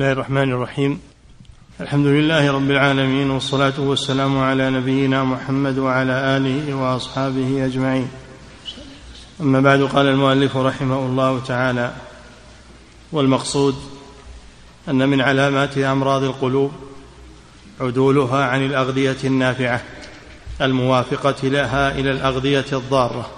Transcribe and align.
الله 0.00 0.12
الرحمن 0.12 0.52
الرحيم. 0.52 1.00
الحمد 1.80 2.06
لله 2.06 2.52
رب 2.52 2.70
العالمين 2.70 3.30
والصلاة 3.30 3.72
والسلام 3.78 4.38
على 4.38 4.70
نبينا 4.70 5.24
محمد 5.24 5.78
وعلى 5.78 6.12
آله 6.12 6.74
وأصحابه 6.74 7.64
أجمعين. 7.64 8.08
أما 9.40 9.60
بعد 9.60 9.82
قال 9.82 10.06
المؤلف 10.06 10.56
رحمه 10.56 10.98
الله 10.98 11.40
تعالى 11.46 11.92
والمقصود 13.12 13.74
أن 14.88 15.08
من 15.08 15.20
علامات 15.20 15.78
أمراض 15.78 16.22
القلوب 16.22 16.72
عدولها 17.80 18.44
عن 18.44 18.66
الأغذية 18.66 19.18
النافعة 19.24 19.82
الموافقة 20.62 21.48
لها 21.48 21.98
إلى 21.98 22.10
الأغذية 22.10 22.66
الضارة 22.72 23.30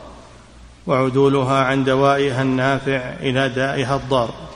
وعدولها 0.86 1.64
عن 1.64 1.84
دوائها 1.84 2.42
النافع 2.42 3.14
إلى 3.20 3.48
دائها 3.48 3.96
الضار. 3.96 4.51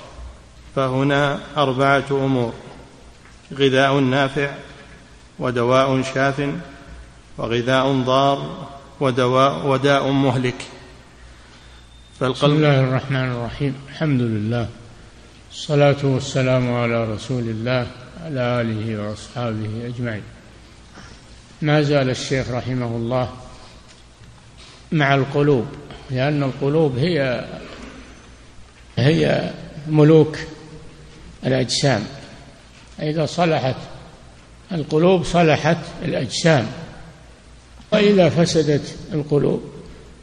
فهنا 0.77 1.41
أربعة 1.57 2.05
أمور 2.11 2.53
غذاء 3.55 3.99
نافع 3.99 4.55
ودواء 5.39 6.03
شاف 6.03 6.49
وغذاء 7.39 7.93
ضار 7.93 8.69
ودواء 9.01 9.67
وداء 9.67 10.11
مهلك. 10.11 10.55
فالقلب 12.21 12.55
بسم 12.55 12.57
الله 12.57 12.81
الرحمن 12.81 13.33
الرحيم. 13.33 13.75
الحمد 13.89 14.21
لله 14.21 14.69
الصلاة 15.53 15.97
والسلام 16.03 16.75
على 16.75 17.13
رسول 17.13 17.43
الله 17.43 17.87
على 18.25 18.41
آله 18.61 19.03
وأصحابه 19.03 19.87
أجمعين. 19.87 20.23
ما 21.63 21.83
زال 21.83 22.11
الشيخ 22.11 22.51
رحمه 22.51 22.87
الله 22.87 23.31
مع 24.93 25.15
القلوب 25.15 25.67
لأن 26.11 26.43
القلوب 26.43 26.99
هي 26.99 27.45
هي 28.97 29.53
ملوك 29.89 30.37
الأجسام. 31.47 32.05
إذا 33.03 33.27
صلحت 33.27 33.77
القلوب 34.73 35.25
صلحت 35.25 35.79
الأجسام. 36.05 36.67
وإذا 37.93 38.29
فسدت 38.29 38.97
القلوب 39.13 39.63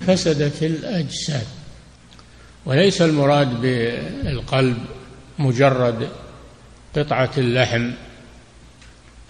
فسدت 0.08 0.64
الأجساد 0.64 1.48
وليس 2.66 3.02
المراد 3.02 3.62
بالقلب 3.62 4.78
مجرد 5.40 6.10
قطعة 6.96 7.32
اللحم 7.38 7.92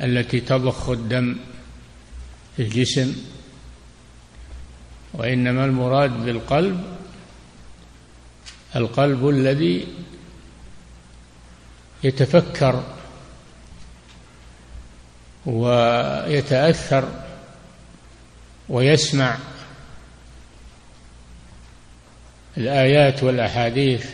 التي 0.01 0.39
تضخ 0.39 0.89
الدم 0.89 1.35
في 2.57 2.63
الجسم 2.63 3.15
وإنما 5.13 5.65
المراد 5.65 6.25
بالقلب 6.25 6.83
القلب 8.75 9.29
الذي 9.29 9.87
يتفكر 12.03 12.83
ويتأثر 15.45 17.07
ويسمع 18.69 19.37
الآيات 22.57 23.23
والأحاديث 23.23 24.09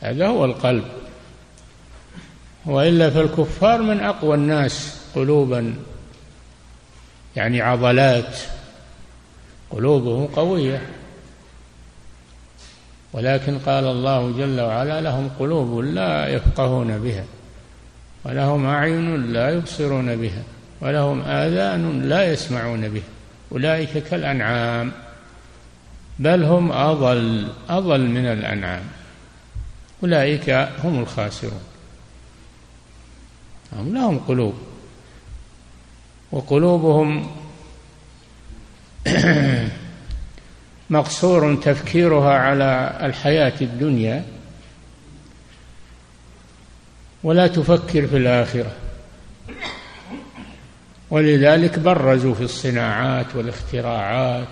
هذا 0.00 0.26
هو 0.26 0.44
القلب. 0.44 0.84
وإلا 2.66 3.10
فالكفار 3.10 3.82
من 3.82 4.00
أقوى 4.00 4.34
الناس 4.34 4.96
قلوبا 5.14 5.74
يعني 7.36 7.60
عضلات 7.60 8.38
قلوبهم 9.70 10.26
قوية. 10.26 10.82
ولكن 13.12 13.58
قال 13.58 13.84
الله 13.84 14.32
جل 14.38 14.60
وعلا 14.60 15.00
لهم 15.00 15.30
قلوب 15.38 15.78
لا 15.78 16.28
يفقهون 16.28 16.98
بها 16.98 17.24
ولهم 18.24 18.66
أعين 18.66 19.32
لا 19.32 19.50
يبصرون 19.50 20.16
بها 20.16 20.42
ولهم 20.80 21.20
آذان 21.20 22.02
لا 22.02 22.32
يسمعون 22.32 22.88
بها 22.88 23.08
أولئك 23.52 23.98
كالأنعام 23.98 24.92
بل 26.18 26.44
هم 26.44 26.72
أضل 26.72 27.48
أضل 27.68 28.00
من 28.00 28.26
الأنعام 28.26 28.82
أولئك 30.02 30.50
هم 30.84 31.00
الخاسرون. 31.00 31.60
هم 33.72 33.94
لهم 33.94 34.18
قلوب 34.18 34.54
وقلوبهم 36.32 37.30
مقصور 40.90 41.54
تفكيرها 41.54 42.38
على 42.38 42.98
الحياة 43.02 43.52
الدنيا. 43.60 44.24
ولا 47.22 47.46
تفكر 47.46 48.06
في 48.06 48.16
الآخرة. 48.16 48.72
ولذلك 51.10 51.78
برزوا 51.78 52.34
في 52.34 52.42
الصناعات 52.42 53.26
والاختراعات 53.34 54.48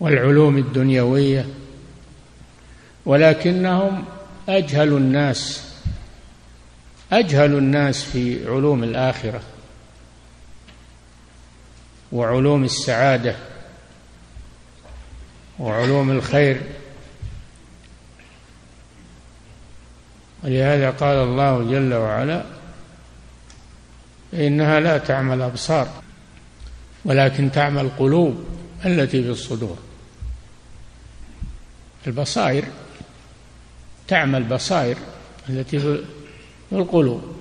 والعلوم 0.00 0.58
الدنيوية. 0.58 1.46
ولكنهم 3.06 4.04
أجهل 4.48 4.88
الناس 4.88 5.66
أجهل 7.12 7.58
الناس 7.58 8.02
في 8.04 8.48
علوم 8.48 8.84
الآخرة 8.84 9.40
وعلوم 12.12 12.64
السعادة. 12.64 13.36
وعلوم 15.58 16.10
الخير. 16.10 16.60
ولهذا 20.44 20.90
قال 20.90 21.16
الله 21.16 21.70
جل 21.70 21.94
وعلا 21.94 22.44
إنها 24.34 24.80
لا 24.80 24.98
تعمى 24.98 25.34
الأبصار 25.34 25.88
ولكن 27.04 27.52
تعمى 27.52 27.80
القلوب 27.80 28.44
التي 28.84 29.22
في 29.22 29.30
الصدور. 29.30 29.78
البصائر 32.06 32.64
تعمى 34.08 34.38
البصائر 34.38 34.96
التي 35.48 35.78
في 35.78 36.04
القلوب. 36.72 37.36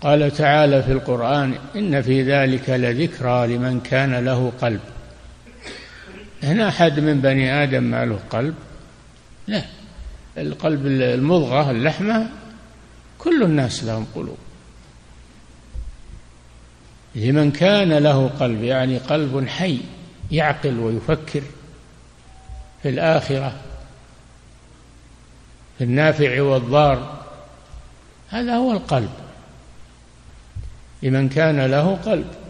قال 0.00 0.30
تعالى 0.30 0.82
في 0.82 0.92
القرآن 0.92 1.58
إن 1.76 2.02
في 2.02 2.22
ذلك 2.22 2.70
لذكرى 2.70 3.46
لمن 3.46 3.80
كان 3.80 4.24
له 4.24 4.52
قلب. 4.60 4.80
هنا 6.42 6.68
أحد 6.68 7.00
من 7.00 7.20
بني 7.20 7.62
آدم 7.62 7.82
ما 7.82 8.04
له 8.04 8.18
قلب؟ 8.30 8.54
لا. 9.46 9.62
القلب 10.38 10.86
المضغة 10.86 11.70
اللحمة 11.70 12.28
كل 13.18 13.42
الناس 13.42 13.84
لهم 13.84 14.06
قلوب. 14.14 14.38
لمن 17.14 17.50
كان 17.52 17.92
له 17.92 18.28
قلب 18.28 18.62
يعني 18.62 18.98
قلب 18.98 19.48
حي 19.48 19.80
يعقل 20.30 20.78
ويفكر. 20.78 21.42
في 22.82 22.88
الآخرة 22.88 23.52
في 25.78 25.84
النافع 25.84 26.42
والضار 26.42 27.24
هذا 28.28 28.54
هو 28.56 28.72
القلب. 28.72 29.10
لمن 31.02 31.28
كان 31.28 31.66
له 31.66 31.94
قلب. 31.94 32.45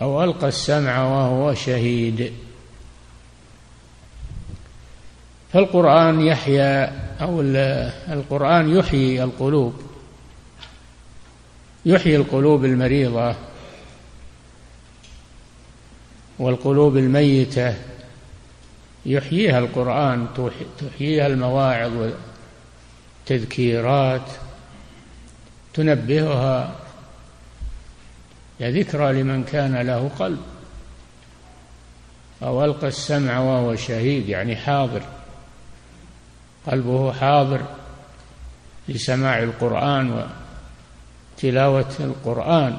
أو 0.00 0.24
ألقى 0.24 0.48
السمع 0.48 1.04
وهو 1.04 1.54
شهيد. 1.54 2.32
فالقرآن 5.52 6.20
يحيا 6.20 6.84
أو 7.20 7.40
القرآن 8.08 8.76
يحيي 8.76 9.24
القلوب. 9.24 9.82
يحيي 11.86 12.16
القلوب 12.16 12.64
المريضة 12.64 13.34
والقلوب 16.38 16.96
الميتة. 16.96 17.74
يحييها 19.06 19.58
القرآن 19.58 20.26
تحييها 20.78 21.26
المواعظ 21.26 22.12
والتذكيرات 23.26 24.30
تنبهها 25.74 26.81
ذكرى 28.70 29.22
لمن 29.22 29.44
كان 29.44 29.76
له 29.76 30.10
قلب. 30.18 30.40
أو 32.42 32.64
ألقى 32.64 32.88
السمع 32.88 33.38
وهو 33.38 33.76
شهيد 33.76 34.28
يعني 34.28 34.56
حاضر. 34.56 35.02
قلبه 36.66 37.12
حاضر 37.12 37.62
لسماع 38.88 39.42
القرآن 39.42 40.28
وتلاوة 41.36 41.94
القرآن. 42.00 42.78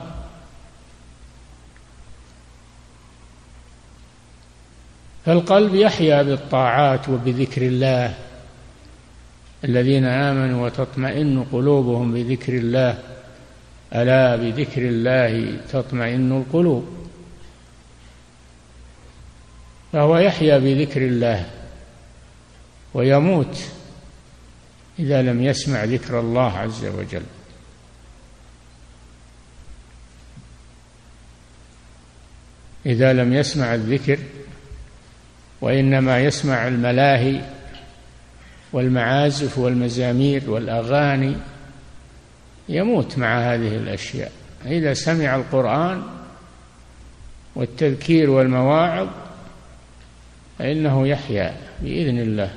فالقلب 5.26 5.76
يحيا 5.76 6.22
بالطاعات 6.22 7.10
وبذكر 7.10 7.62
الله. 7.62 8.16
الذين 9.64 10.06
آمنوا 10.06 10.66
وتطمئن 10.66 11.44
قلوبهم 11.44 12.14
بذكر 12.14 12.54
الله. 12.54 13.13
ألا 13.96 14.36
بذكر 14.36 14.82
الله 14.82 15.58
تطمئن 15.72 16.32
القلوب؟ 16.32 17.08
فهو 19.94 20.18
يحيا 20.18 20.58
بذكر 20.58 21.02
الله 21.02 21.50
ويموت 22.94 23.58
إذا 25.00 25.22
لم 25.22 25.44
يسمع 25.44 25.84
ذكر 25.84 26.20
الله 26.20 26.58
عز 26.58 26.86
وجل. 26.86 27.24
إذا 32.86 33.14
لم 33.14 33.34
يسمع 33.34 33.76
الذكر 33.76 34.20
وإنما 35.62 36.20
يسمع 36.20 36.68
الملاهي 36.68 37.42
والمعازف 38.74 39.58
والمزامير 39.58 40.50
والأغاني 40.50 41.36
يموت 42.70 43.18
مع 43.18 43.40
هذه 43.40 43.76
الأشياء. 43.76 44.32
إذا 44.66 44.94
سمع 44.94 45.36
القرآن 45.36 46.04
والتذكير 47.56 48.30
والمواعظ 48.30 49.08
فإنه 50.60 51.08
يحيا 51.08 51.58
بإذن 51.82 52.20
الله. 52.20 52.52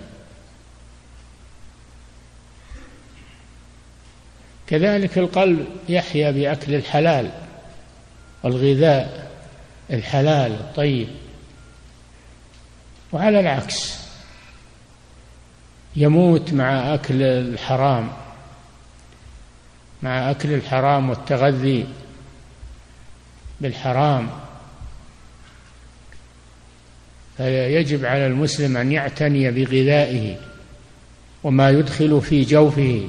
كذلك 4.66 5.18
القلب 5.18 5.66
يحيا 5.88 6.30
بأكل 6.30 6.74
الحلال 6.74 7.30
والغذاء 8.42 9.30
الحلال 9.90 10.52
الطيب. 10.52 11.08
وعلى 13.12 13.40
العكس 13.40 14.06
يموت 15.96 16.52
مع 16.52 16.94
أكل 16.94 17.22
الحرام. 17.22 18.25
مع 20.06 20.30
أكل 20.30 20.52
الحرام 20.52 21.10
والتغذي 21.10 21.86
بالحرام. 23.60 24.28
فيجب 27.36 28.04
على 28.04 28.26
المسلم 28.26 28.76
أن 28.76 28.92
يعتني 28.92 29.50
بغذائه 29.50 30.36
وما 31.44 31.70
يدخل 31.70 32.20
في 32.20 32.42
جوفه 32.42 33.08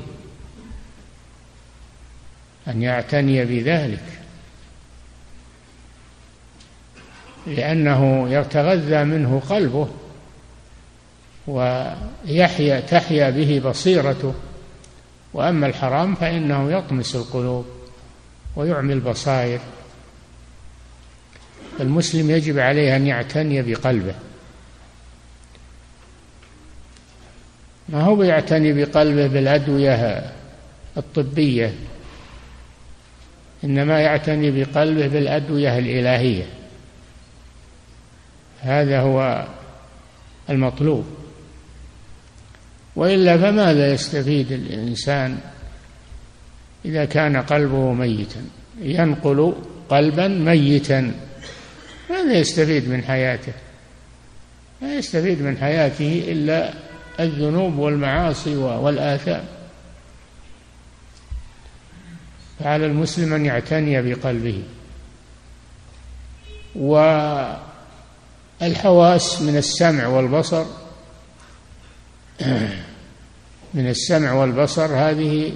أن 2.67 2.81
يعتني 2.81 3.45
بذلك 3.45 4.03
لأنه 7.47 8.29
يتغذى 8.29 9.03
منه 9.03 9.41
قلبه 9.49 9.89
ويحيا 11.47 12.79
تحيا 12.79 13.29
به 13.29 13.61
بصيرته. 13.69 14.33
وأما 15.33 15.67
الحرام 15.67 16.15
فإنه 16.15 16.71
يطمس 16.71 17.15
القلوب 17.15 17.65
ويعمي 18.55 18.93
البصائر. 18.93 19.59
المسلم 21.79 22.31
يجب 22.31 22.59
عليه 22.59 22.95
أن 22.95 23.07
يعتني 23.07 23.61
بقلبه. 23.61 24.15
ما 27.89 28.01
هو 28.01 28.23
يعتني 28.23 28.73
بقلبه 28.73 29.27
بالأدوية 29.27 30.31
الطبية؟ 30.97 31.73
إنما 33.63 33.99
يعتني 33.99 34.51
بقلبه 34.51 35.07
بالأدوية 35.07 35.77
الإلهية. 35.77 36.45
هذا 38.61 39.01
هو 39.01 39.47
المطلوب. 40.49 41.26
وإلا 42.97 43.37
فماذا 43.37 43.93
يستفيد 43.93 44.51
الإنسان 44.51 45.37
إذا 46.85 47.05
كان 47.05 47.37
قلبه 47.37 47.93
ميتا؟ 47.93 48.41
ينقل 48.79 49.53
قلبا 49.89 50.27
ميتا. 50.27 51.11
ماذا 52.09 52.33
يستفيد 52.33 52.89
من 52.89 53.03
حياته؟ 53.03 53.53
لا 54.81 54.97
يستفيد 54.97 55.41
من 55.41 55.57
حياته 55.57 56.23
إلا 56.27 56.73
الذنوب 57.19 57.77
والمعاصي 57.77 58.55
والآثام. 58.55 59.43
فعلى 62.59 62.85
المسلم 62.85 63.33
أن 63.33 63.45
يعتني 63.45 64.01
بقلبه. 64.01 64.63
والحواس 68.61 69.41
من 69.41 69.57
السمع 69.57 70.07
والبصر. 70.07 70.65
من 73.73 73.87
السمع 73.87 74.33
والبصر 74.33 74.95
هذه 74.95 75.51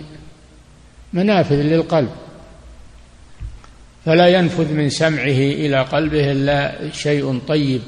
منافذ 1.14 1.56
للقلب. 1.56 2.10
فلا 4.06 4.28
ينفذ 4.28 4.74
من 4.74 4.90
سمعه 4.90 5.42
إلى 5.64 5.82
قلبه 5.82 6.32
إلا 6.32 6.92
شيء 6.92 7.40
طيب 7.48 7.82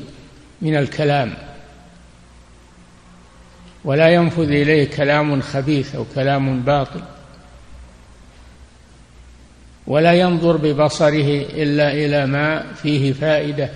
من 0.62 0.76
الكلام. 0.76 1.34
ولا 3.86 4.10
ينفذ 4.10 4.52
إليه 4.52 4.90
كلام 4.90 5.42
خبيث 5.42 5.96
أو 5.96 6.06
كلام 6.16 6.62
باطل. 6.62 7.02
ولا 9.88 10.14
ينظر 10.14 10.58
ببصره 10.58 11.46
إلا 11.54 11.92
إلى 11.92 12.26
ما 12.26 12.74
فيه 12.74 13.14
فائدة 13.14 13.70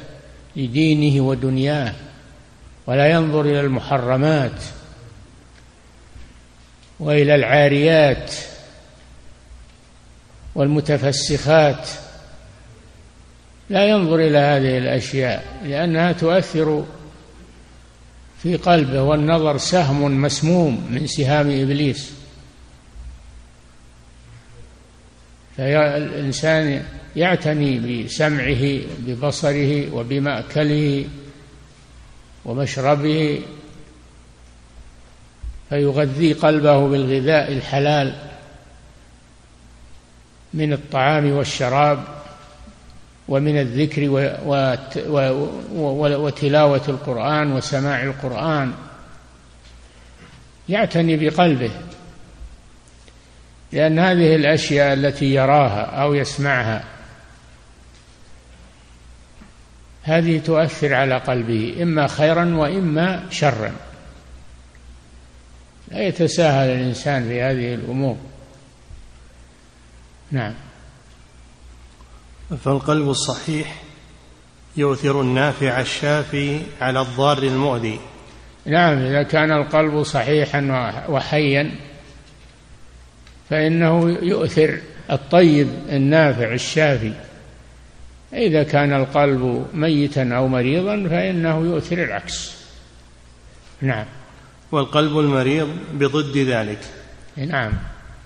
لدينه 0.56 1.22
ودنياه. 1.22 1.94
ولا 2.88 3.12
ينظر 3.12 3.42
إلى 3.42 3.60
المحرمات. 3.60 4.64
وإلى 7.00 7.36
العاريات 7.36 8.34
والمتفسخات. 10.56 11.90
لا 13.70 13.86
ينظر 13.86 14.16
إلى 14.16 14.38
هذه 14.38 14.78
الأشياء 14.78 15.62
لأنها 15.66 16.12
تؤثر 16.12 16.86
في 18.44 18.56
قلبه 18.56 19.02
والنظر 19.02 19.58
سهم 19.58 20.22
مسموم 20.22 20.88
من 20.92 21.08
سهام 21.08 21.62
إبليس. 21.62 22.14
فالإنسان 25.58 26.84
يعتني 27.16 28.04
بسمعه 28.04 28.80
ببصره 29.00 29.94
وبمأكله 29.94 31.06
ومشربه 32.46 33.42
فيغذي 35.70 36.34
قلبه 36.34 36.88
بالغذاء 36.88 37.52
الحلال 37.52 38.16
من 40.54 40.74
الطعام 40.74 41.32
والشراب 41.32 42.04
ومن 43.28 43.60
الذكر 43.60 44.10
وتلاوة 46.20 46.82
القرآن 46.88 47.52
وسماع 47.52 48.04
القرآن. 48.04 48.74
يعتني 50.70 51.18
بقلبه 51.18 51.72
لأن 53.72 54.00
هذه 54.00 54.36
الأشياء 54.36 54.94
التي 54.94 55.26
يراها 55.26 55.82
أو 55.82 56.14
يسمعها 56.14 56.84
هذه 60.04 60.40
تؤثر 60.40 60.94
على 60.94 61.18
قلبه 61.18 61.76
إما 61.82 62.08
خيرا 62.08 62.56
وإما 62.56 63.24
شرا. 63.30 63.72
لا 65.92 66.08
يتساهل 66.08 66.70
الإنسان 66.70 67.28
في 67.28 67.42
هذه 67.42 67.74
الأمور. 67.74 68.18
نعم. 70.32 70.54
فالقلب 72.64 73.10
الصحيح 73.10 73.82
يؤثر 74.78 75.22
النافع 75.22 75.80
الشافي 75.80 76.62
على 76.82 77.02
الضار 77.02 77.38
المؤذي. 77.38 78.00
نعم 78.66 78.98
إذا 78.98 79.24
كان 79.24 79.52
القلب 79.52 80.04
صحيحا 80.04 80.62
وحيا 81.10 81.72
فإنه 83.50 84.10
يؤثر 84.10 84.80
الطيب 85.12 85.68
النافع 85.90 86.54
الشافي. 86.54 87.14
إذا 88.34 88.64
كان 88.64 88.94
القلب 88.94 89.68
ميتا 89.74 90.30
أو 90.36 90.48
مريضا 90.48 91.08
فإنه 91.10 91.58
يؤثر 91.58 92.04
العكس. 92.04 92.58
نعم. 93.82 94.06
والقلب 94.72 95.20
المريض 95.20 95.78
بضد 95.94 96.38
ذلك. 96.38 96.80
نعم. 97.38 97.74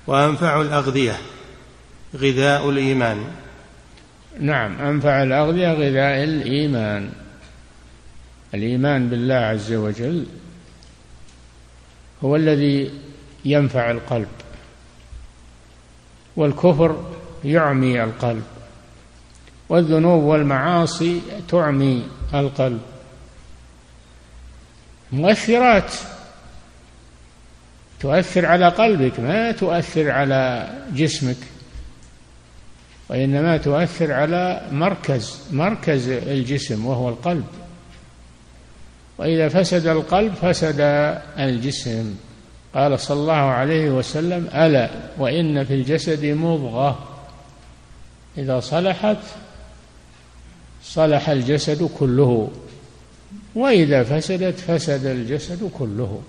وأنفع 0.08 0.62
الأغذية 0.62 1.18
غذاء 2.16 2.70
الإيمان. 2.70 3.26
نعم 4.40 4.82
أنفع 4.82 5.24
الأغذية 5.24 5.74
غذاء 5.74 6.24
الإيمان. 6.24 7.12
الإيمان 8.54 9.10
بالله 9.10 9.36
عز 9.36 9.74
وجل 9.74 10.26
هو 12.24 12.36
الذي 12.36 12.92
ينفع 13.46 13.92
القلب 13.92 14.28
والكفر 16.36 17.14
يعمي 17.44 18.04
القلب 18.04 18.44
والذنوب 19.70 20.24
والمعاصي 20.24 21.22
تعمي 21.50 22.04
القلب. 22.34 22.82
مؤثرات 25.12 25.94
تؤثر 28.02 28.46
على 28.46 28.68
قلبك 28.68 29.20
ما 29.20 29.52
تؤثر 29.52 30.12
على 30.12 30.70
جسمك 30.96 31.38
وإنما 33.10 33.58
تؤثر 33.58 34.12
على 34.12 34.62
مركز 34.72 35.40
مركز 35.52 36.10
الجسم 36.10 36.86
وهو 36.86 37.10
القلب. 37.10 37.46
وإذا 39.18 39.50
فسد 39.50 39.88
القلب 39.88 40.34
فسد 40.34 40.80
الجسم. 41.40 42.16
قال 42.76 43.00
صلى 43.00 43.20
الله 43.20 43.34
عليه 43.34 43.90
وسلم 43.90 44.50
ألا 44.54 44.90
وإن 45.18 45.64
في 45.64 45.74
الجسد 45.74 46.26
مضغة. 46.26 47.08
إذا 48.38 48.60
صلحت 48.60 49.18
صلح 50.84 51.30
الجسد 51.30 51.90
كله 52.00 52.52
وإذا 53.56 54.04
فسدت 54.04 54.60
فسد 54.60 55.06
الجسد 55.06 55.70
كله. 55.74 56.22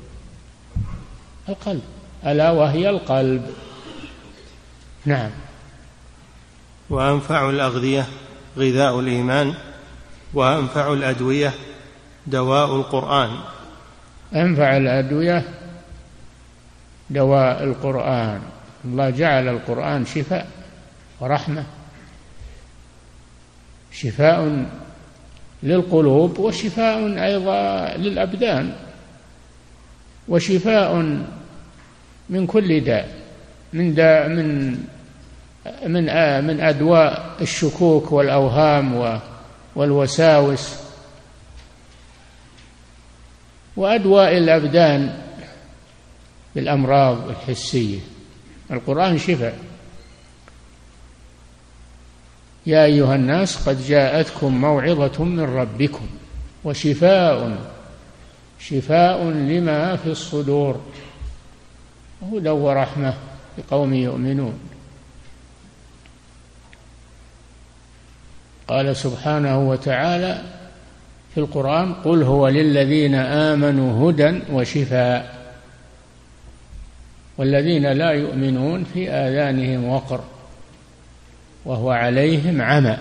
القلب. 1.48 1.82
ألا 2.26 2.50
وهي 2.50 2.90
القلب. 2.90 3.46
نعم. 5.04 5.30
وأنفع 6.90 7.50
الأغذية 7.50 8.06
غذاء 8.58 9.00
الإيمان 9.00 9.54
وأنفع 10.34 10.92
الأدوية 10.92 11.52
دواء 12.26 12.76
القرآن. 12.76 13.30
أنفع 14.34 14.76
الأدوية 14.76 15.44
دواء 17.10 17.64
القرآن. 17.64 18.40
الله 18.84 19.10
جعل 19.10 19.48
القرآن 19.48 20.06
شفاء 20.06 20.48
ورحمة. 21.20 21.64
شفاء 23.92 24.66
للقلوب 25.62 26.38
وشفاء 26.38 27.24
أيضا 27.24 27.88
للأبدان. 27.96 28.76
وشفاء 30.28 31.22
من 32.30 32.46
كل 32.46 32.80
داء 32.80 33.22
من 33.72 33.94
داء 33.94 34.28
من 34.28 34.78
من 35.86 36.04
من 36.44 36.60
أدواء 36.60 37.36
الشكوك 37.40 38.12
والأوهام 38.12 39.20
والوساوس. 39.76 40.74
وأدواء 43.76 44.36
الأبدان 44.38 45.18
بالأمراض 46.54 47.28
الحسية. 47.28 47.98
القرآن 48.70 49.18
شفاء. 49.18 49.58
يا 52.66 52.84
أيها 52.84 53.14
الناس 53.14 53.68
قد 53.68 53.86
جاءتكم 53.86 54.60
موعظة 54.60 55.24
من 55.24 55.40
ربكم 55.40 56.06
وشفاء 56.64 57.58
شفاء 58.68 59.24
لما 59.24 59.96
في 59.96 60.06
الصدور. 60.06 60.80
هدى 62.32 62.48
ورحمة 62.48 63.14
لقوم 63.58 63.94
يؤمنون. 63.94 64.58
قال 68.68 68.96
سبحانه 68.96 69.68
وتعالى 69.68 70.42
في 71.34 71.40
القرآن 71.40 71.94
قل 71.94 72.22
هو 72.22 72.48
للذين 72.48 73.14
آمنوا 73.14 74.10
هدى 74.10 74.40
وشفاء 74.52 75.42
والذين 77.38 77.92
لا 77.92 78.10
يؤمنون 78.10 78.84
في 78.84 79.10
آذانهم 79.10 79.88
وقر 79.88 80.20
وهو 81.64 81.90
عليهم 81.90 82.62
عمى. 82.62 82.98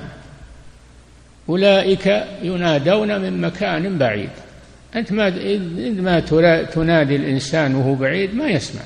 أولئك 1.50 2.08
ينادون 2.41 3.22
من 3.22 3.41
مكان 3.41 3.98
بعيد. 3.98 4.30
أنت 4.96 5.12
ما 5.12 5.30
ما 6.02 6.20
تنادي 6.64 7.16
الإنسان 7.16 7.76
وهو 7.76 7.96
بعيد 7.96 8.36
ما 8.36 8.48
يسمع. 8.48 8.82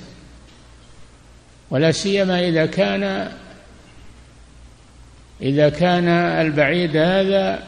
ولا 1.70 1.92
سيما 1.92 2.40
إذا 2.40 2.66
كان 2.66 3.32
إذا 5.42 5.70
كان 5.70 6.08
البعيد 6.08 6.98
هذا 6.98 7.64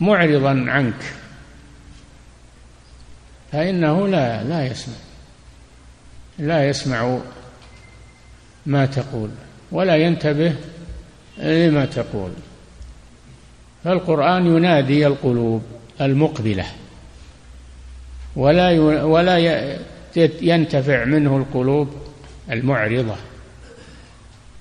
معرضا 0.00 0.64
عنك. 0.68 1.02
فإنه 3.52 4.08
لا 4.08 4.44
لا 4.44 4.66
يسمع. 4.66 4.94
لا 6.38 6.68
يسمع 6.68 7.18
ما 8.66 8.86
تقول. 8.86 9.30
ولا 9.72 9.96
ينتبه 9.96 10.54
لما 11.38 11.84
تقول. 11.84 12.30
فالقرآن 13.84 14.46
ينادي 14.46 15.06
القلوب. 15.06 15.79
المقبلة. 16.00 16.66
ولا 18.36 18.80
ولا 19.04 19.38
ينتفع 20.40 21.04
منه 21.04 21.36
القلوب 21.36 21.94
المعرضة 22.50 23.16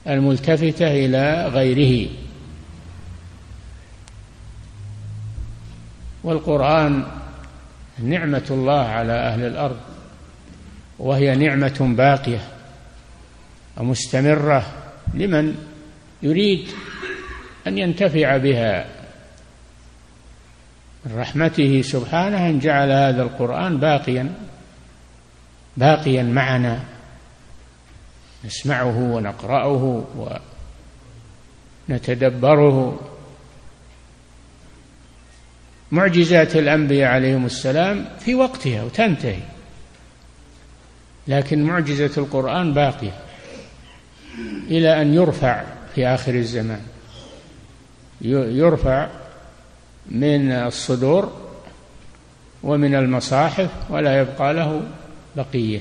الملتفتة 0.08 1.05
إلى 1.05 1.48
غيره. 1.48 2.10
والقرآن 6.24 7.03
نعمة 8.03 8.46
الله 8.51 8.81
على 8.81 9.13
أهل 9.13 9.43
الأرض 9.43 9.77
وهي 11.00 11.36
نعمة 11.36 11.93
باقية 11.98 12.41
ومستمرة 13.77 14.65
لمن 15.13 15.55
يريد 16.24 16.67
أن 17.67 17.77
ينتفع 17.77 18.38
بها. 18.38 18.99
من 21.06 21.20
رحمته 21.20 21.82
سبحانه 21.82 22.50
أن 22.50 22.60
جعل 22.60 22.91
هذا 22.91 23.24
القرآن 23.24 23.77
باقيا 23.77 24.34
باقيا 25.77 26.24
معنا. 26.24 26.84
نسمعه 28.46 28.98
ونقرأه 28.98 30.03
ونتدبره. 31.89 33.00
معجزات 35.91 36.56
الأنبياء 36.56 37.12
عليهم 37.12 37.46
السلام 37.46 38.06
في 38.20 38.36
وقتها 38.36 38.84
وتنتهي 38.84 39.41
لكن 41.27 41.63
معجزة 41.63 42.12
القرآن 42.18 42.74
باقية 42.74 43.20
إلى 44.68 45.01
أن 45.01 45.13
يرفع 45.13 45.63
في 45.96 46.08
آخر 46.08 46.34
الزمان. 46.34 46.82
يرفع 48.22 49.08
من 50.12 50.51
الصدور 50.51 51.32
ومن 52.63 52.96
المصاحف 52.96 53.70
ولا 53.89 54.20
يبقى 54.22 54.54
له 54.54 54.82
بقية. 55.36 55.80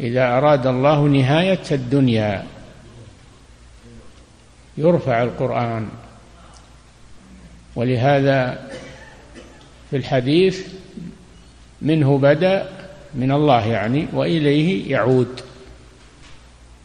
إذا 0.00 0.38
أراد 0.38 0.66
الله 0.66 1.00
نهاية 1.00 1.62
الدنيا 1.72 2.46
يرفع 4.78 5.22
القرآن. 5.22 5.88
ولهذا 7.76 8.70
في 9.90 9.96
الحديث 9.96 10.66
منه 11.82 12.18
بدأ 12.18 12.68
من 13.14 13.32
الله 13.32 13.66
يعني 13.66 14.06
وإليه 14.12 14.90
يعود. 14.90 15.40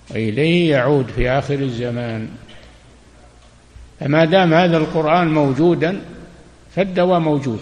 وإليه 0.09 0.71
يعود 0.71 1.07
في 1.07 1.29
آخر 1.29 1.59
الزمان. 1.59 2.29
فما 3.99 4.25
دام 4.25 4.53
هذا 4.53 4.77
القرآن 4.77 5.33
موجودا 5.33 6.01
فالدواء 6.75 7.19
موجود. 7.19 7.61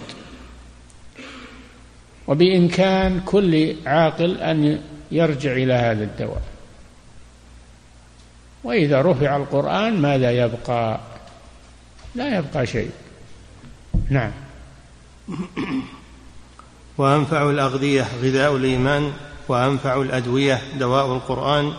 وبإمكان 2.27 3.21
كل 3.25 3.75
عاقل 3.85 4.37
أن 4.37 4.81
يرجع 5.11 5.51
إلى 5.51 5.73
هذا 5.73 6.03
الدواء. 6.03 6.41
وإذا 8.63 9.01
رفع 9.01 9.35
القرآن 9.37 10.01
ماذا 10.01 10.31
يبقى؟ 10.31 10.99
لا 12.15 12.37
يبقى 12.37 12.65
شيء. 12.65 12.91
نعم. 14.09 14.31
وأنفع 16.97 17.49
الأغذية 17.49 18.07
غذاء 18.21 18.55
الإيمان 18.55 19.13
وأنفع 19.47 20.01
الأدوية 20.01 20.61
دواء 20.79 21.05
القرآن 21.05 21.73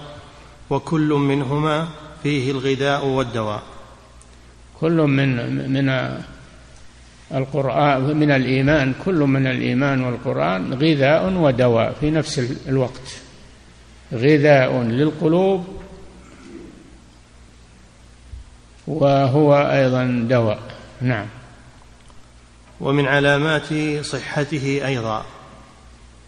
وكل 0.71 1.09
منهما 1.09 1.89
فيه 2.23 2.51
الغذاء 2.51 3.07
والدواء. 3.07 3.63
كل 4.81 4.93
من 4.93 5.73
من 5.73 6.19
القرآن 7.35 8.17
من 8.17 8.31
الإيمان 8.31 8.95
كل 9.05 9.15
من 9.15 9.47
الإيمان 9.47 10.05
والقرآن 10.05 10.75
غذاء 10.75 11.33
ودواء 11.33 11.93
في 12.01 12.11
نفس 12.11 12.39
الوقت. 12.69 13.17
غذاء 14.13 14.83
للقلوب 14.83 15.67
وهو 18.87 19.55
أيضا 19.55 20.27
دواء. 20.31 20.59
نعم. 21.01 21.27
ومن 22.81 23.07
علامات 23.07 23.75
صحته 24.05 24.81
أيضا 24.87 25.25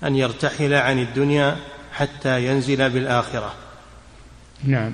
أن 0.04 0.16
يرتحل 0.16 0.74
عن 0.74 0.98
الدنيا 0.98 1.56
حتى 1.92 2.46
ينزل 2.46 2.90
بالآخرة. 2.90 3.54
نعم. 4.64 4.92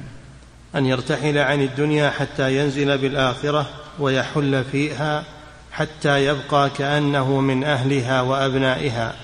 أن 0.76 0.86
يرتحل 0.86 1.38
عن 1.38 1.62
الدنيا 1.62 2.10
حتى 2.10 2.56
ينزل 2.56 2.98
بالآخرة 2.98 3.70
ويحل 3.98 4.64
فيها 4.64 5.24
حتى 5.72 6.26
يبقى 6.26 6.70
كأنه 6.70 7.40
من 7.40 7.64
أهلها 7.64 8.22
وأبنائها. 8.22 9.14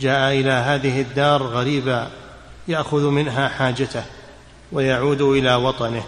جاء 0.00 0.32
إلى 0.32 0.50
هذه 0.50 1.00
الدار 1.00 1.42
غريبا 1.42 2.08
يأخذ 2.68 3.08
منها 3.08 3.48
حاجته 3.48 4.02
ويعود 4.72 5.22
إلى 5.22 5.54
وطنه. 5.54 6.04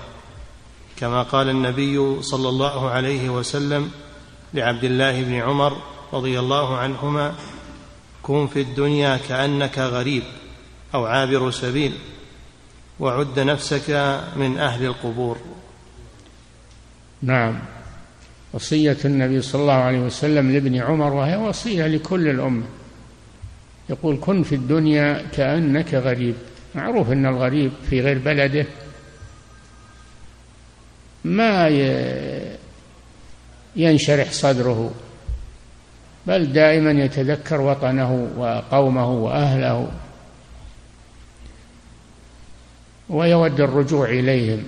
كما 0.96 1.22
قال 1.22 1.48
النبي 1.48 2.22
صلى 2.22 2.48
الله 2.48 2.90
عليه 2.90 3.28
وسلم 3.28 3.90
لعبد 4.54 4.84
الله 4.84 5.22
بن 5.22 5.34
عمر 5.34 5.76
رضي 6.12 6.38
الله 6.40 6.76
عنهما 6.76 7.34
كن 8.22 8.46
في 8.46 8.60
الدنيا 8.60 9.18
كأنك 9.28 9.78
غريب 9.78 10.22
أو 10.94 11.06
عابر 11.06 11.50
سبيل 11.50 11.92
وعد 13.00 13.40
نفسك 13.40 13.90
من 14.36 14.58
أهل 14.58 14.84
القبور. 14.84 15.38
نعم. 17.22 17.58
وصية 18.52 18.96
النبي 19.04 19.42
صلى 19.42 19.62
الله 19.62 19.72
عليه 19.72 19.98
وسلم 19.98 20.52
لابن 20.52 20.76
عمر 20.76 21.12
وهي 21.12 21.36
وصية 21.36 21.86
لكل 21.86 22.28
الأمة. 22.28 22.64
يقول 23.90 24.18
كن 24.20 24.42
في 24.42 24.54
الدنيا 24.54 25.22
كأنك 25.32 25.94
غريب. 25.94 26.34
معروف 26.74 27.12
إن 27.12 27.26
الغريب 27.26 27.72
في 27.90 28.00
غير 28.00 28.18
بلده 28.18 28.66
ما 31.24 31.68
ينشرح 33.76 34.32
صدره 34.32 34.94
بل 36.26 36.52
دائما 36.52 36.90
يتذكر 36.90 37.60
وطنه 37.60 38.28
وقومه 38.36 39.10
وأهله. 39.10 39.90
ويود 43.08 43.60
الرجوع 43.60 44.08
إليهم. 44.08 44.64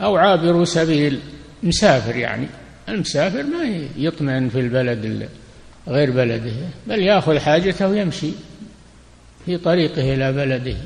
أو 0.00 0.16
عابر 0.16 0.64
سبيل 0.64 1.20
مسافر 1.62 2.16
يعني. 2.16 2.46
المسافر 2.88 3.42
ما 3.42 3.88
يطمئن 3.96 4.48
في 4.48 4.60
البلد 4.60 5.28
غير 5.88 6.10
بلده 6.10 6.52
بل 6.86 7.02
يأخذ 7.02 7.38
حاجته 7.38 7.88
ويمشي 7.88 8.30
في 9.46 9.58
طريقه 9.58 10.14
إلى 10.14 10.32
بلده. 10.32 10.76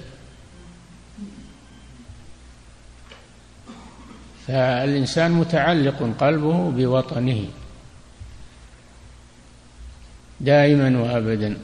فالإنسان 4.46 5.30
متعلق 5.30 6.14
قلبه 6.20 6.70
بوطنه. 6.70 7.44
دائما 10.40 10.98
وأبدا. 10.98 11.56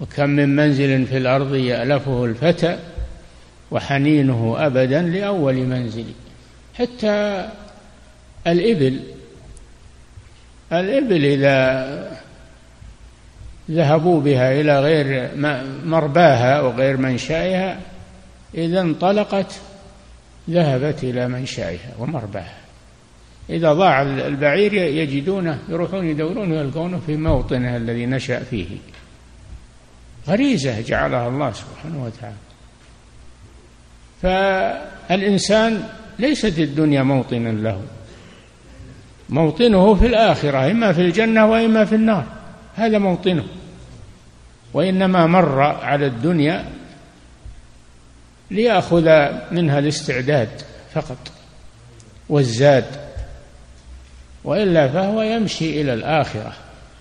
وكم 0.00 0.30
من 0.30 0.56
منزل 0.56 1.06
في 1.06 1.16
الأرض 1.16 1.54
يألفه 1.54 2.24
الفتى 2.24 2.78
وحنينه 3.70 4.56
أبدا 4.58 5.02
لأول 5.02 5.54
منزل. 5.54 6.04
حتى 6.74 7.48
الإبل 8.46 9.00
الإبل 10.72 11.24
إذا 11.24 12.18
ذهبوا 13.70 14.20
بها 14.20 14.60
إلى 14.60 14.80
غير 14.80 15.30
مرباها 15.84 16.60
وغير 16.60 16.96
منشأها 16.96 17.80
إذا 18.54 18.80
انطلقت 18.80 19.60
ذهبت 20.50 21.04
إلى 21.04 21.28
منشأها 21.28 21.94
ومرباها. 21.98 22.58
إذا 23.50 23.72
ضاع 23.72 24.02
البعير 24.02 24.72
يجدونه 24.72 25.58
يروحون 25.68 26.06
يدورون 26.06 26.52
يلقونه 26.52 27.00
في 27.06 27.16
موطنه 27.16 27.76
الذي 27.76 28.06
نشأ 28.06 28.38
فيه. 28.38 28.66
غريزة 30.28 30.80
جعلها 30.80 31.28
الله 31.28 31.52
سبحانه 31.52 32.04
وتعالى. 32.04 32.36
فالإنسان 34.22 35.88
ليست 36.18 36.58
الدنيا 36.58 37.02
موطنا 37.02 37.48
له. 37.48 37.82
موطنه 39.28 39.94
في 39.94 40.06
الآخرة 40.06 40.70
إما 40.70 40.92
في 40.92 41.00
الجنة 41.00 41.46
وإما 41.46 41.84
في 41.84 41.94
النار. 41.94 42.24
هذا 42.76 42.98
موطنه. 42.98 43.44
وإنما 44.74 45.26
مر 45.26 45.62
على 45.62 46.06
الدنيا 46.06 46.64
ليأخذ 48.50 49.08
منها 49.50 49.78
الاستعداد 49.78 50.48
فقط 50.92 51.32
والزاد 52.28 52.84
وإلا 54.44 54.88
فهو 54.88 55.22
يمشي 55.22 55.80
إلى 55.80 55.94
الآخرة 55.94 56.52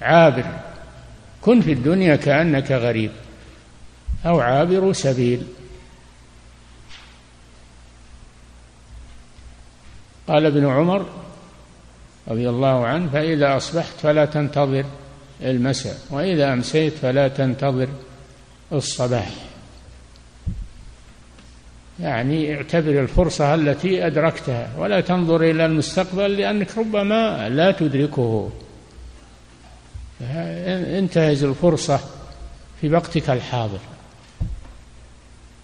عابر. 0.01 0.45
كن 1.43 1.61
في 1.61 1.71
الدنيا 1.71 2.15
كأنك 2.15 2.71
غريب 2.71 3.11
أو 4.25 4.39
عابر 4.39 4.93
سبيل. 4.93 5.43
قال 10.27 10.45
ابن 10.45 10.65
عمر 10.65 11.05
رضي 12.27 12.49
الله 12.49 12.85
عنه 12.85 13.09
فإذا 13.09 13.57
أصبحت 13.57 13.93
فلا 13.99 14.25
تنتظر 14.25 14.85
المساء 15.41 15.97
وإذا 16.09 16.53
أمسيت 16.53 16.93
فلا 16.93 17.27
تنتظر 17.27 17.87
الصباح. 18.71 19.29
يعني 21.99 22.55
اعتبر 22.55 22.99
الفرصة 23.01 23.55
التي 23.55 24.07
أدركتها 24.07 24.77
ولا 24.77 25.01
تنظر 25.01 25.41
إلى 25.41 25.65
المستقبل 25.65 26.37
لأنك 26.37 26.77
ربما 26.77 27.49
لا 27.49 27.71
تدركه. 27.71 28.51
انتهز 30.99 31.43
الفرصة 31.43 31.99
في 32.81 32.89
وقتك 32.89 33.29
الحاضر. 33.29 33.79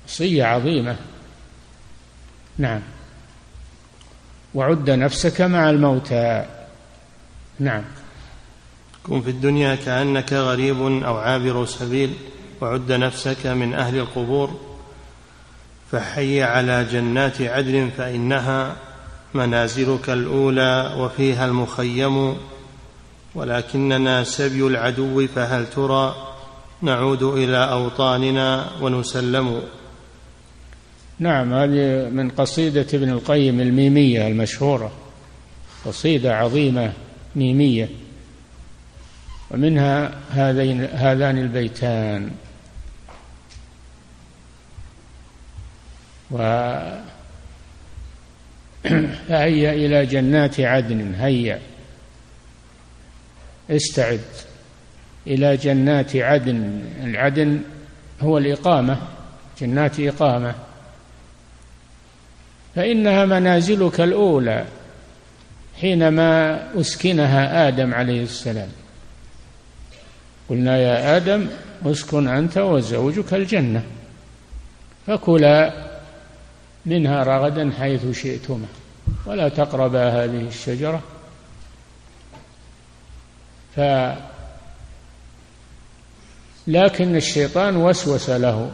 وصية 0.08 0.44
عظيمة. 0.44 0.96
نعم. 2.58 2.82
وعد 4.54 4.90
نفسك 4.90 5.42
مع 5.42 5.70
الموتى. 5.70 6.46
نعم. 7.60 7.84
كن 9.04 9.22
في 9.22 9.30
الدنيا 9.30 9.76
كأنك 9.76 10.34
غريب 10.34 10.82
أو 10.82 11.18
عابر 11.18 11.66
سبيل 11.66 12.14
وعد 12.62 12.92
نفسك 12.92 13.46
من 13.46 13.74
أهل 13.74 13.98
القبور. 13.98 14.60
فحي 15.92 16.44
على 16.44 16.86
جنات 16.86 17.42
عدن 17.42 17.90
فإنها 17.98 18.76
منازلك 19.34 20.10
الأولى 20.10 20.96
وفيها 20.98 21.46
المخيم 21.46 22.38
ولكننا 23.36 24.24
سبي 24.24 24.68
العدو 24.68 25.28
فهل 25.28 25.70
ترى 25.70 26.16
نعود 26.82 27.24
إلى 27.24 27.58
أوطاننا 27.58 28.70
ونسلم؟ 28.82 29.62
نعم 31.20 31.54
هذه 31.54 32.10
من 32.10 32.30
قصيدة 32.30 32.88
ابن 32.94 33.10
القيم 33.10 33.60
الميمية 33.60 34.28
المشهورة 34.28 34.92
قصيدة 35.86 36.36
عظيمة 36.36 36.94
ميمية 37.36 37.90
ومنها 39.52 40.12
هذين 40.32 40.84
هذان 40.84 41.38
البيتان. 41.38 42.32
و 46.32 46.38
فهيا 49.28 49.74
إلى 49.74 50.06
جنات 50.06 50.60
عدن 50.60 51.14
هيا. 51.16 51.60
استعد 53.70 54.22
إلى 55.28 55.58
جنات 55.58 56.16
عدن. 56.16 56.82
العدن 57.04 57.60
هو 58.22 58.38
الإقامة 58.38 58.98
جنات 59.62 60.00
إقامة. 60.00 60.56
فإنها 62.76 63.26
منازلك 63.26 64.02
الأولى 64.02 64.66
حينما 65.82 66.62
أسكنها 66.82 67.68
آدم 67.68 67.94
عليه 67.94 68.24
السلام. 68.24 68.70
قلنا 70.50 70.78
يا 70.78 71.18
آدم 71.18 71.48
أسكن 71.86 72.28
أنت 72.28 72.58
وزوجك 72.58 73.34
الجنة 73.34 73.84
فكلا 75.08 75.74
منها 76.86 77.24
رغدا 77.24 77.72
حيث 77.80 78.22
شئتما 78.22 78.68
ولا 79.26 79.50
تقربا 79.50 80.10
هذه 80.10 80.48
الشجرة. 80.48 81.02
ف 83.80 83.82
لكن 86.68 87.16
الشيطان 87.16 87.76
وسوس 87.76 88.30
له 88.30 88.72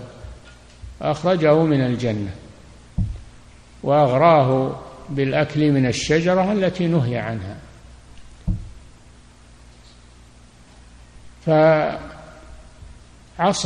أخرجه 1.01 1.63
من 1.63 1.85
الجنة 1.85 2.35
وأغراه 3.83 4.79
بالأكل 5.09 5.71
من 5.71 5.85
الشجرة 5.85 6.51
التي 6.51 6.87
نهي 6.87 7.17
عنها. 7.17 7.57
فعصى 11.45 11.99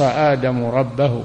آدم 0.03 0.65
ربه 0.65 1.23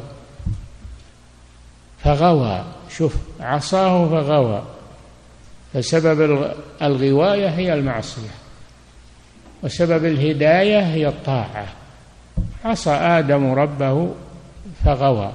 فغوى 2.05 2.65
شوف 2.91 3.17
عصاه 3.41 4.09
فغوى 4.09 4.63
فسبب 5.73 6.51
الغواية 6.83 7.49
هي 7.49 7.75
المعصية. 7.75 8.44
وسبب 9.65 10.05
الهداية 10.05 10.81
هي 10.81 11.09
الطاعة. 11.09 11.67
عصى 12.65 12.91
آدم 12.91 13.53
ربه 13.53 14.15
فغوى 14.85 15.33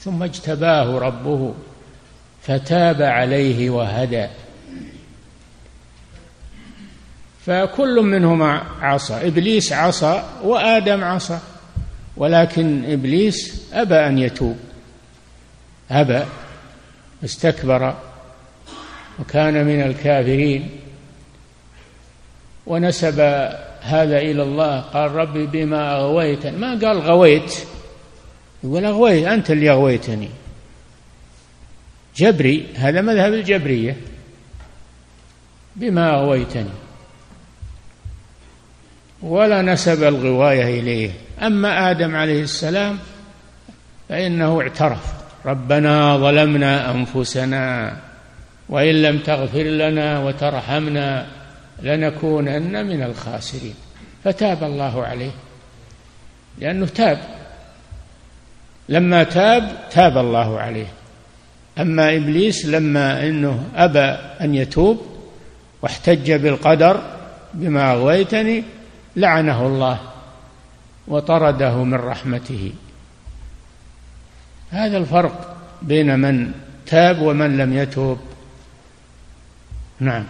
ثم 0.00 0.22
اجتباه 0.22 0.98
ربه 0.98 1.54
فتاب 2.42 3.02
عليه 3.02 3.70
وهدى. 3.70 4.26
فكل 7.46 8.02
منهما 8.02 8.62
عصى 8.80 9.14
إبليس 9.14 9.72
عصى 9.72 10.22
وآدم 10.42 11.04
عصى 11.04 11.38
ولكن 12.16 12.84
إبليس 12.92 13.62
أبى 13.72 13.94
أن 13.94 14.18
يتوب 14.18 14.56
أبى 15.90 16.24
استكبر 17.24 17.94
وكان 19.20 19.66
من 19.66 19.82
الكافرين. 19.82 20.81
ونسب 22.66 23.20
هذا 23.80 24.18
إلى 24.18 24.42
الله. 24.42 24.80
قال 24.80 25.10
ربي 25.12 25.46
بما 25.46 25.96
أغويتني 25.96 26.56
ما 26.56 26.70
قال 26.70 26.98
غويت؟ 26.98 27.54
يقول 28.64 28.84
أغويت 28.84 29.26
أنت 29.26 29.50
اللي 29.50 29.70
أغويتني. 29.70 30.28
جبري 32.16 32.66
هذا 32.74 33.00
مذهب 33.00 33.32
الجبرية. 33.32 33.96
بما 35.76 36.14
أغويتني. 36.14 36.70
ولا 39.22 39.62
نسب 39.62 40.02
الغواية 40.02 40.80
إليه. 40.80 41.10
أما 41.42 41.90
آدم 41.90 42.16
عليه 42.16 42.42
السلام 42.42 42.98
فإنه 44.08 44.60
اعترف. 44.60 45.12
ربنا 45.46 46.16
ظلمنا 46.16 46.90
أنفسنا 46.90 47.96
وإن 48.68 49.02
لم 49.02 49.18
تغفر 49.18 49.62
لنا 49.62 50.18
وترحمنا 50.18 51.26
لنكونن 51.82 52.86
من 52.86 53.02
الخاسرين. 53.02 53.74
فتاب 54.24 54.64
الله 54.64 55.04
عليه. 55.04 55.30
لأنه 56.58 56.86
تاب. 56.86 57.18
لما 58.88 59.22
تاب 59.22 59.88
تاب 59.90 60.18
الله 60.18 60.60
عليه. 60.60 60.86
أما 61.78 62.16
إبليس 62.16 62.66
لما 62.66 63.26
أنه 63.26 63.64
أبى 63.76 64.16
أن 64.40 64.54
يتوب 64.54 65.06
واحتج 65.82 66.32
بالقدر 66.32 67.02
بما 67.54 67.92
أغويتني 67.92 68.64
لعنه 69.16 69.66
الله 69.66 70.00
وطرده 71.08 71.84
من 71.84 71.94
رحمته. 71.94 72.72
هذا 74.70 74.98
الفرق 74.98 75.56
بين 75.82 76.18
من 76.18 76.52
تاب 76.86 77.22
ومن 77.22 77.56
لم 77.56 77.72
يتوب. 77.72 78.18
نعم. 80.00 80.24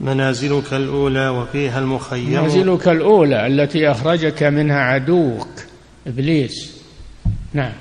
منازلك 0.00 0.72
الأولى 0.72 1.28
وفيها 1.28 1.78
المخيم. 1.78 2.30
منازلك 2.30 2.88
الأولى 2.88 3.46
التي 3.46 3.90
أخرجك 3.90 4.42
منها 4.42 4.80
عدوك 4.80 5.48
إبليس. 6.06 6.82
نعم. 7.52 7.72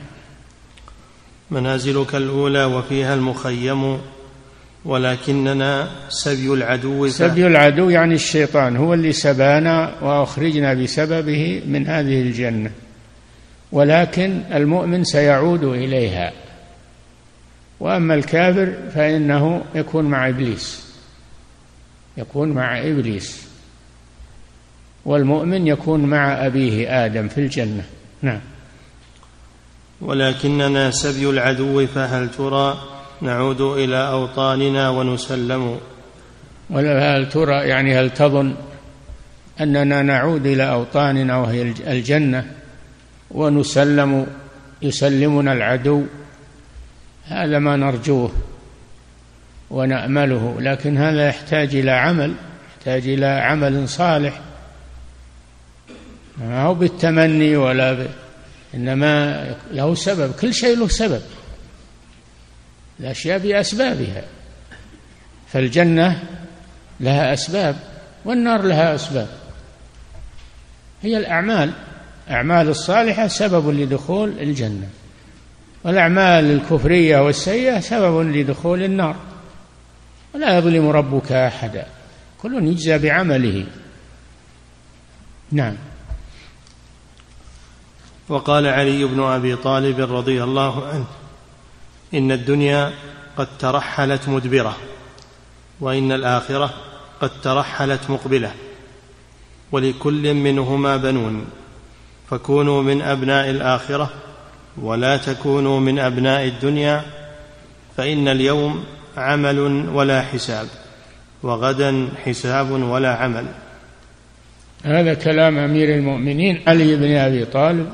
منازلك 1.51 2.15
الأولى 2.15 2.65
وفيها 2.65 3.13
المخيم 3.13 3.97
ولكننا 4.85 5.87
سبي 6.09 6.53
العدو 6.53 7.07
سبي 7.07 7.47
العدو 7.47 7.89
يعني 7.89 8.13
الشيطان 8.13 8.77
هو 8.77 8.93
اللي 8.93 9.11
سبانا 9.11 9.95
وأخرجنا 10.01 10.73
بسببه 10.73 11.61
من 11.67 11.87
هذه 11.87 12.21
الجنة. 12.21 12.71
ولكن 13.71 14.41
المؤمن 14.53 15.03
سيعود 15.03 15.63
إليها. 15.63 16.31
وأما 17.79 18.15
الكافر 18.15 18.73
فإنه 18.95 19.61
يكون 19.75 20.05
مع 20.05 20.29
إبليس. 20.29 20.82
يكون 22.17 22.49
مع 22.49 22.79
إبليس 22.79 23.47
والمؤمن 25.05 25.67
يكون 25.67 26.05
مع 26.05 26.45
أبيه 26.45 27.05
آدم 27.05 27.27
في 27.27 27.37
الجنة. 27.37 27.83
نعم. 28.21 28.39
ولكننا 30.01 30.91
سبي 30.91 31.29
العدو 31.29 31.87
فهل 31.87 32.31
ترى 32.31 32.77
نعود 33.21 33.61
إلى 33.61 34.09
أوطاننا 34.09 34.89
ونسلم؟ 34.89 35.79
ولا 36.69 37.17
هل 37.17 37.29
ترى 37.29 37.67
يعني 37.67 37.99
هل 37.99 38.09
تظن 38.09 38.55
أننا 39.61 40.01
نعود 40.01 40.45
إلى 40.45 40.71
أوطاننا 40.71 41.37
وهي 41.37 41.61
الجنة 41.61 42.45
ونسلم 43.31 44.27
يسلمنا 44.81 45.53
العدو؟ 45.53 46.03
هذا 47.25 47.59
ما 47.59 47.75
نرجوه. 47.75 48.31
ونأمله 49.73 50.57
لكن 50.59 50.97
هذا 50.97 51.27
يحتاج 51.27 51.75
إلى 51.75 51.91
عمل 51.91 52.33
يحتاج 52.77 53.07
إلى 53.07 53.25
عمل 53.25 53.89
صالح. 53.89 54.39
ما 56.37 56.63
هو 56.63 56.73
بالتمني 56.73 57.55
ولا 57.55 57.93
ب... 57.93 58.07
إنما 58.75 59.45
له 59.71 59.95
سبب 59.95 60.31
كل 60.31 60.53
شيء 60.53 60.77
له 60.77 60.87
سبب. 60.87 61.21
الأشياء 62.99 63.37
بأسبابها. 63.37 64.23
فالجنة 65.47 66.23
لها 66.99 67.33
أسباب 67.33 67.75
والنار 68.25 68.61
لها 68.61 68.95
أسباب. 68.95 69.27
هي 71.01 71.17
الأعمال. 71.17 71.71
الأعمال 72.27 72.69
الصالحة 72.69 73.27
سبب 73.27 73.69
لدخول 73.69 74.39
الجنة. 74.39 74.87
والأعمال 75.83 76.51
الكفرية 76.51 77.25
والسيئة 77.25 77.79
سبب 77.79 78.35
لدخول 78.35 78.83
النار. 78.83 79.32
ولا 80.35 80.57
يظلم 80.57 80.89
ربك 80.89 81.31
أحدا. 81.31 81.85
كل 82.41 82.67
يجزى 82.67 82.97
بعمله. 82.97 83.65
نعم. 85.51 85.75
وقال 88.29 88.67
علي 88.67 89.03
بن 89.03 89.23
أبي 89.23 89.55
طالب 89.55 89.99
رضي 89.99 90.43
الله 90.43 90.87
عنه 90.87 91.05
إن 92.13 92.31
الدنيا 92.31 92.93
قد 93.37 93.47
ترحلت 93.59 94.29
مدبرة 94.29 94.77
وإن 95.79 96.11
الآخرة 96.11 96.73
قد 97.21 97.31
ترحلت 97.41 98.09
مقبلة 98.09 98.51
ولكل 99.71 100.33
منهما 100.33 100.97
بنون 100.97 101.45
فكونوا 102.29 102.83
من 102.83 103.01
أبناء 103.01 103.49
الآخرة 103.49 104.09
ولا 104.77 105.17
تكونوا 105.17 105.79
من 105.79 105.99
أبناء 105.99 106.47
الدنيا 106.47 107.03
فإن 107.97 108.27
اليوم 108.27 108.83
عمل 109.17 109.59
ولا 109.89 110.21
حساب 110.21 110.67
وغدا 111.43 112.09
حساب 112.25 112.71
ولا 112.71 113.15
عمل. 113.15 113.45
هذا 114.85 115.13
كلام 115.13 115.57
أمير 115.57 115.95
المؤمنين 115.95 116.63
علي 116.67 116.95
بن 116.95 117.15
أبي 117.15 117.45
طالب 117.45 117.89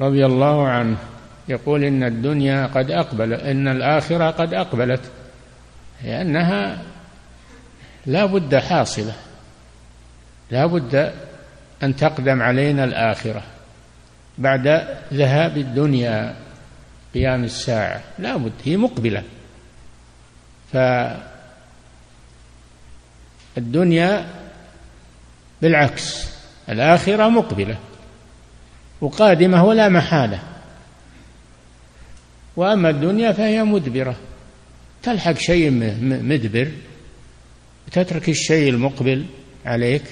رضي 0.00 0.26
الله 0.26 0.68
عنه. 0.68 0.96
يقول 1.48 1.84
إن 1.84 2.02
الدنيا 2.02 2.66
قد 2.66 2.90
أقبل 2.90 3.32
إن 3.32 3.68
الآخرة 3.68 4.30
قد 4.30 4.54
أقبلت 4.54 5.00
لأنها 6.04 6.82
لا 8.06 8.26
بد 8.26 8.56
حاصلة 8.56 9.12
لا 10.50 10.66
بد 10.66 11.12
أن 11.82 11.96
تقدم 11.96 12.42
علينا 12.42 12.84
الآخرة. 12.84 13.42
بعد 14.38 14.66
ذهاب 15.12 15.56
الدنيا 15.56 16.36
قيام 17.14 17.44
الساعة 17.44 18.00
لا 18.18 18.36
بد 18.36 18.52
هي 18.64 18.76
مقبلة. 18.76 19.22
فالدنيا 23.56 24.26
بالعكس 25.62 26.28
الآخرة 26.68 27.28
مقبلة 27.28 27.78
وقادمة 29.00 29.64
ولا 29.64 29.88
محالة. 29.88 30.42
وأما 32.56 32.90
الدنيا 32.90 33.32
فهي 33.32 33.64
مدبرة 33.64 34.16
تلحق 35.02 35.38
شيء 35.38 35.70
مدبر 36.02 36.70
تترك 37.92 38.28
الشيء 38.28 38.70
المقبل 38.70 39.26
عليك. 39.66 40.02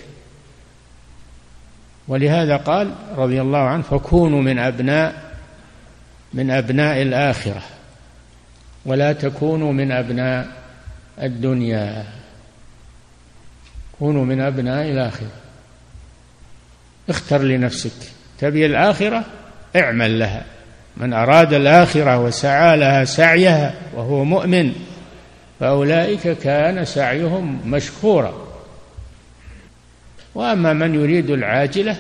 ولهذا 2.09 2.57
قال 2.57 2.95
رضي 3.17 3.41
الله 3.41 3.59
عنه 3.59 3.83
فكونوا 3.83 4.43
من 4.43 4.59
أبناء 4.59 5.35
من 6.35 6.51
أبناء 6.51 7.03
الآخرة. 7.03 7.63
ولا 8.87 9.13
تكونوا 9.13 9.73
من 9.73 9.93
أبناء 9.93 10.47
الدنيا. 11.23 12.05
كونوا 13.99 14.25
من 14.25 14.41
أبناء 14.41 14.91
الآخرة. 14.91 15.31
اختر 17.09 17.43
لنفسك. 17.43 18.09
تبي 18.39 18.67
الآخرة؟ 18.67 19.25
اعمل 19.77 20.19
لها. 20.19 20.45
من 20.97 21.13
أراد 21.13 21.53
الآخرة 21.53 22.19
وسعى 22.19 22.77
لها 22.77 23.05
سعيها 23.05 23.75
وهو 23.95 24.25
مؤمن 24.25 24.73
فأولئك 25.61 26.29
كان 26.29 26.85
سعيهم 26.85 27.71
مشكورا. 27.71 28.35
وأما 30.35 30.73
من 30.73 30.95
يريد 30.95 31.31
العاجلة 31.31 31.97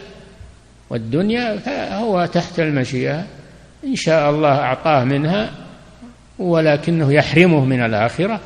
والدنيا 0.91 1.57
فهو 1.59 2.27
تحت 2.27 2.61
المشيئة. 2.61 3.25
إن 3.85 3.97
شاء 3.97 4.31
الله 4.31 4.59
أعطاه 4.59 5.05
منها 5.05 5.64
ولكنه 6.39 7.13
يحرمه 7.13 7.65
من 7.65 7.85
الآخرة 7.85 8.41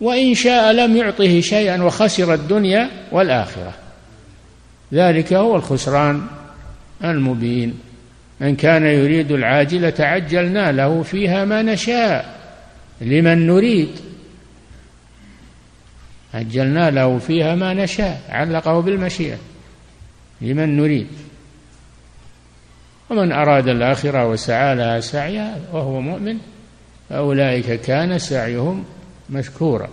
وإن 0.00 0.34
شاء 0.34 0.72
لم 0.72 0.96
يعطه 0.96 1.40
شيئا 1.40 1.82
وخسر 1.82 2.34
الدنيا 2.34 2.90
والآخرة. 3.12 3.72
ذلك 4.92 5.32
هو 5.32 5.56
الخسران 5.56 6.26
المبين. 7.04 7.78
من 8.40 8.56
كان 8.56 8.86
يريد 8.86 9.32
العاجلة 9.32 9.94
عجلنا 9.98 10.72
له 10.72 11.02
فيها 11.02 11.44
ما 11.44 11.62
نشاء 11.62 12.36
لمن 13.00 13.46
نريد. 13.46 13.90
عجلنا 16.34 16.90
له 16.90 17.18
فيها 17.18 17.54
ما 17.54 17.74
نشاء 17.74 18.20
علقه 18.28 18.80
بالمشيئة 18.80 19.38
لمن 20.40 20.76
نريد. 20.76 21.08
ومن 23.10 23.32
أراد 23.32 23.68
الآخرة 23.68 24.28
وسعى 24.28 24.74
لها 24.74 25.00
سعيها 25.00 25.58
وهو 25.72 26.00
مؤمن 26.00 26.38
فأولئك 27.12 27.80
كان 27.80 28.18
سعيهم 28.18 28.84
مشكورا. 29.30 29.88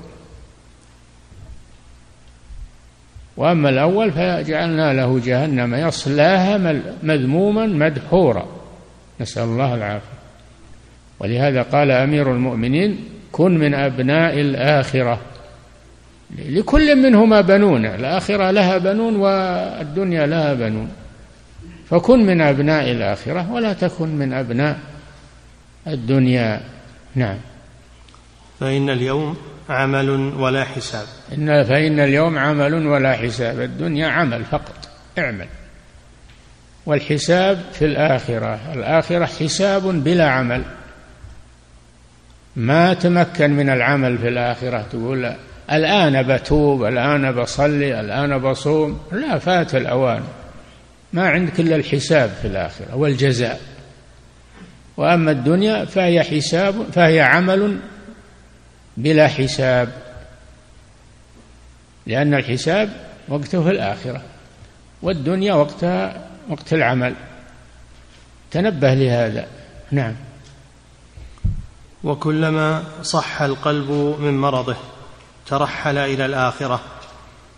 وأما 3.37 3.69
الأول 3.69 4.11
فجعلنا 4.11 4.93
له 4.93 5.19
جهنم 5.25 5.75
يصلاها 5.75 6.81
مذموما 7.03 7.65
مدحورا. 7.65 8.45
نسأل 9.21 9.43
الله 9.43 9.75
العافية. 9.75 10.19
ولهذا 11.19 11.61
قال 11.61 11.91
أمير 11.91 12.31
المؤمنين 12.31 12.99
كن 13.31 13.57
من 13.57 13.73
أبناء 13.73 14.41
الآخرة. 14.41 15.19
لكل 16.37 16.95
منهما 16.95 17.41
بنون 17.41 17.85
الآخرة 17.85 18.51
لها 18.51 18.77
بنون 18.77 19.15
والدنيا 19.15 20.27
لها 20.27 20.53
بنون. 20.53 20.91
فكن 21.89 22.25
من 22.25 22.41
أبناء 22.41 22.91
الآخرة 22.91 23.51
ولا 23.51 23.73
تكن 23.73 24.07
من 24.15 24.33
أبناء 24.33 24.79
الدنيا. 25.87 26.78
نعم. 27.15 27.37
فإن 28.59 28.89
اليوم 28.89 29.37
عمل 29.69 30.09
ولا 30.09 30.63
حساب. 30.63 31.05
إن 31.33 31.63
فإن 31.63 31.99
اليوم 31.99 32.37
عمل 32.37 32.87
ولا 32.87 33.13
حساب. 33.13 33.61
الدنيا 33.61 34.07
عمل 34.07 34.43
فقط. 34.43 34.89
اعمل. 35.17 35.47
والحساب 36.85 37.61
في 37.73 37.85
الآخرة. 37.85 38.59
الآخرة 38.73 39.25
حساب 39.25 40.03
بلا 40.03 40.29
عمل. 40.29 40.63
ما 42.55 42.93
تمكن 42.93 43.51
من 43.51 43.69
العمل 43.69 44.17
في 44.17 44.27
الآخرة. 44.27 44.85
تقول 44.91 45.33
الآن 45.71 46.23
بتوب 46.23 46.83
الآن 46.85 47.31
بصلي 47.31 47.99
الآن 47.99 48.37
بصوم. 48.37 48.99
لا 49.11 49.39
فات 49.39 49.75
الأوان. 49.75 50.23
ما 51.13 51.29
عندك 51.29 51.59
إلا 51.59 51.75
الحساب 51.75 52.29
في 52.41 52.47
الآخرة 52.47 52.95
والجزاء. 52.95 53.68
وأما 54.99 55.31
الدنيا 55.31 55.85
فهي 55.85 56.23
حساب 56.23 56.83
فهي 56.93 57.21
عمل 57.21 57.79
بلا 58.97 59.27
حساب. 59.27 59.93
لأن 62.07 62.33
الحساب 62.33 62.89
وقته 63.27 63.63
في 63.63 63.69
الآخرة 63.69 64.21
والدنيا 65.01 65.53
وقتها 65.53 66.27
وقت 66.49 66.73
العمل. 66.73 67.15
تنبه 68.51 68.93
لهذا. 68.93 69.47
نعم. 69.91 70.15
وكلما 72.03 72.83
صح 73.03 73.41
القلب 73.41 73.91
من 74.19 74.37
مرضه 74.37 74.77
ترحل 75.47 75.97
إلى 75.97 76.25
الآخرة 76.25 76.81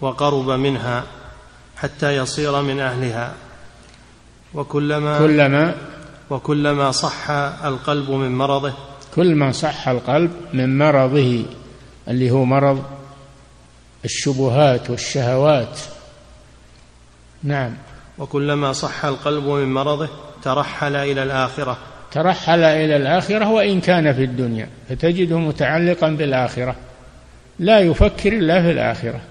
وقرب 0.02 0.50
منها 0.50 1.04
حتى 1.78 2.18
يصير 2.18 2.62
من 2.62 2.80
أهلها. 2.80 3.34
وكلما 4.54 5.20
كلما 5.20 5.76
وكلما 6.32 6.92
صح 6.92 7.30
القلب 7.66 8.12
من 8.12 8.36
مرضه. 8.36 8.74
كل 9.16 9.36
ما 9.36 9.52
صح 9.52 9.88
القلب 9.88 10.32
من 10.54 10.78
مرضه 10.78 11.46
اللي 12.08 12.32
هو 12.32 12.46
مرض 12.46 12.84
الشبهات 14.06 14.90
والشهوات. 14.90 15.80
نعم. 17.44 17.74
وكلما 18.18 18.74
صح 18.74 19.06
القلب 19.06 19.44
من 19.44 19.74
مرضه 19.74 20.10
ترحل 20.44 20.96
إلى 20.96 21.24
الآخرة. 21.24 21.78
ترحل 22.12 22.64
إلى 22.64 22.96
الآخرة 22.96 23.50
وإن 23.50 23.82
كان 23.82 24.14
في 24.14 24.24
الدنيا 24.24 24.70
فتجده 24.90 25.40
متعلقا 25.40 26.10
بالآخرة. 26.10 26.76
لا 27.60 27.80
يفكر 27.80 28.34
إلا 28.34 28.62
في 28.62 28.72
الآخرة. 28.72 29.22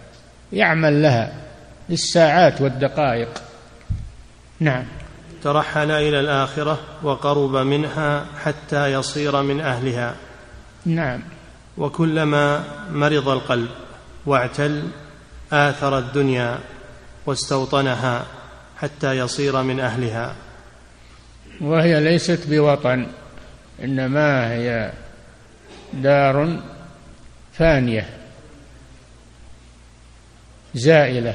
يعمل 0.53 1.03
لها 1.03 1.33
بالساعات 1.89 2.61
والدقائق. 2.61 3.43
نعم. 4.61 5.00
ترحل 5.43 5.91
إلى 5.91 6.21
الآخرة 6.21 6.79
وقرب 7.03 7.57
منها 7.57 8.27
حتى 8.45 8.93
يصير 8.93 9.43
من 9.43 9.61
أهلها. 9.61 10.15
نعم. 10.87 11.23
وكلما 11.79 12.65
مرض 12.91 13.29
القلب 13.29 13.69
واعتل 14.27 14.89
آثر 15.53 15.99
الدنيا 15.99 16.59
واستوطنها 17.27 18.27
حتى 18.79 19.19
يصير 19.19 19.63
من 19.63 19.81
أهلها. 19.81 20.35
وهي 21.61 22.01
ليست 22.01 22.47
بوطن 22.49 23.07
إنما 23.85 24.53
هي 24.53 24.93
دار 25.93 26.61
فانية 27.53 28.09
زائلة. 30.75 31.35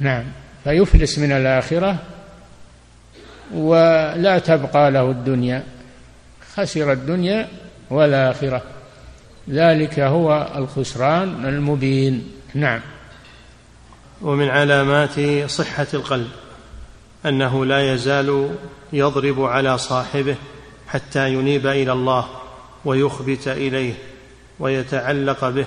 نعم. 0.00 0.24
فيفلس 0.64 1.18
من 1.18 1.32
الآخرة 1.32 1.98
ولا 3.54 4.38
تبقى 4.38 4.90
له 4.90 5.10
الدنيا. 5.10 5.64
خسر 6.54 6.92
الدنيا 6.92 7.48
والآخرة. 7.90 8.62
ذلك 9.50 10.00
هو 10.00 10.52
الخسران 10.56 11.46
المبين. 11.46 12.32
نعم. 12.54 12.80
ومن 14.22 14.48
علامات 14.48 15.20
صحة 15.50 15.86
القلب 15.94 16.28
أنه 17.26 17.64
لا 17.64 17.94
يزال 17.94 18.54
يضرب 18.92 19.42
على 19.42 19.78
صاحبه 19.78 20.36
حتى 20.88 21.32
ينيب 21.34 21.66
إلى 21.66 21.92
الله 21.92 22.28
ويخبت 22.84 23.48
إليه 23.48 23.94
ويتعلق 24.60 25.48
به 25.48 25.66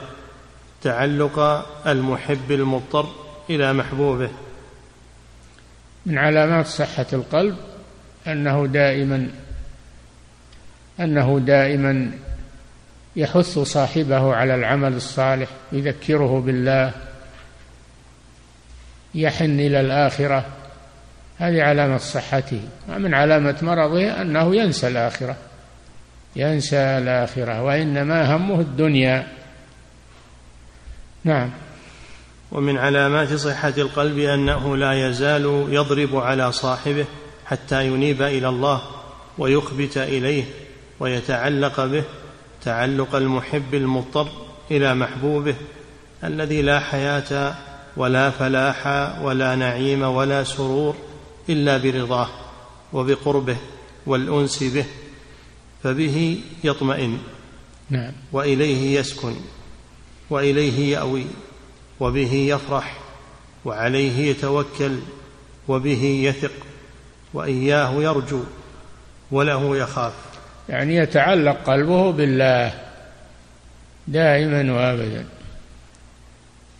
تعلق 0.81 1.65
المحب 1.87 2.51
المضطر 2.51 3.07
إلى 3.49 3.73
محبوبه. 3.73 4.29
من 6.05 6.17
علامات 6.17 6.67
صحة 6.67 7.05
القلب 7.13 7.57
أنه 8.27 8.67
دائما 8.67 9.27
أنه 10.99 11.39
دائما 11.39 12.11
يحث 13.15 13.59
صاحبه 13.59 14.35
على 14.35 14.55
العمل 14.55 14.93
الصالح 14.93 15.49
يذكره 15.71 16.39
بالله 16.45 16.91
يحن 19.15 19.59
إلى 19.59 19.79
الآخرة. 19.81 20.45
هذه 21.37 21.63
علامة 21.63 21.97
صحته. 21.97 22.61
ومن 22.89 23.13
علامة 23.13 23.57
مرضه 23.61 24.21
أنه 24.21 24.55
ينسى 24.55 24.87
الآخرة. 24.87 25.35
ينسى 26.35 26.77
الآخرة 26.77 27.61
وإنما 27.63 28.35
همه 28.35 28.59
الدنيا. 28.59 29.27
نعم. 31.23 31.49
ومن 32.51 32.77
علامات 32.77 33.33
صحة 33.33 33.73
القلب 33.77 34.17
أنه 34.17 34.77
لا 34.77 35.07
يزال 35.07 35.65
يضرب 35.69 36.15
على 36.15 36.51
صاحبه. 36.51 37.05
حتى 37.51 37.87
ينيب 37.87 38.21
إلى 38.21 38.49
الله 38.49 38.81
ويخبت 39.37 39.97
إليه 39.97 40.43
ويتعلق 40.99 41.85
به 41.85 42.03
تعلق 42.63 43.15
المحب 43.15 43.73
المضطر 43.73 44.27
إلى 44.71 44.95
محبوبه 44.95 45.55
الذي 46.23 46.61
لا 46.61 46.79
حياة 46.79 47.55
ولا 47.97 48.29
فلاح 48.29 48.87
ولا 49.21 49.55
نعيم 49.55 50.01
ولا 50.01 50.43
سرور 50.43 50.95
إلا 51.49 51.77
برضاه 51.77 52.27
وبقربه 52.93 53.57
والأنس 54.05 54.63
به 54.63 54.85
فبه 55.83 56.37
يطمئن 56.63 57.17
نعم. 57.89 58.13
وإليه 58.31 58.99
يسكن 58.99 59.35
وإليه 60.29 60.93
يأوي 60.93 61.25
وبه 61.99 62.33
يفرح 62.33 62.99
وعليه 63.65 64.29
يتوكل 64.29 64.99
وبه 65.67 66.03
يثق 66.03 66.51
وإياه 67.33 67.91
يرجو 67.93 68.43
وله 69.31 69.77
يخاف. 69.77 70.13
يعني 70.69 70.95
يتعلق 70.95 71.57
قلبه 71.65 72.11
بالله 72.11 72.73
دائما 74.07 74.73
وابدا. 74.73 75.25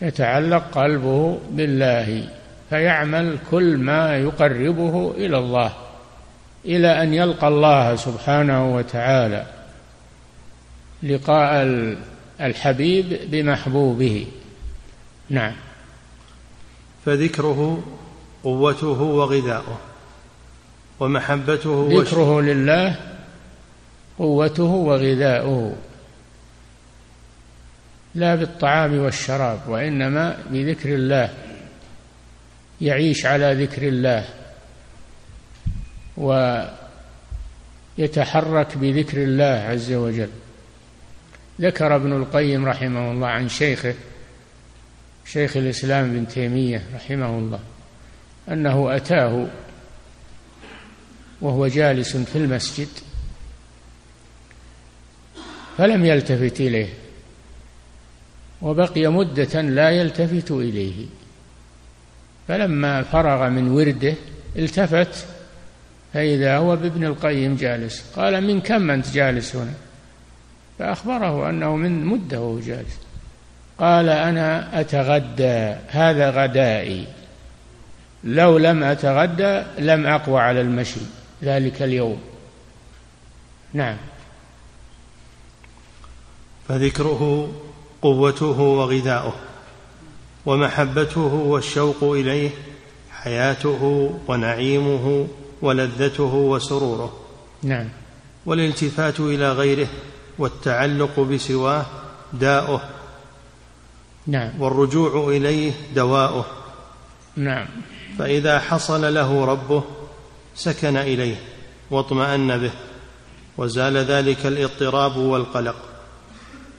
يتعلق 0.01 0.63
قلبه 0.71 1.39
بالله 1.49 2.29
فيعمل 2.69 3.37
كل 3.51 3.77
ما 3.77 4.17
يقربه 4.17 5.11
إلى 5.17 5.37
الله 5.37 5.73
إلى 6.65 7.03
أن 7.03 7.13
يلقى 7.13 7.47
الله 7.47 7.95
سبحانه 7.95 8.75
وتعالى. 8.75 9.45
لقاء 11.03 11.67
الحبيب 12.41 13.19
بمحبوبه. 13.31 14.27
نعم. 15.29 15.53
فذكره 17.05 17.83
قوته 18.43 19.01
وغذاؤه. 19.01 19.90
ومحبته 21.01 21.89
ذكره 22.01 22.41
لله 22.41 22.95
قوته 24.17 24.63
وغذاؤه. 24.63 25.75
لا 28.15 28.35
بالطعام 28.35 28.99
والشراب 28.99 29.59
وإنما 29.67 30.37
بذكر 30.49 30.95
الله. 30.95 31.29
يعيش 32.81 33.25
على 33.25 33.65
ذكر 33.65 33.87
الله. 33.87 34.25
ويتحرك 37.97 38.77
بذكر 38.77 39.23
الله 39.23 39.45
عز 39.45 39.93
وجل. 39.93 40.29
ذكر 41.61 41.95
ابن 41.95 42.13
القيم 42.13 42.65
رحمه 42.65 43.11
الله 43.11 43.27
عن 43.27 43.49
شيخه 43.49 43.93
شيخ 45.25 45.57
الإسلام 45.57 46.05
ابن 46.05 46.27
تيمية 46.27 46.83
رحمه 46.95 47.29
الله 47.29 47.59
أنه 48.51 48.95
أتاه 48.95 49.47
وهو 51.41 51.67
جالس 51.67 52.17
في 52.17 52.36
المسجد 52.36 52.88
فلم 55.77 56.06
يلتفت 56.06 56.62
إليه 56.62 56.88
وبقي 58.62 59.08
مدة 59.08 59.62
لا 59.62 59.89
يلتفت 59.89 60.51
إليه. 60.51 61.06
فلما 62.47 63.04
فرغ 63.04 63.49
من 63.49 63.67
ورده 63.67 64.13
التفت 64.56 65.25
فإذا 66.13 66.58
هو 66.58 66.75
بابن 66.75 67.04
القيم 67.04 67.56
جالس. 67.56 68.04
قال 68.15 68.43
من 68.43 68.62
كم 68.62 68.91
أنت 68.91 69.10
جالس 69.13 69.56
هنا؟ 69.56 69.73
فأخبره 70.80 71.49
أنه 71.49 71.75
من 71.75 72.06
مدة 72.06 72.41
وهو 72.41 72.60
جالس. 72.60 72.97
قال 73.77 74.10
أنا 74.10 74.80
أتغدى 74.80 75.75
هذا 75.88 76.30
غدائي. 76.30 77.08
لو 78.23 78.58
لم 78.58 78.84
أتغدى 78.84 79.63
لم 79.80 80.06
أقوى 80.06 80.41
على 80.41 80.62
المشي. 80.62 81.01
ذلك 81.43 81.82
اليوم. 81.82 82.21
نعم. 83.73 83.97
فذكره 86.67 87.51
قوته 88.01 88.60
وغذاؤه 88.60 89.34
ومحبته 90.45 91.34
والشوق 91.34 92.04
إليه 92.04 92.49
حياته 93.12 94.13
ونعيمه 94.27 95.27
ولذته 95.62 96.34
وسروره. 96.36 97.13
نعم. 97.63 97.89
والالتفات 98.45 99.19
إلى 99.19 99.51
غيره 99.51 99.88
والتعلق 100.38 101.19
بسواه 101.19 101.86
داؤه. 102.34 102.82
نعم. 104.27 104.62
والرجوع 104.62 105.30
إليه 105.30 105.71
دواؤه. 105.95 106.45
نعم. 107.36 107.67
فإذا 108.19 108.60
حصل 108.60 109.13
له 109.13 109.45
ربه 109.45 109.84
سكن 110.55 110.97
إليه 110.97 111.35
واطمأن 111.91 112.57
به 112.57 112.71
وزال 113.57 113.97
ذلك 113.97 114.45
الاضطراب 114.45 115.17
والقلق 115.17 115.75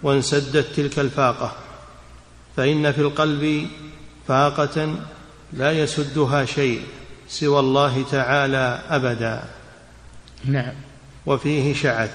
وانسدت 0.03 0.67
تلك 0.77 0.99
الفاقة 0.99 1.53
فإن 2.57 2.93
في 2.93 3.01
القلب 3.01 3.69
فاقة 4.29 4.95
لا 5.53 5.73
يسدها 5.73 6.45
شيء 6.45 6.83
سوى 7.29 7.61
الله 7.61 8.05
تعالى 8.11 8.83
أبدا. 8.89 9.45
نعم. 10.45 10.73
وفيه 11.27 11.75
شعث 11.75 12.11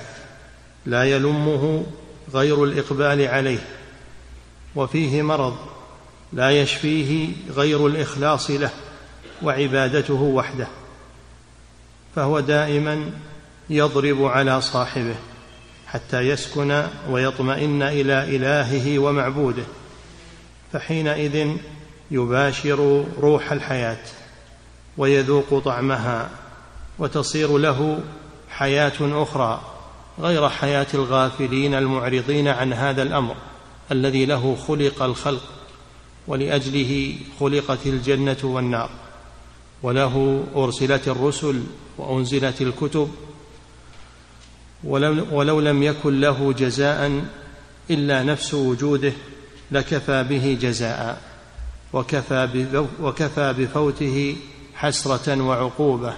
لا 0.85 1.03
يلمه 1.03 1.85
غير 2.33 2.63
الإقبال 2.63 3.27
عليه 3.27 3.59
وفيه 4.75 5.21
مرض 5.21 5.57
لا 6.33 6.51
يشفيه 6.61 7.29
غير 7.55 7.87
الإخلاص 7.87 8.51
له 8.51 8.69
وعبادته 9.43 10.21
وحده. 10.21 10.67
فهو 12.17 12.39
دائما 12.39 13.11
يضرب 13.69 14.25
على 14.25 14.61
صاحبه 14.61 15.15
حتى 15.87 16.21
يسكن 16.21 16.87
ويطمئن 17.09 17.81
إلى 17.81 18.35
إلهه 18.35 18.99
ومعبوده 18.99 19.63
فحينئذ 20.73 21.47
يباشر 22.11 23.05
روح 23.21 23.51
الحياة 23.51 24.03
ويذوق 24.97 25.59
طعمها 25.59 26.29
وتصير 26.99 27.57
له 27.57 27.99
حياة 28.49 28.93
أخرى 29.01 29.61
غير 30.19 30.49
حياة 30.49 30.87
الغافلين 30.93 31.73
المعرضين 31.73 32.47
عن 32.47 32.73
هذا 32.73 33.03
الأمر 33.03 33.35
الذي 33.91 34.25
له 34.25 34.57
خلق 34.67 35.03
الخلق 35.03 35.43
ولأجله 36.27 37.15
خلقت 37.39 37.85
الجنة 37.85 38.37
والنار 38.43 38.89
وله 39.83 40.43
أرسلت 40.55 41.07
الرسل 41.07 41.63
وأنزلت 41.97 42.61
الكتب 42.61 43.11
ولو, 44.83 45.25
ولو 45.31 45.59
لم 45.59 45.83
يكن 45.83 46.21
له 46.21 46.53
جزاء 46.53 47.21
إلا 47.91 48.23
نفس 48.23 48.53
وجوده 48.53 49.13
لكفى 49.71 50.23
به 50.23 50.57
جزاء 50.61 51.21
وكفى 51.93 52.65
وكفى 53.01 53.53
بفوته 53.57 54.35
حسرة 54.75 55.41
وعقوبة. 55.41 56.13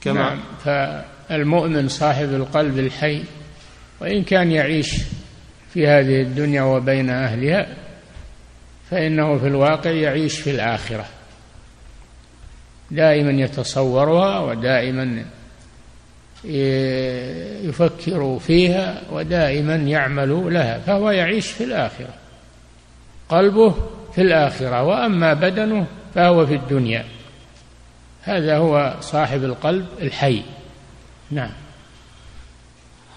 كما 0.00 0.20
نعم 0.20 0.40
فالمؤمن 0.64 1.88
صاحب 1.88 2.28
القلب 2.28 2.78
الحي 2.78 3.22
وإن 4.00 4.22
كان 4.22 4.52
يعيش 4.52 4.94
في 5.74 5.86
هذه 5.86 6.22
الدنيا 6.22 6.62
وبين 6.62 7.10
أهلها 7.10 7.76
فإنه 8.90 9.38
في 9.38 9.46
الواقع 9.46 9.90
يعيش 9.90 10.38
في 10.40 10.50
الآخرة. 10.50 11.04
دائما 12.90 13.30
يتصورها 13.30 14.40
ودائما 14.40 15.24
يفكر 17.68 18.38
فيها 18.38 19.02
ودائما 19.12 19.74
يعمل 19.74 20.54
لها 20.54 20.78
فهو 20.78 21.10
يعيش 21.10 21.50
في 21.50 21.64
الآخرة 21.64 22.14
قلبه 23.28 23.74
في 24.14 24.22
الآخرة 24.22 24.82
وأما 24.82 25.34
بدنه 25.34 25.86
فهو 26.14 26.46
في 26.46 26.54
الدنيا. 26.54 27.04
هذا 28.22 28.56
هو 28.56 28.96
صاحب 29.00 29.44
القلب 29.44 29.86
الحي. 30.02 30.42
نعم. 31.30 31.50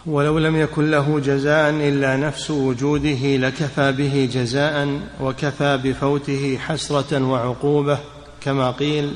ولو 0.06 0.40
لم 0.40 0.62
يكن 0.62 0.92
له 0.92 1.20
جزاء 1.20 1.70
إلا 1.70 2.18
نفس 2.18 2.52
وجوده 2.52 3.38
لكفى 3.38 3.92
به 3.92 4.30
جزاء 4.34 5.00
وكفى 5.22 5.78
بفوته 5.84 6.58
حسرة 6.58 7.24
وعقوبة 7.24 8.00
كما 8.42 8.72
قيل 8.72 9.14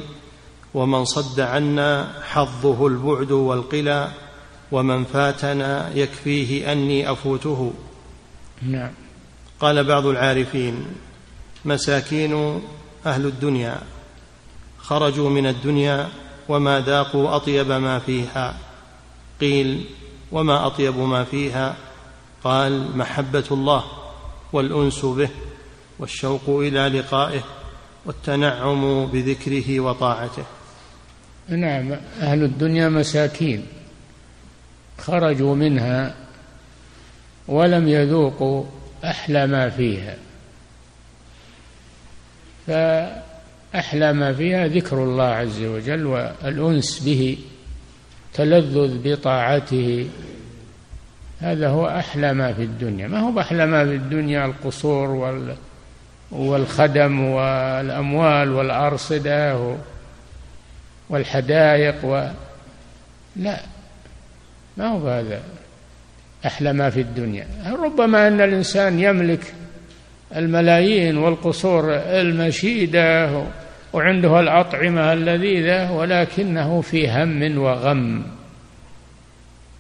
ومن 0.75 1.05
صد 1.05 1.39
عنا 1.39 2.21
حظه 2.23 2.87
البعد 2.87 3.31
والقلى 3.31 4.11
ومن 4.71 5.03
فاتنا 5.03 5.91
يكفيه 5.95 6.71
أني 6.71 7.11
أفوته. 7.11 7.73
نعم. 8.61 8.91
قال 9.59 9.83
بعض 9.83 10.05
العارفين 10.05 10.85
مساكين 11.65 12.61
أهل 13.05 13.25
الدنيا 13.25 13.81
خرجوا 14.79 15.29
من 15.29 15.47
الدنيا 15.47 16.09
وما 16.49 16.79
ذاقوا 16.79 17.35
أطيب 17.35 17.71
ما 17.71 17.99
فيها. 17.99 18.57
قيل 19.41 19.85
وما 20.31 20.67
أطيب 20.67 20.97
ما 20.97 21.23
فيها؟ 21.23 21.75
قال 22.43 22.97
محبة 22.97 23.43
الله 23.51 23.83
والأنس 24.53 25.05
به 25.05 25.29
والشوق 25.99 26.49
إلى 26.49 26.99
لقائه 26.99 27.41
والتنعم 28.05 29.05
بذكره 29.05 29.79
وطاعته. 29.79 30.43
نعم 31.49 31.91
أهل 32.21 32.43
الدنيا 32.43 32.89
مساكين. 32.89 33.65
خرجوا 34.97 35.55
منها 35.55 36.15
ولم 37.47 37.87
يذوقوا 37.87 38.63
أحلى 39.03 39.47
ما 39.47 39.69
فيها. 39.69 40.15
فأحلى 42.67 44.13
ما 44.13 44.33
فيها 44.33 44.67
ذكر 44.67 45.03
الله 45.03 45.23
عز 45.23 45.61
وجل 45.61 46.05
والأنس 46.05 46.99
به 46.99 47.37
تلذذ 48.33 48.97
بطاعته. 49.03 50.09
هذا 51.39 51.69
هو 51.69 51.87
أحلى 51.87 52.33
ما 52.33 52.53
في 52.53 52.63
الدنيا. 52.63 53.07
ما 53.07 53.19
هو 53.19 53.39
أحلى 53.39 53.65
ما 53.65 53.85
في 53.85 53.95
الدنيا؟ 53.95 54.45
القصور 54.45 55.09
وال 55.09 55.55
والخدم 56.31 57.19
والأموال 57.21 58.51
والأرصدة 58.51 59.75
والحدائق 61.09 62.05
و... 62.05 62.29
لا. 63.35 63.59
ما 64.77 64.87
هو 64.87 65.07
هذا 65.07 65.43
أحلى 66.45 66.73
ما 66.73 66.89
في 66.89 67.01
الدنيا. 67.01 67.47
ربما 67.65 68.27
أن 68.27 68.41
الإنسان 68.41 68.99
يملك 68.99 69.53
الملايين 70.35 71.17
والقصور 71.17 71.93
المشيدة 71.95 73.43
وعنده 73.93 74.39
الأطعمة 74.39 75.13
اللذيذة 75.13 75.91
ولكنه 75.91 76.81
في 76.81 77.09
هم 77.09 77.57
وغم. 77.57 78.23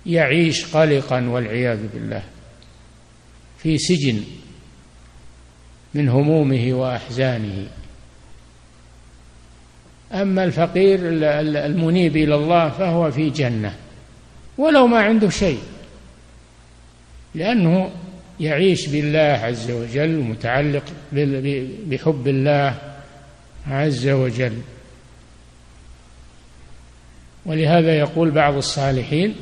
يعيش 0.05 0.75
قلقا 0.75 1.29
والعياذ 1.29 1.79
بالله. 1.93 2.23
في 3.57 3.77
سجن 3.77 4.23
من 5.93 6.09
همومه 6.09 6.73
وأحزانه. 6.73 7.67
أما 10.13 10.43
الفقير 10.43 10.99
المنيب 11.65 12.17
إلى 12.17 12.35
الله 12.35 12.69
فهو 12.69 13.11
في 13.11 13.29
جنة 13.29 13.75
ولو 14.57 14.87
ما 14.87 14.99
عنده 14.99 15.29
شيء 15.29 15.59
لأنه 17.35 17.89
يعيش 18.39 18.87
بالله 18.87 19.19
عز 19.19 19.71
وجل 19.71 20.19
متعلق 20.19 20.83
بحب 21.87 22.27
الله 22.27 22.75
عز 23.67 24.07
وجل. 24.07 24.57
ولهذا 27.45 27.97
يقول 27.97 28.31
بعض 28.31 28.55
الصالحين 28.55 29.35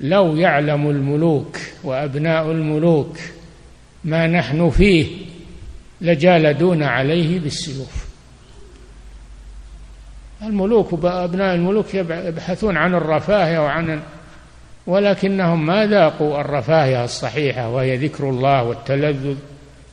لو 0.00 0.36
يعلم 0.36 0.90
الملوك 0.90 1.58
وأبناء 1.84 2.50
الملوك 2.50 3.18
ما 4.04 4.26
نحن 4.26 4.70
فيه 4.70 5.06
لجالدون 6.00 6.82
عليه 6.82 7.38
بالسيوف 7.38 8.07
الملوك 10.42 10.92
وأبناء 10.92 11.54
الملوك 11.54 11.94
يبحثون 11.94 12.76
عن 12.76 12.94
الرفاهية 12.94 13.58
وعن 13.58 14.00
ولكنهم 14.86 15.66
ما 15.66 15.86
ذاقوا 15.86 16.40
الرفاهية 16.40 17.04
الصحيحة 17.04 17.68
وهي 17.68 17.96
ذكر 17.96 18.30
الله 18.30 18.62
والتلذذ 18.62 19.36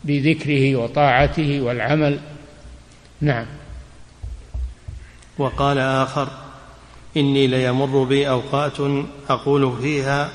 بذكره 0.04 0.76
وطاعته 0.76 1.62
والعمل. 1.62 2.20
نعم. 3.22 3.46
وقال 5.38 5.78
آخر 5.78 6.28
إني 7.18 7.48
ليمر 7.48 8.04
بي 8.04 8.30
أوقات 8.30 8.78
أقول 9.30 9.78
فيها 9.82 10.30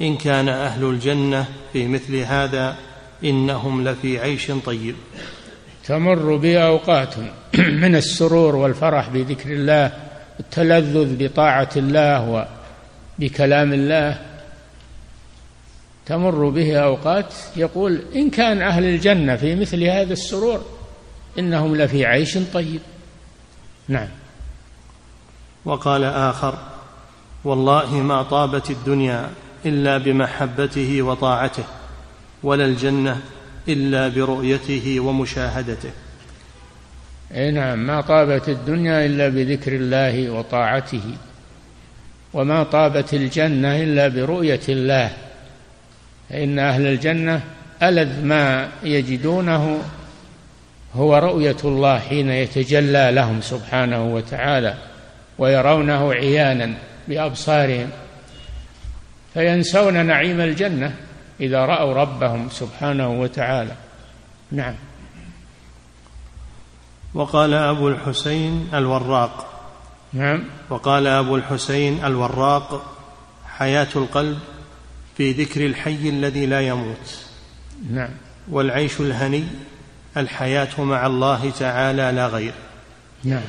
إن 0.00 0.16
كان 0.16 0.48
أهل 0.48 0.84
الجنة 0.84 1.48
في 1.72 1.88
مثل 1.88 2.16
هذا 2.16 2.76
إنهم 3.24 3.88
لفي 3.88 4.18
عيش 4.18 4.50
طيب. 4.50 4.94
تمر 5.88 6.36
بي 6.36 6.62
أوقات 6.62 7.14
من 7.82 7.96
السرور 7.96 8.56
والفرح 8.56 9.08
بذكر 9.08 9.52
الله 9.52 9.92
التلذذ 10.40 11.16
بطاعة 11.18 11.68
الله 11.76 12.46
وبكلام 13.18 13.72
الله. 13.72 14.18
تمر 16.06 16.48
به 16.48 16.76
أوقات 16.76 17.34
يقول 17.56 18.02
إن 18.16 18.30
كان 18.30 18.62
أهل 18.62 18.84
الجنة 18.84 19.36
في 19.36 19.54
مثل 19.54 19.82
هذا 19.84 20.12
السرور 20.12 20.64
إنهم 21.38 21.76
لفي 21.76 22.06
عيش 22.06 22.38
طيب. 22.38 22.80
نعم. 23.88 24.08
وقال 25.64 26.04
آخر 26.04 26.58
والله 27.44 27.94
ما 27.94 28.22
طابت 28.22 28.70
الدنيا 28.70 29.30
إلا 29.66 29.98
بمحبته 29.98 31.02
وطاعته 31.02 31.64
ولا 32.42 32.64
الجنة 32.64 33.20
إلا 33.68 34.08
برؤيته 34.08 35.00
ومشاهدته. 35.00 35.90
أي 37.34 37.50
نعم 37.50 37.86
ما 37.86 38.00
طابت 38.00 38.48
الدنيا 38.48 39.06
إلا 39.06 39.28
بذكر 39.28 39.72
الله 39.72 40.30
وطاعته 40.30 41.02
وما 42.34 42.62
طابت 42.62 43.14
الجنة 43.14 43.82
إلا 43.82 44.08
برؤية 44.08 44.60
الله. 44.68 45.10
فإن 46.30 46.58
أهل 46.58 46.86
الجنة 46.86 47.40
ألذ 47.82 48.24
ما 48.24 48.68
يجدونه 48.82 49.78
هو 50.94 51.18
رؤية 51.18 51.56
الله 51.64 51.98
حين 51.98 52.30
يتجلى 52.30 53.10
لهم 53.12 53.40
سبحانه 53.40 54.14
وتعالى 54.14 54.74
ويرونه 55.38 56.12
عيانا 56.12 56.74
بأبصارهم 57.08 57.90
فينسون 59.34 60.06
نعيم 60.06 60.40
الجنة. 60.40 60.94
إذا 61.40 61.66
رأوا 61.66 61.94
ربهم 61.94 62.48
سبحانه 62.50 63.20
وتعالى. 63.20 63.74
نعم. 64.52 64.74
وقال 67.14 67.54
أبو 67.54 67.88
الحسين 67.88 68.68
الوراق. 68.74 69.60
نعم. 70.12 70.44
وقال 70.70 71.06
أبو 71.06 71.36
الحسين 71.36 72.04
الوراق 72.04 72.96
حياة 73.46 73.88
القلب 73.96 74.38
في 75.16 75.32
ذكر 75.32 75.66
الحي 75.66 76.08
الذي 76.08 76.46
لا 76.46 76.60
يموت. 76.60 77.24
نعم. 77.90 78.10
والعيش 78.48 79.00
الهني 79.00 79.44
الحياة 80.16 80.80
مع 80.80 81.06
الله 81.06 81.50
تعالى 81.50 82.12
لا 82.12 82.26
غير. 82.26 82.52
نعم. 83.24 83.44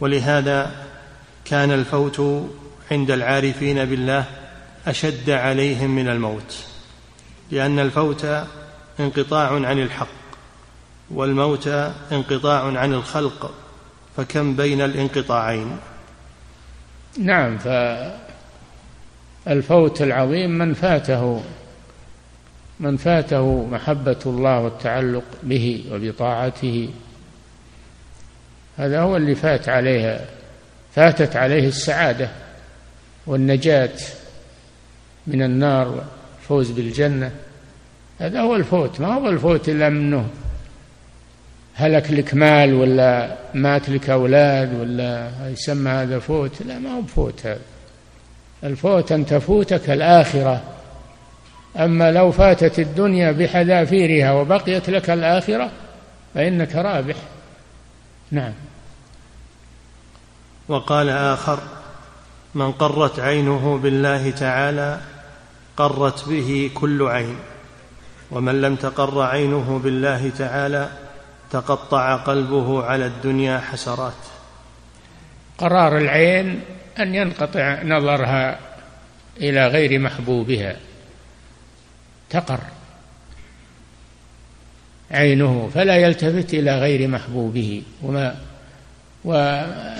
ولهذا 0.00 0.70
كان 1.44 1.70
الفوت 1.70 2.48
عند 2.90 3.10
العارفين 3.10 3.84
بالله 3.84 4.24
أشد 4.86 5.30
عليهم 5.30 5.90
من 5.90 6.08
الموت. 6.08 6.73
لأن 7.50 7.78
الفوت 7.78 8.26
انقطاع 9.00 9.52
عن 9.52 9.82
الحق 9.82 10.08
والموت 11.10 11.68
انقطاع 12.12 12.78
عن 12.78 12.94
الخلق 12.94 13.54
فكم 14.16 14.56
بين 14.56 14.80
الانقطاعين؟ 14.80 15.76
نعم 17.18 17.58
فالفوت 19.46 20.02
العظيم 20.02 20.50
من 20.50 20.74
فاته 20.74 21.42
من 22.80 22.96
فاته 22.96 23.66
محبة 23.66 24.18
الله 24.26 24.60
والتعلق 24.60 25.24
به 25.42 25.84
وبطاعته. 25.92 26.90
هذا 28.76 29.00
هو 29.00 29.16
اللي 29.16 29.34
فات 29.34 29.68
عليه 29.68 30.26
فاتت 30.94 31.36
عليه 31.36 31.68
السعادة 31.68 32.28
والنجاة 33.26 33.98
من 35.26 35.42
النار 35.42 36.04
الفوز 36.44 36.70
بالجنة. 36.70 37.30
هذا 38.18 38.40
هو 38.40 38.56
الفوت 38.56 39.00
ما 39.00 39.14
هو 39.14 39.28
الفوت 39.28 39.68
إلا 39.68 39.88
منه 39.88 40.26
هلك 41.74 42.10
لك 42.10 42.34
مال 42.34 42.74
ولا 42.74 43.36
مات 43.54 43.88
لك 43.88 44.10
أولاد 44.10 44.80
ولا 44.80 45.30
يسمى 45.48 45.90
هذا 45.90 46.18
فوت 46.18 46.62
لا 46.62 46.78
ما 46.78 46.96
هو 46.96 47.00
بفوت 47.00 47.46
هذا. 47.46 47.60
الفوت 48.64 49.12
أن 49.12 49.26
تفوتك 49.26 49.90
الآخرة 49.90 50.62
أما 51.76 52.12
لو 52.12 52.32
فاتت 52.32 52.78
الدنيا 52.78 53.32
بحذافيرها 53.32 54.32
وبقيت 54.32 54.90
لك 54.90 55.10
الآخرة 55.10 55.70
فإنك 56.34 56.74
رابح. 56.74 57.16
نعم. 58.30 58.52
وقال 60.68 61.08
آخر 61.08 61.58
من 62.54 62.72
قرت 62.72 63.20
عينه 63.20 63.78
بالله 63.82 64.30
تعالى 64.30 65.00
قرت 65.76 66.28
به 66.28 66.70
كل 66.74 67.02
عين 67.02 67.36
ومن 68.30 68.60
لم 68.60 68.76
تقر 68.76 69.22
عينه 69.22 69.80
بالله 69.84 70.30
تعالى 70.38 70.88
تقطع 71.50 72.16
قلبه 72.16 72.84
على 72.84 73.06
الدنيا 73.06 73.58
حسرات. 73.58 74.12
قرار 75.58 75.98
العين 75.98 76.60
أن 76.98 77.14
ينقطع 77.14 77.82
نظرها 77.82 78.58
إلى 79.40 79.66
غير 79.66 79.98
محبوبها. 79.98 80.76
تقر 82.30 82.60
عينه 85.10 85.70
فلا 85.74 85.96
يلتفت 85.96 86.54
إلى 86.54 86.78
غير 86.78 87.08
محبوبه. 87.08 87.82
وما 88.02 88.36
وأعلى 89.24 89.96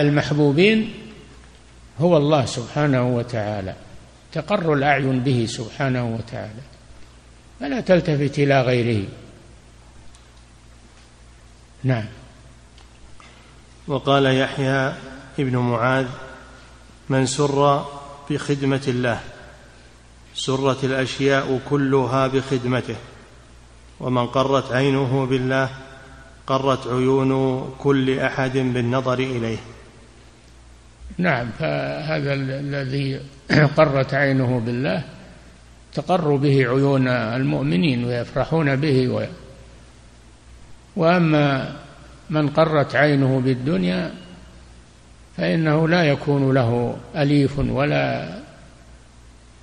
المحبوبين 0.00 0.94
هو 2.00 2.16
الله 2.16 2.44
سبحانه 2.44 3.16
وتعالى. 3.16 3.74
تقر 4.32 4.72
الأعين 4.72 5.20
به 5.20 5.46
سبحانه 5.48 6.14
وتعالى 6.14 6.62
فلا 7.60 7.80
تلتفت 7.80 8.38
إلى 8.38 8.62
غيره. 8.62 9.08
نعم. 11.84 12.04
وقال 13.88 14.26
يحيى 14.26 14.92
ابن 15.38 15.56
معاذ 15.56 16.06
من 17.08 17.26
سر 17.26 17.86
بخدمة 18.30 18.82
الله 18.88 19.20
سرت 20.34 20.84
الأشياء 20.84 21.60
كلها 21.70 22.26
بخدمته 22.26 22.96
ومن 24.00 24.26
قرت 24.26 24.72
عينه 24.72 25.26
بالله 25.26 25.68
قرت 26.46 26.86
عيون 26.86 27.74
كل 27.78 28.18
أحد 28.18 28.52
بالنظر 28.52 29.18
إليه. 29.18 29.58
نعم 31.18 31.50
فهذا 31.58 32.34
الذي 32.34 33.20
قرت 33.76 34.14
عينه 34.14 34.62
بالله 34.66 35.02
تقر 35.94 36.36
به 36.36 36.68
عيون 36.68 37.08
المؤمنين 37.08 38.04
ويفرحون 38.04 38.76
به 38.76 39.08
و 39.08 39.26
وأما 40.96 41.76
من 42.30 42.48
قرت 42.48 42.96
عينه 42.96 43.40
بالدنيا 43.40 44.14
فإنه 45.36 45.88
لا 45.88 46.04
يكون 46.04 46.54
له 46.54 46.96
أليف 47.16 47.58
ولا 47.58 48.38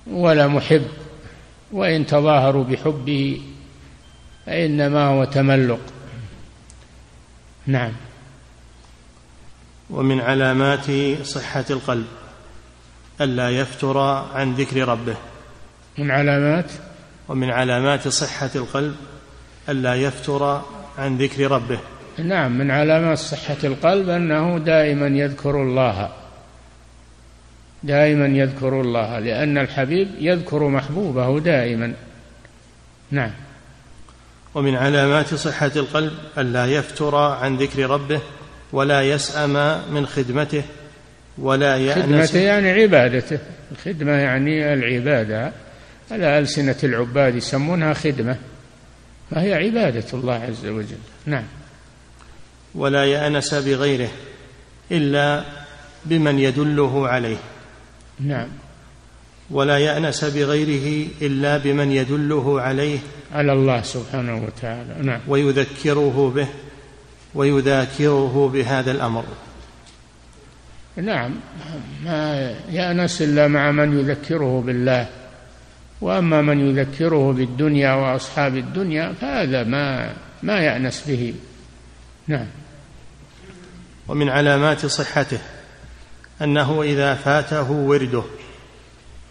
ولا 0.06 0.46
محب 0.46 0.82
وإن 1.72 2.06
تظاهروا 2.06 2.64
بحبه 2.64 3.40
فإنما 4.46 5.06
هو 5.06 5.24
تملق. 5.24 5.80
نعم. 7.66 7.92
ومن 9.90 10.20
علامات 10.20 10.86
صحة 11.22 11.64
القلب 11.70 12.06
ألا 13.20 13.50
يفتر 13.50 13.98
عن 14.34 14.54
ذكر 14.54 14.88
ربه. 14.88 15.16
من 15.98 16.10
علامات؟ 16.10 16.70
ومن 17.28 17.50
علامات 17.50 18.08
صحة 18.08 18.50
القلب 18.54 18.96
ألا 19.68 19.94
يفتر 19.94 20.62
عن 20.98 21.18
ذكر 21.18 21.50
ربه. 21.50 21.78
نعم 22.18 22.58
من 22.58 22.70
علامات 22.70 23.18
صحة 23.18 23.56
القلب 23.64 24.08
أنه 24.08 24.58
دائما 24.58 25.06
يذكر 25.06 25.62
الله. 25.62 26.08
دائما 27.82 28.26
يذكر 28.26 28.80
الله 28.80 29.18
لأن 29.18 29.58
الحبيب 29.58 30.08
يذكر 30.18 30.68
محبوبه 30.68 31.40
دائما. 31.40 31.94
نعم. 33.10 33.30
ومن 34.54 34.74
علامات 34.74 35.34
صحة 35.34 35.72
القلب 35.76 36.12
ألا 36.38 36.66
يفتر 36.66 37.14
عن 37.16 37.56
ذكر 37.56 37.90
ربه. 37.90 38.20
ولا 38.72 39.02
يسأم 39.02 39.82
من 39.94 40.06
خدمته 40.06 40.62
ولا 41.38 41.76
يأنس 41.76 42.04
خدمته 42.04 42.38
يعني 42.38 42.70
عبادته. 42.70 43.38
الخدمة 43.72 44.12
يعني 44.12 44.72
العبادة. 44.72 45.52
على 46.10 46.38
ألسنة 46.38 46.76
العباد 46.84 47.36
يسمونها 47.36 47.94
خدمة. 47.94 48.36
فهي 49.30 49.54
عبادة 49.54 50.04
الله 50.14 50.34
عز 50.34 50.66
وجل. 50.66 50.98
نعم. 51.26 51.44
ولا 52.74 53.04
يأنس 53.04 53.54
بغيره 53.54 54.08
إلا 54.92 55.44
بمن 56.04 56.38
يدله 56.38 57.08
عليه. 57.08 57.36
نعم. 58.20 58.48
ولا 59.50 59.78
يأنس 59.78 60.24
بغيره 60.24 61.08
إلا 61.22 61.56
بمن 61.56 61.92
يدله 61.92 62.60
عليه. 62.60 62.98
على 63.32 63.52
الله 63.52 63.82
سبحانه 63.82 64.44
وتعالى. 64.44 64.94
نعم. 65.02 65.20
ويذكره 65.28 66.32
به. 66.36 66.48
ويذاكره 67.34 68.50
بهذا 68.52 68.90
الأمر. 68.90 69.24
نعم. 70.96 71.34
ما 72.04 72.50
يأنس 72.70 73.22
إلا 73.22 73.48
مع 73.48 73.70
من 73.70 74.00
يذكره 74.00 74.62
بالله. 74.66 75.06
وأما 76.00 76.42
من 76.42 76.70
يذكره 76.70 77.32
بالدنيا 77.32 77.92
وأصحاب 77.92 78.56
الدنيا 78.56 79.12
فهذا 79.20 79.62
ما 79.62 80.12
ما 80.42 80.60
يأنس 80.60 81.04
به. 81.08 81.34
نعم. 82.26 82.46
ومن 84.08 84.28
علامات 84.28 84.86
صحته 84.86 85.38
أنه 86.42 86.82
إذا 86.82 87.14
فاته 87.14 87.70
ورده 87.70 88.22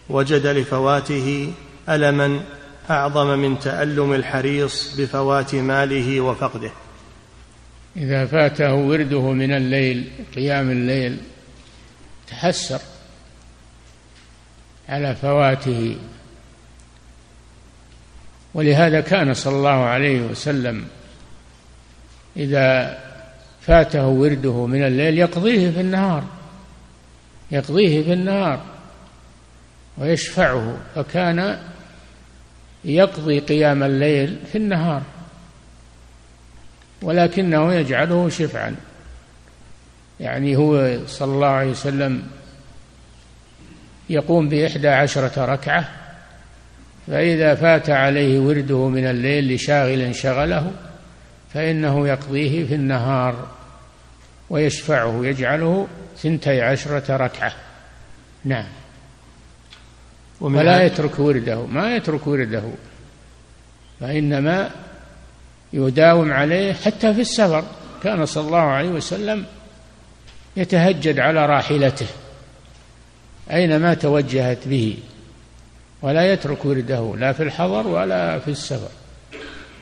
وجد 0.09 0.47
لفواته 0.47 1.53
ألما 1.89 2.39
أعظم 2.89 3.39
من 3.39 3.59
تألم 3.59 4.13
الحريص 4.13 4.95
بفوات 4.97 5.55
ماله 5.55 6.21
وفقده. 6.21 6.71
إذا 7.97 8.25
فاته 8.25 8.73
ورده 8.73 9.31
من 9.31 9.53
الليل 9.53 10.11
قيام 10.35 10.71
الليل 10.71 11.17
تحسر 12.27 12.81
على 14.89 15.15
فواته. 15.15 15.97
ولهذا 18.53 19.01
كان 19.01 19.33
صلى 19.33 19.55
الله 19.55 19.69
عليه 19.69 20.21
وسلم 20.21 20.87
إذا 22.37 22.97
فاته 23.61 24.07
ورده 24.07 24.65
من 24.65 24.83
الليل 24.83 25.17
يقضيه 25.17 25.71
في 25.71 25.81
النهار 25.81 26.23
يقضيه 27.51 28.03
في 28.03 28.13
النهار 28.13 28.65
ويشفعه 29.97 30.77
فكان 30.95 31.59
يقضي 32.85 33.39
قيام 33.39 33.83
الليل 33.83 34.39
في 34.51 34.57
النهار. 34.57 35.01
ولكنه 37.01 37.73
يجعله 37.73 38.29
شفعا. 38.29 38.75
يعني 40.19 40.55
هو 40.55 40.99
صلى 41.07 41.33
الله 41.33 41.47
عليه 41.47 41.71
وسلم 41.71 42.23
يقوم 44.09 44.49
بإحدى 44.49 44.87
عشرة 44.87 45.45
ركعة 45.45 45.89
فإذا 47.07 47.55
فات 47.55 47.89
عليه 47.89 48.39
ورده 48.39 48.87
من 48.87 49.05
الليل 49.07 49.53
لشاغل 49.53 50.15
شغله 50.15 50.71
فإنه 51.53 52.07
يقضيه 52.07 52.67
في 52.67 52.75
النهار 52.75 53.47
ويشفعه 54.49 55.25
يجعله 55.25 55.87
ثنتي 56.17 56.61
عشرة 56.61 57.17
ركعة. 57.17 57.53
نعم. 58.45 58.65
ولا 60.41 60.83
يترك 60.83 61.19
ورده 61.19 61.65
ما 61.65 61.95
يترك 61.95 62.27
ورده 62.27 62.63
فإنما 63.99 64.71
يداوم 65.73 66.31
عليه 66.31 66.73
حتى 66.73 67.13
في 67.13 67.21
السفر. 67.21 67.63
كان 68.03 68.25
صلى 68.25 68.45
الله 68.45 68.57
عليه 68.57 68.89
وسلم 68.89 69.45
يتهجد 70.57 71.19
على 71.19 71.45
راحلته 71.45 72.07
أينما 73.51 73.93
توجهت 73.93 74.67
به 74.67 74.97
ولا 76.01 76.33
يترك 76.33 76.65
ورده 76.65 77.15
لا 77.17 77.33
في 77.33 77.43
الحضر 77.43 77.87
ولا 77.87 78.39
في 78.39 78.51
السفر. 78.51 78.89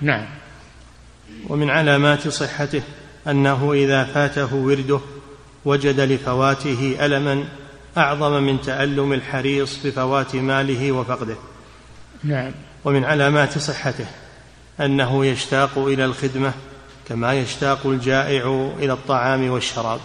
نعم. 0.01 0.25
ومن 1.49 1.69
علامات 1.69 2.27
صحته 2.27 2.81
أنه 3.27 3.73
إذا 3.73 4.03
فاته 4.03 4.55
ورده 4.55 4.99
وجد 5.65 5.99
لفواته 5.99 6.95
ألما 7.01 7.43
أعظم 7.97 8.43
من 8.43 8.61
تألم 8.61 9.13
الحريص 9.13 9.85
بفوات 9.85 10.35
ماله 10.35 10.91
وفقده. 10.91 11.35
نعم. 12.23 12.51
ومن 12.85 13.05
علامات 13.05 13.57
صحته 13.57 14.05
أنه 14.79 15.25
يشتاق 15.25 15.77
إلى 15.77 16.05
الخدمة 16.05 16.53
كما 17.09 17.33
يشتاق 17.33 17.87
الجائع 17.87 18.71
إلى 18.79 18.93
الطعام 18.93 19.49
والشراب. 19.49 19.99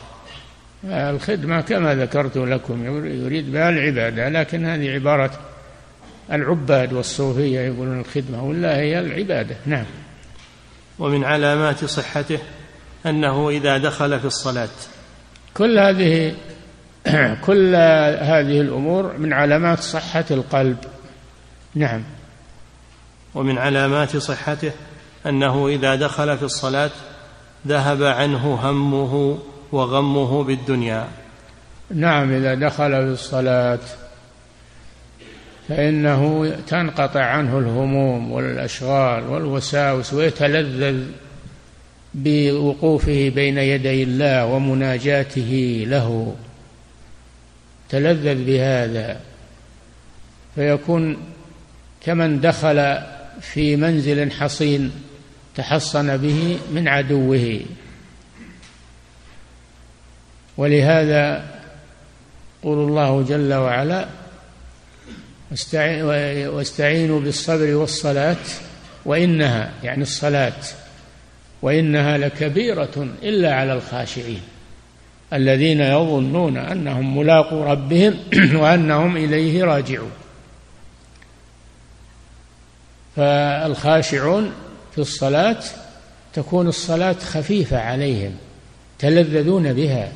الخدمة 0.84 1.60
كما 1.60 1.94
ذكرت 1.94 2.36
لكم 2.36 2.84
يريد 3.06 3.52
بها 3.52 3.68
العبادة 3.68 4.28
لكن 4.28 4.66
هذه 4.66 4.90
عبارة 4.90 5.30
العباد 6.32 6.92
والصوفية 6.92 7.60
يقولون 7.60 8.00
الخدمة 8.00 8.44
ولا 8.44 8.76
هي 8.76 8.98
العبادة؟ 8.98 9.56
نعم. 9.66 9.84
ومن 10.98 11.24
علامات 11.24 11.84
صحته 11.84 12.38
أنه 13.06 13.48
إذا 13.48 13.78
دخل 13.78 14.20
في 14.20 14.24
الصلاة. 14.24 14.68
كل 15.54 15.78
هذه 15.78 16.34
كل 17.46 17.74
هذه 18.20 18.60
الأمور 18.60 19.18
من 19.18 19.32
علامات 19.32 19.78
صحة 19.78 20.24
القلب. 20.30 20.76
نعم. 21.74 22.02
ومن 23.34 23.58
علامات 23.58 24.16
صحته 24.16 24.72
أنه 25.26 25.68
إذا 25.68 25.94
دخل 25.94 26.38
في 26.38 26.42
الصلاة 26.42 26.90
ذهب 27.66 28.02
عنه 28.02 28.54
همه 28.62 29.38
وغمه 29.72 30.44
بالدنيا. 30.44 31.08
نعم 31.94 32.32
إذا 32.32 32.54
دخل 32.54 32.90
في 32.90 33.12
الصلاة 33.12 33.78
فإنه 35.68 36.52
تنقطع 36.66 37.24
عنه 37.24 37.58
الهموم 37.58 38.32
والأشغال 38.32 39.26
والوساوس 39.26 40.14
ويتلذذ 40.14 41.04
بوقوفه 42.14 43.32
بين 43.34 43.58
يدي 43.58 44.02
الله 44.02 44.46
ومناجاته 44.46 45.84
له. 45.88 46.36
تلذذ 47.90 48.44
بهذا 48.44 49.20
فيكون 50.54 51.16
كمن 52.00 52.40
دخل 52.40 52.98
في 53.42 53.76
منزل 53.76 54.30
حصين 54.30 54.92
تحصن 55.56 56.16
به 56.16 56.58
من 56.72 56.88
عدوه. 56.88 57.60
ولهذا 60.56 61.44
يقول 62.64 62.88
الله 62.88 63.22
جل 63.22 63.54
وعلا 63.54 64.06
واستعينوا 66.48 67.20
بالصبر 67.20 67.74
والصلاة 67.74 68.36
وإنها 69.04 69.70
يعني 69.82 70.02
الصلاة 70.02 70.62
وإنها 71.62 72.18
لكبيرة 72.18 73.08
إلا 73.22 73.54
على 73.54 73.72
الخاشعين 73.72 74.40
الذين 75.32 75.80
يظنون 75.80 76.56
أنهم 76.56 77.18
ملاقو 77.18 77.62
ربهم 77.62 78.14
وأنهم 78.60 79.16
إليه 79.16 79.64
راجعون. 79.64 80.10
فالخاشعون 83.16 84.52
في 84.92 84.98
الصلاة 84.98 85.62
تكون 86.34 86.68
الصلاة 86.68 87.12
خفيفة 87.12 87.78
عليهم 87.78 88.34
تلذذون 88.98 89.72
بها. 89.72 90.12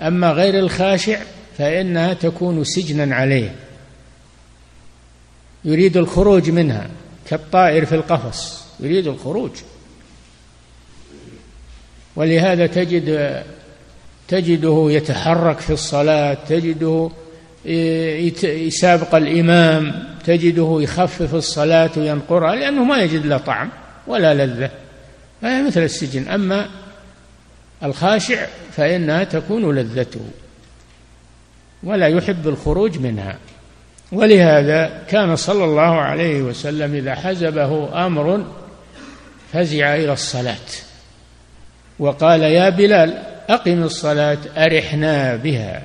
أما 0.00 0.32
غير 0.32 0.58
الخاشع 0.58 1.18
فإنها 1.58 2.14
تكون 2.14 2.64
سجنا 2.64 3.14
عليه. 3.14 3.54
يريد 5.64 5.96
الخروج 5.96 6.50
منها 6.50 6.90
كالطائر 7.30 7.86
في 7.86 7.94
القفص 7.94 8.64
يريد 8.80 9.06
الخروج. 9.06 9.50
ولهذا 12.16 12.66
تجد 12.66 13.42
تجده 14.28 14.86
يتحرك 14.88 15.58
في 15.58 15.72
الصلاة 15.72 16.34
تجده 16.48 17.10
يسابق 18.44 19.14
الإمام. 19.14 20.11
تجده 20.24 20.78
يخفف 20.80 21.34
الصلاة 21.34 21.90
وينقرها 21.96 22.54
لأنه 22.54 22.84
ما 22.84 22.98
يجد 22.98 23.26
له 23.26 23.38
طعم 23.38 23.68
ولا 24.06 24.34
لذة. 24.34 24.70
فهي 25.42 25.62
مثل 25.62 25.82
السجن. 25.82 26.28
أما 26.28 26.68
الخاشع 27.82 28.46
فإنها 28.72 29.24
تكون 29.24 29.74
لذته 29.74 30.20
ولا 31.82 32.06
يحب 32.06 32.48
الخروج 32.48 32.98
منها. 32.98 33.38
ولهذا 34.12 35.02
كان 35.08 35.36
صلى 35.36 35.64
الله 35.64 36.00
عليه 36.00 36.42
وسلم 36.42 36.94
إذا 36.94 37.14
حزبه 37.14 38.06
أمر 38.06 38.44
فزع 39.52 39.94
إلى 39.94 40.12
الصلاة 40.12 40.56
وقال 41.98 42.42
يا 42.42 42.68
بلال 42.68 43.22
أقم 43.48 43.82
الصلاة 43.82 44.38
أرحنا 44.56 45.36
بها. 45.36 45.82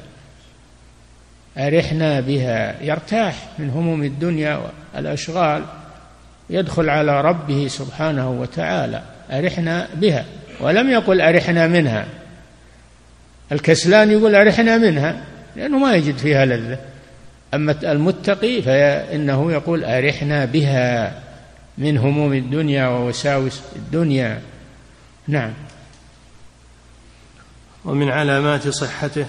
أرحنا 1.57 2.19
بها. 2.19 2.83
يرتاح 2.83 3.47
من 3.59 3.69
هموم 3.69 4.03
الدنيا 4.03 4.61
والأشغال 4.95 5.63
يدخل 6.49 6.89
على 6.89 7.21
ربه 7.21 7.67
سبحانه 7.67 8.31
وتعالى. 8.31 9.01
أرحنا 9.31 9.87
بها. 9.95 10.25
ولم 10.59 10.89
يقل 10.89 11.21
أرحنا 11.21 11.67
منها. 11.67 12.05
الكسلان 13.51 14.11
يقول 14.11 14.35
أرحنا 14.35 14.77
منها 14.77 15.23
لأنه 15.55 15.77
ما 15.77 15.95
يجد 15.95 16.17
فيها 16.17 16.45
لذة. 16.45 16.79
أما 17.53 17.75
المتقي 17.83 18.61
فإنه 18.61 19.51
يقول 19.51 19.83
أرحنا 19.83 20.45
بها 20.45 21.19
من 21.77 21.97
هموم 21.97 22.33
الدنيا 22.33 22.87
ووساوس 22.87 23.61
الدنيا. 23.75 24.41
نعم. 25.27 25.53
ومن 27.85 28.09
علامات 28.09 28.67
صحته 28.67 29.25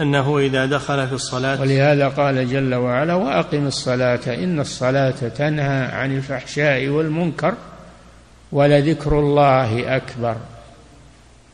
أنه 0.00 0.38
إذا 0.38 0.66
دخل 0.66 1.06
في 1.06 1.12
الصلاة 1.12 1.60
ولهذا 1.60 2.08
قال 2.08 2.48
جل 2.50 2.74
وعلا 2.74 3.14
وأقم 3.14 3.66
الصلاة 3.66 4.20
إن 4.26 4.60
الصلاة 4.60 5.10
تنهى 5.10 5.84
عن 5.84 6.16
الفحشاء 6.16 6.88
والمنكر 6.88 7.54
ولذكر 8.52 9.18
الله 9.18 9.96
أكبر. 9.96 10.36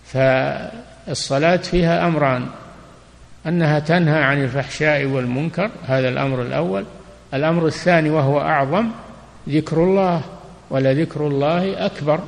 فالصلاة 0.06 1.56
فيها 1.56 2.06
أمران 2.06 2.46
أنها 3.46 3.78
تنهى 3.78 4.22
عن 4.22 4.42
الفحشاء 4.42 5.04
والمنكر 5.04 5.70
هذا 5.86 6.08
الأمر 6.08 6.42
الأول. 6.42 6.84
الأمر 7.34 7.66
الثاني 7.66 8.10
وهو 8.10 8.40
أعظم 8.40 8.90
ذكر 9.48 9.84
الله 9.84 10.20
ولذكر 10.70 11.26
الله 11.26 11.86
أكبر 11.86 12.20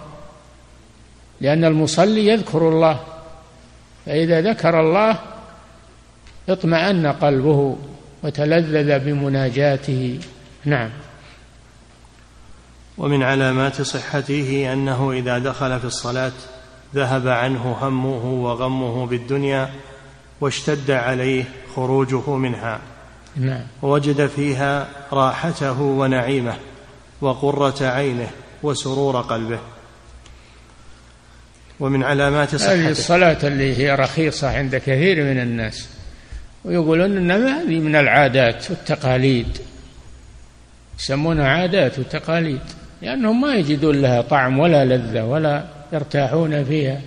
لأن 1.41 1.65
المصلي 1.65 2.27
يذكر 2.27 2.69
الله 2.69 3.01
فإذا 4.07 4.41
ذكر 4.41 4.81
الله 4.81 5.19
اطمأن 6.49 7.07
قلبه 7.07 7.77
وتلذذ 8.23 8.99
بمناجاته. 8.99 10.21
نعم. 10.65 10.91
ومن 12.99 13.23
علامات 13.23 13.83
صحته 13.83 14.73
أنه 14.73 15.13
إذا 15.13 15.39
دخل 15.39 15.81
في 15.81 15.85
الصلاة 15.85 16.33
ذهب 16.95 17.29
عنه 17.29 17.77
همه 17.81 18.25
وغمه 18.25 19.07
بالدنيا 19.07 19.71
واشتد 20.41 20.91
عليه 20.91 21.45
خروجه 21.77 22.31
منها. 22.31 22.81
نعم. 23.37 23.63
ووجد 23.83 24.27
فيها 24.27 24.89
راحته 25.13 25.81
ونعيمه 25.81 26.55
وقرة 27.21 27.87
عينه 27.87 28.31
وسرور 28.63 29.21
قلبه. 29.21 29.59
ومن 31.81 32.05
علامات 32.05 32.57
صحته 32.57 32.75
هذه 32.75 32.91
الصلاة 32.91 33.39
اللي 33.43 33.77
هي 33.79 33.95
رخيصة 33.95 34.57
عند 34.57 34.77
كثير 34.77 35.25
من 35.25 35.39
الناس. 35.39 35.98
ويقولون 36.65 37.17
إنما 37.17 37.63
هذه 37.63 37.79
من 37.79 37.97
العادات 37.97 38.71
والتقاليد. 38.71 39.59
يسمونها 40.99 41.49
عادات 41.49 41.99
وتقاليد 41.99 42.61
لأنهم 43.03 43.41
ما 43.41 43.55
يجدون 43.55 44.03
لها 44.03 44.21
طعم 44.23 44.59
ولا 44.59 44.85
لذة 44.85 45.25
ولا 45.25 45.65
يرتاحون 45.93 46.65
فيها. 46.65 47.01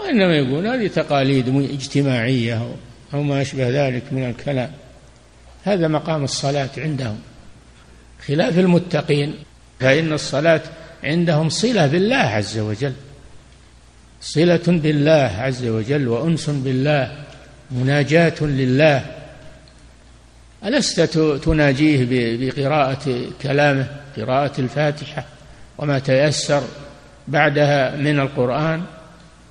وإنما 0.00 0.36
يقول 0.36 0.66
هذه 0.66 0.86
تقاليد 0.86 1.48
اجتماعية 1.48 2.68
أو 3.14 3.22
ما 3.22 3.42
أشبه 3.42 3.68
ذلك 3.68 4.02
من 4.12 4.30
الكلام. 4.30 4.70
هذا 5.64 5.88
مقام 5.88 6.24
الصلاة 6.24 6.68
عندهم. 6.78 7.18
خلاف 8.26 8.58
المتقين 8.58 9.34
فإن 9.80 10.12
الصلاة 10.12 10.60
عندهم 11.04 11.48
صلة 11.48 11.86
بالله 11.86 12.16
عز 12.16 12.58
وجل. 12.58 12.92
صلة 14.20 14.62
بالله 14.66 15.30
عز 15.38 15.66
وجل 15.66 16.08
وأنس 16.08 16.50
بالله. 16.50 17.25
مناجاة 17.70 18.34
لله. 18.40 19.04
ألست 20.64 21.00
تناجيه 21.44 22.06
بقراءة 22.10 23.30
كلامه 23.42 23.86
قراءة 24.16 24.60
الفاتحة 24.60 25.24
وما 25.78 25.98
تيسر 25.98 26.62
بعدها 27.28 27.96
من 27.96 28.20
القرآن؟ 28.20 28.82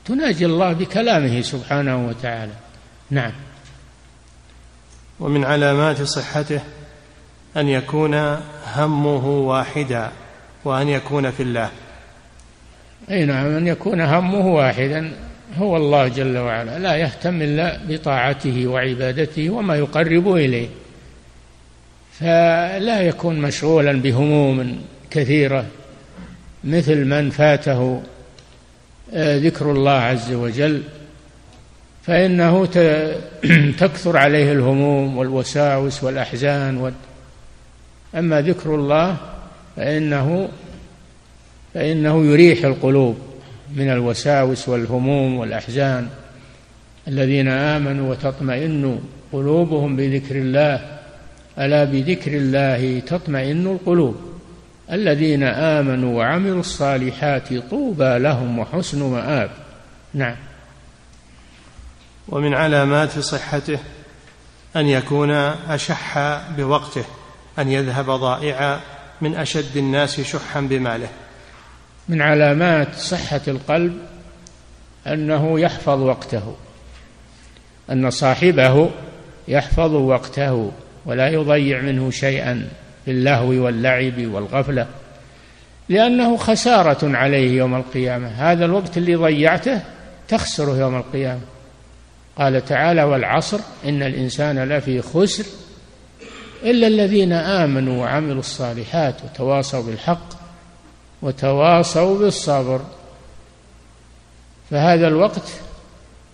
تناجي 0.06 0.46
الله 0.46 0.74
بكلامه 0.74 1.42
سبحانه 1.42 2.08
وتعالى. 2.08 2.52
نعم. 3.12 3.32
ومن 5.20 5.46
علامات 5.46 6.02
صحته 6.02 6.62
أن 7.58 7.68
يكون 7.68 8.14
همه 8.76 9.28
واحدا 9.28 10.12
وأن 10.66 10.90
يكون 10.90 11.32
في 11.32 11.44
الله. 11.44 11.70
أي 13.12 13.26
نعم 13.26 13.46
أن 13.46 13.68
يكون 13.68 14.02
همه 14.02 14.48
واحدا. 14.48 15.14
هو 15.58 15.78
الله 15.78 16.08
جل 16.08 16.38
وعلا 16.38 16.80
لا 16.80 16.96
يهتم 16.96 17.42
إلا 17.42 17.80
بطاعته 17.90 18.68
وعبادته 18.68 19.50
وما 19.50 19.76
يقرب 19.76 20.34
إليه. 20.36 20.68
فلا 22.20 23.02
يكون 23.02 23.40
مشغولا 23.40 23.92
بهموم 23.94 24.82
كثيرة 25.10 25.66
مثل 26.64 27.06
من 27.06 27.30
فاته 27.30 28.04
آه، 29.14 29.38
ذكر 29.38 29.72
الله 29.72 29.92
عز 29.92 30.32
وجل 30.34 30.84
فإنه 32.04 32.66
تكثر 33.82 34.18
عليه 34.18 34.52
الهموم 34.52 35.18
والوساوس 35.18 36.04
والأحزان 36.04 36.94
أما 38.16 38.42
ذكر 38.42 38.76
الله 38.76 39.18
فإنه 39.76 40.50
فإنه 41.74 42.26
يريح 42.26 42.66
القلوب. 42.66 43.35
من 43.74 43.90
الوساوس 43.90 44.70
والهموم 44.70 45.38
والأحزان 45.38 46.10
الذين 47.08 47.48
آمنوا 47.48 48.12
وتطمئن 48.12 49.00
قلوبهم 49.34 49.96
بذكر 49.96 50.36
الله. 50.36 51.00
ألا 51.60 51.84
بذكر 51.84 52.32
الله 52.32 53.00
تطمئن 53.00 53.68
القلوب. 53.68 54.16
الذين 54.92 55.44
آمنوا 55.44 56.18
وعملوا 56.18 56.60
الصالحات 56.60 57.54
طوبى 57.54 58.20
لهم 58.20 58.60
وحسن 58.60 59.04
مآب. 59.04 59.50
نعم. 60.14 60.36
ومن 62.30 62.54
علامات 62.54 63.20
صحته 63.20 63.80
أن 64.76 64.86
يكون 64.86 65.32
أشح 65.70 66.18
بوقته 66.58 67.06
أن 67.60 67.72
يذهب 67.72 68.06
ضائعا 68.06 68.80
من 69.22 69.36
أشد 69.36 69.78
الناس 69.78 70.22
شحا 70.22 70.62
بماله. 70.62 71.08
من 72.10 72.22
علامات 72.22 72.96
صحة 72.96 73.42
القلب 73.48 73.98
أنه 75.08 75.60
يحفظ 75.60 76.02
وقته 76.02 76.56
أن 77.92 78.10
صاحبه 78.10 78.90
يحفظ 79.48 79.94
وقته 79.94 80.72
ولا 81.06 81.28
يضيع 81.28 81.82
منه 81.82 82.12
شيئا 82.12 82.68
في 83.06 83.12
اللهو 83.12 83.50
واللعب 83.50 84.28
والغفلة 84.28 84.88
لأنه 85.90 86.38
خسارة 86.38 87.18
عليه 87.18 87.58
يوم 87.58 87.76
القيامة. 87.76 88.28
هذا 88.28 88.66
الوقت 88.66 88.98
اللي 88.98 89.16
ضيعته 89.16 89.82
تخسره 90.28 90.78
يوم 90.78 90.96
القيامة. 90.96 91.42
قال 92.38 92.66
تعالى 92.66 93.04
والعصر 93.04 93.60
إن 93.86 94.04
الإنسان 94.04 94.70
لفي 94.70 95.02
خسر 95.02 95.46
إلا 96.64 96.88
الذين 96.88 97.34
آمنوا 97.34 98.02
وعملوا 98.02 98.40
الصالحات 98.40 99.16
وتواصوا 99.24 99.84
بالحق 99.84 100.35
وتواصوا 101.22 102.20
بالصبر. 102.20 102.82
فهذا 104.72 105.08
الوقت 105.08 105.50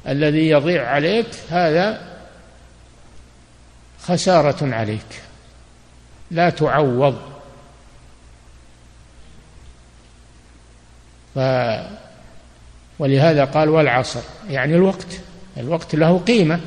الذي 0.07 0.49
يضيع 0.49 0.87
عليك 0.89 1.27
هذا 1.49 2.01
خسارة 4.03 4.75
عليك. 4.75 5.21
لا 6.31 6.49
تعوض. 6.49 7.21
ف 11.35 11.39
ولهذا 12.99 13.45
قال 13.45 13.69
والعصر 13.69 14.21
يعني 14.49 14.75
الوقت. 14.75 15.19
الوقت 15.57 15.95
له 15.95 16.19
قيمة. 16.19 16.59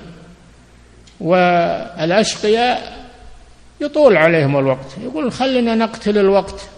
والأشقياء 1.21 3.05
يطول 3.81 4.17
عليهم 4.17 4.57
الوقت. 4.57 4.99
يقول 5.03 5.33
خلنا 5.33 5.75
نقتل 5.75 6.19
الوقت. 6.19 6.69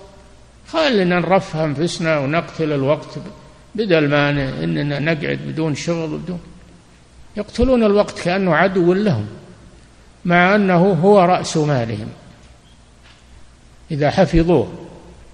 خلنا 0.69 1.21
نرفه 1.21 1.65
أنفسنا 1.65 2.19
ونقتل 2.19 2.73
الوقت 2.73 3.19
بدل 3.75 4.09
ما 4.09 4.31
إننا 4.65 4.99
نقعد 4.99 5.39
بدون 5.47 5.75
شغل 5.75 6.19
بدون 6.19 6.41
يقتلون 7.37 7.85
الوقت 7.85 8.19
كأنه 8.21 8.57
عدو 8.57 8.93
لهم 8.93 9.27
مع 10.25 10.55
أنه 10.55 10.93
هو 10.93 11.21
رأس 11.21 11.57
مالهم. 11.57 12.09
إذا 13.91 14.11
حفظوه 14.11 14.73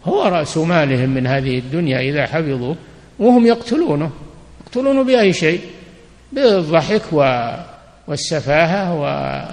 هو 0.05 0.23
رأس 0.23 0.59
مالهم 0.59 1.11
من 1.11 1.27
هذه 1.27 1.59
الدنيا 1.59 2.01
إذا 2.01 2.27
حفظوه 2.27 2.77
وهم 3.19 3.47
يقتلونه. 3.47 4.11
يقتلونه 4.67 5.05
بأي 5.05 5.33
شيء 5.33 5.61
بالضحك 6.33 7.03
والسفاهة 8.09 9.07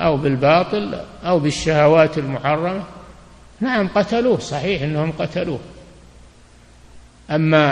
أو 0.05 0.17
بالباطل 0.17 1.01
أو 1.25 1.39
بالشهوات 1.39 2.17
المحرمة. 2.17 2.83
نعم 3.61 3.87
قتلوه 3.87 4.39
صحيح 4.39 4.81
إنهم 4.81 5.11
قتلوه. 5.11 5.59
أما 7.29 7.71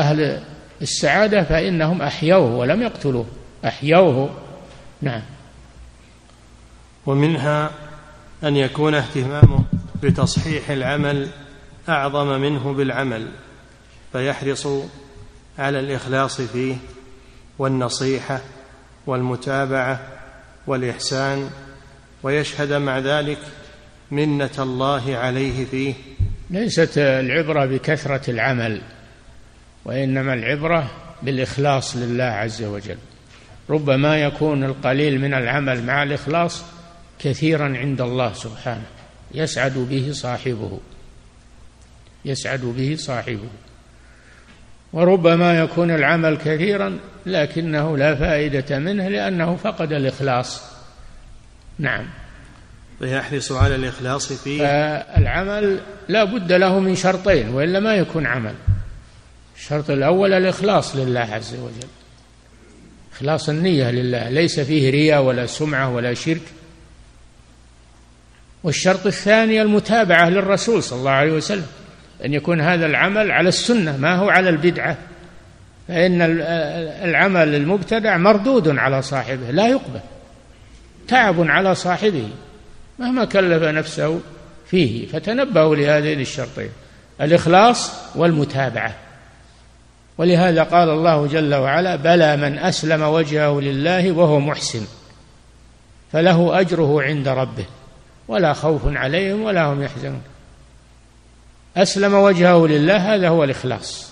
أهل 0.00 0.42
السعادة 0.82 1.42
فإنهم 1.42 2.02
أحيوه 2.02 2.54
ولم 2.54 2.82
يقتلوه. 2.82 3.26
أحيوه 3.64 4.30
نعم. 5.02 5.22
ومنها 7.06 7.70
أن 8.44 8.56
يكون 8.56 8.94
اهتمامه 8.94 9.64
بتصحيح 10.02 10.70
العمل 10.70 11.28
أعظم 11.88 12.40
منه 12.40 12.72
بالعمل 12.72 13.28
فيحرص 14.12 14.68
على 15.58 15.80
الإخلاص 15.80 16.40
فيه 16.40 16.76
والنصيحة 17.58 18.40
والمتابعة 19.06 20.00
والإحسان 20.66 21.50
ويشهد 22.22 22.72
مع 22.72 22.98
ذلك 22.98 23.38
منة 24.10 24.50
الله 24.58 25.16
عليه 25.16 25.64
فيه. 25.64 25.94
ليست 26.50 26.98
العبرة 26.98 27.66
بكثرة 27.66 28.30
العمل 28.30 28.80
وإنما 29.84 30.34
العبرة 30.34 30.90
بالإخلاص 31.22 31.96
لله 31.96 32.24
عز 32.24 32.62
وجل. 32.62 32.96
ربما 33.70 34.16
يكون 34.16 34.64
القليل 34.64 35.20
من 35.20 35.34
العمل 35.34 35.82
مع 35.82 36.02
الإخلاص 36.02 36.64
كثيرا 37.18 37.76
عند 37.78 38.00
الله 38.00 38.32
سبحانه. 38.32 38.86
يسعد 39.34 39.78
به 39.78 40.08
صاحبه. 40.12 40.80
يسعد 42.24 42.60
به 42.60 42.96
صاحبه. 42.98 43.48
وربما 44.92 45.58
يكون 45.58 45.90
العمل 45.90 46.36
كثيرا 46.36 46.98
لكنه 47.26 47.96
لا 47.96 48.14
فائدة 48.14 48.78
منه 48.78 49.08
لأنه 49.08 49.56
فقد 49.56 49.92
الإخلاص. 49.92 50.62
نعم. 51.78 52.06
فيحرص 52.98 53.52
على 53.52 53.74
الإخلاص 53.74 54.32
فيه. 54.32 54.58
فالعمل 54.58 55.80
لا 56.08 56.24
بد 56.24 56.52
له 56.52 56.78
من 56.78 56.94
شرطين 56.94 57.48
وإلا 57.48 57.80
ما 57.80 57.94
يكون 57.94 58.26
عمل. 58.26 58.54
الشرط 59.56 59.90
الأول 59.90 60.32
الإخلاص 60.32 60.96
لله 60.96 61.20
عز 61.20 61.54
وجل. 61.54 61.88
إخلاص 63.12 63.48
النية 63.48 63.90
لله 63.90 64.28
ليس 64.28 64.60
فيه 64.60 64.90
رياء 64.90 65.22
ولا 65.22 65.46
سمعة 65.46 65.94
ولا 65.94 66.14
شرك. 66.14 66.42
والشرط 68.64 69.06
الثاني 69.06 69.62
المتابعة 69.62 70.28
للرسول 70.28 70.82
صلى 70.82 70.98
الله 70.98 71.10
عليه 71.10 71.32
وسلم 71.32 71.66
أن 72.24 72.34
يكون 72.34 72.60
هذا 72.60 72.86
العمل 72.86 73.30
على 73.30 73.48
السنة 73.48 73.96
ما 73.96 74.16
هو 74.16 74.30
على 74.30 74.48
البدعة. 74.48 74.98
فإن 75.88 76.22
العمل 77.02 77.54
المبتدع 77.54 78.16
مردود 78.16 78.68
على 78.68 79.02
صاحبه 79.02 79.50
لا 79.50 79.68
يقبل. 79.68 80.00
تعب 81.08 81.50
على 81.50 81.74
صاحبه. 81.74 82.28
مهما 82.98 83.24
كلف 83.24 83.62
نفسه 83.62 84.20
فيه 84.70 85.06
فتنبهوا 85.06 85.76
لهذين 85.76 86.20
الشرطين 86.20 86.70
الإخلاص 87.20 87.92
والمتابعة. 88.14 88.94
ولهذا 90.18 90.62
قال 90.62 90.90
الله 90.90 91.26
جل 91.26 91.54
وعلا 91.54 91.96
بلى 91.96 92.36
من 92.36 92.58
أسلم 92.58 93.02
وجهه 93.02 93.60
لله 93.60 94.12
وهو 94.12 94.40
محسن 94.40 94.86
فله 96.12 96.60
أجره 96.60 97.02
عند 97.02 97.28
ربه 97.28 97.66
ولا 98.28 98.52
خوف 98.52 98.80
عليهم 98.86 99.42
ولا 99.42 99.64
هم 99.64 99.82
يحزنون. 99.82 100.22
أسلم 101.76 102.14
وجهه 102.14 102.66
لله 102.66 103.14
هذا 103.14 103.28
هو 103.28 103.44
الإخلاص. 103.44 104.10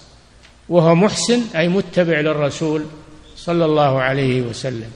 وهو 0.69 0.95
محسن 0.95 1.41
أي 1.57 1.69
متبع 1.69 2.21
للرسول 2.21 2.85
صلى 3.37 3.65
الله 3.65 4.01
عليه 4.01 4.43
وسلم. 4.43 4.91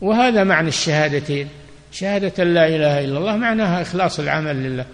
وهذا 0.00 0.44
معنى 0.44 0.68
الشهادتين. 0.68 1.48
شهادة 1.98 2.44
لا 2.44 2.66
إله 2.66 3.04
إلا 3.04 3.18
الله 3.18 3.36
معناها 3.36 3.82
إخلاص 3.82 4.20
العمل 4.20 4.56
لله. 4.56 4.84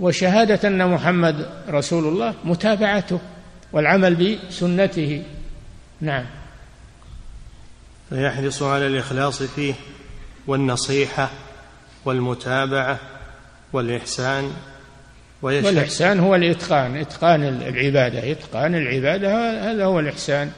وشهادة 0.00 0.68
أن 0.68 0.90
محمد 0.90 1.46
رسول 1.68 2.08
الله 2.08 2.34
متابعته 2.44 3.20
والعمل 3.72 4.14
بسنته. 4.14 5.22
نعم. 6.00 6.24
فيحرص 8.10 8.62
على 8.62 8.86
الإخلاص 8.86 9.42
فيه 9.42 9.74
والنصيحة 10.46 11.30
والمتابعة 12.04 12.98
والإحسان. 13.72 14.52
والإحسان 15.42 16.20
هو 16.20 16.34
الإتقان. 16.34 16.96
إتقان 16.96 17.42
العبادة. 17.44 18.32
إتقان 18.32 18.74
العبادة 18.74 19.30
هذا 19.72 19.84
هو 19.84 20.00
الإحسان. 20.00 20.50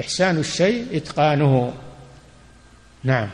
إحسان 0.00 0.38
الشيء 0.38 0.86
إتقانه. 0.92 1.72
نعم. 3.04 3.28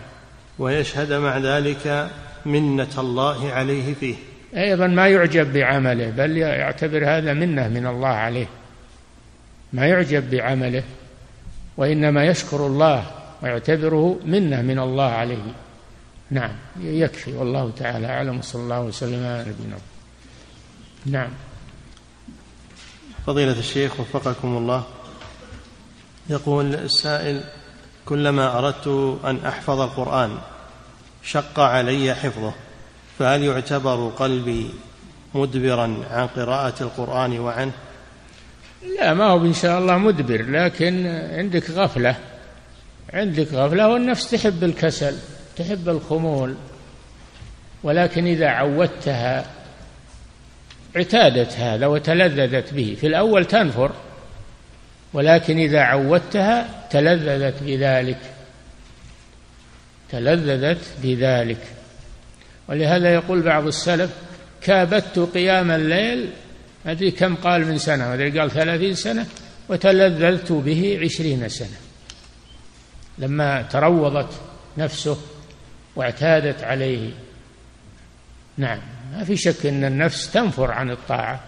ويشهد 0.59 1.13
مع 1.13 1.39
ذلك 1.39 2.11
منة 2.47 2.95
الله 2.99 3.53
عليه 3.53 3.95
فيه. 3.95 4.15
أيضا 4.57 4.87
ما 4.87 5.09
يعجب 5.09 5.53
بعمله 5.53 6.11
بل 6.11 6.37
يعتبر 6.37 7.05
هذا 7.05 7.33
منة 7.33 7.69
من 7.69 7.87
الله 7.87 8.09
عليه. 8.09 8.47
ما 9.73 9.87
يعجب 9.87 10.31
بعمله 10.31 10.83
وإنما 11.77 12.25
يشكر 12.25 12.67
الله 12.67 13.07
ويعتبره 13.43 14.21
منة 14.25 14.63
من 14.63 14.79
الله 14.79 15.11
عليه. 15.11 15.43
نعم 16.31 16.53
يكفي. 16.81 17.33
والله 17.33 17.71
تعالى 17.79 18.07
أعلم 18.07 18.43
صلى 18.43 18.63
الله 18.63 18.81
وسلم 18.81 19.27
على 19.27 19.41
نبينا 19.41 19.79
نعم. 21.07 21.31
فضيلة 23.27 23.59
الشيخ 23.59 24.01
وفقكم 24.01 24.57
الله. 24.57 24.85
يقول 26.31 26.75
السائل 26.75 27.41
كلما 28.07 28.59
أردت 28.59 29.19
أن 29.25 29.39
أحفظ 29.47 29.81
القرآن 29.81 30.39
شق 31.23 31.61
علي 31.61 32.15
حفظه 32.15 32.53
فهل 33.19 33.43
يعتبر 33.43 34.09
قلبي 34.09 34.71
مدبرا 35.35 35.97
عن 36.11 36.27
قراءة 36.27 36.83
القرآن 36.83 37.39
وعنه؟ 37.39 37.73
لا 38.99 39.15
ما 39.15 39.25
هو 39.25 39.45
إن 39.45 39.53
شاء 39.53 39.79
الله 39.79 39.99
مدبر 39.99 40.43
لكن 40.43 41.07
عندك 41.07 41.71
غفلة 41.71 42.17
عندك 43.13 43.53
غفلة 43.53 43.89
والنفس 43.89 44.31
تحب 44.31 44.65
الكسل 44.65 45.17
تحب 45.57 45.89
الخمول 45.89 46.55
ولكن 47.83 48.27
إذا 48.27 48.49
عودتها 48.49 49.47
اعتادت 50.97 51.53
هذا 51.53 51.87
وتلذذت 51.87 52.75
به 52.75 52.97
في 53.01 53.07
الأول 53.07 53.45
تنفر 53.45 53.91
ولكن 55.17 55.59
إذا 55.59 55.81
عودتها 55.81 56.89
تلذذت 56.91 57.63
بذلك. 57.63 58.19
تلذذت 60.11 60.85
بذلك. 61.03 61.59
ولهذا 62.69 63.15
يقول 63.15 63.43
بعض 63.43 63.67
السلف 63.67 64.11
كابدت 64.63 65.19
قيام 65.19 65.71
الليل 65.71 66.31
ما 66.85 66.93
أدري 66.93 67.11
كم 67.11 67.35
قال 67.35 67.67
من 67.67 67.79
سنة 67.79 68.09
ما 68.09 68.15
أدري 68.15 68.41
قال 68.41 68.51
ثلاثين 68.51 68.95
سنة 68.95 69.27
وتلذذت 69.69 70.53
به 70.53 71.01
عشرين 71.03 71.49
سنة. 71.49 71.77
لما 73.19 73.63
تروضت 73.63 74.41
نفسه 74.79 75.19
واعتادت 75.97 76.65
عليه. 76.65 77.11
نعم 78.57 78.81
ما 79.13 79.25
في 79.25 79.37
شك 79.37 79.67
إن 79.67 79.85
النفس 79.85 80.31
تنفر 80.33 80.71
عن 80.71 80.91
الطاعة. 80.91 81.41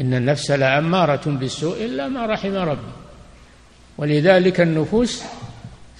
إن 0.00 0.14
النفس 0.14 0.50
لأمارة 0.50 1.20
بالسوء 1.26 1.84
إلا 1.84 2.08
ما 2.08 2.26
رحم 2.26 2.54
ربي. 2.54 2.92
ولذلك 3.98 4.60
النفوس 4.60 5.22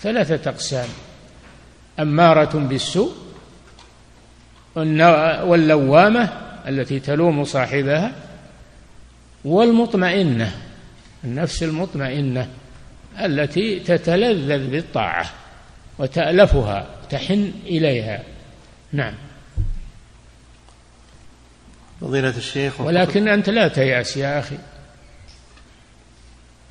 ثلاثة 0.00 0.50
أقسام. 0.50 0.88
أمارة 2.00 2.58
بالسوء 2.58 3.12
واللوامة 5.44 6.32
التي 6.68 7.00
تلوم 7.00 7.44
صاحبها 7.44 8.12
والمطمئنة 9.44 10.52
النفس 11.24 11.62
المطمئنة 11.62 12.48
التي 13.20 13.80
تتلذذ 13.80 14.70
بالطاعة 14.70 15.30
وتألفها 15.98 16.86
تحن 17.10 17.52
إليها. 17.66 18.22
نعم. 18.92 19.14
فضيلة 22.00 22.36
الشيخ 22.36 22.80
ولكن 22.80 23.28
أنت 23.28 23.50
لا 23.50 23.68
تيأس 23.68 24.16
يا 24.16 24.38
أخي. 24.38 24.58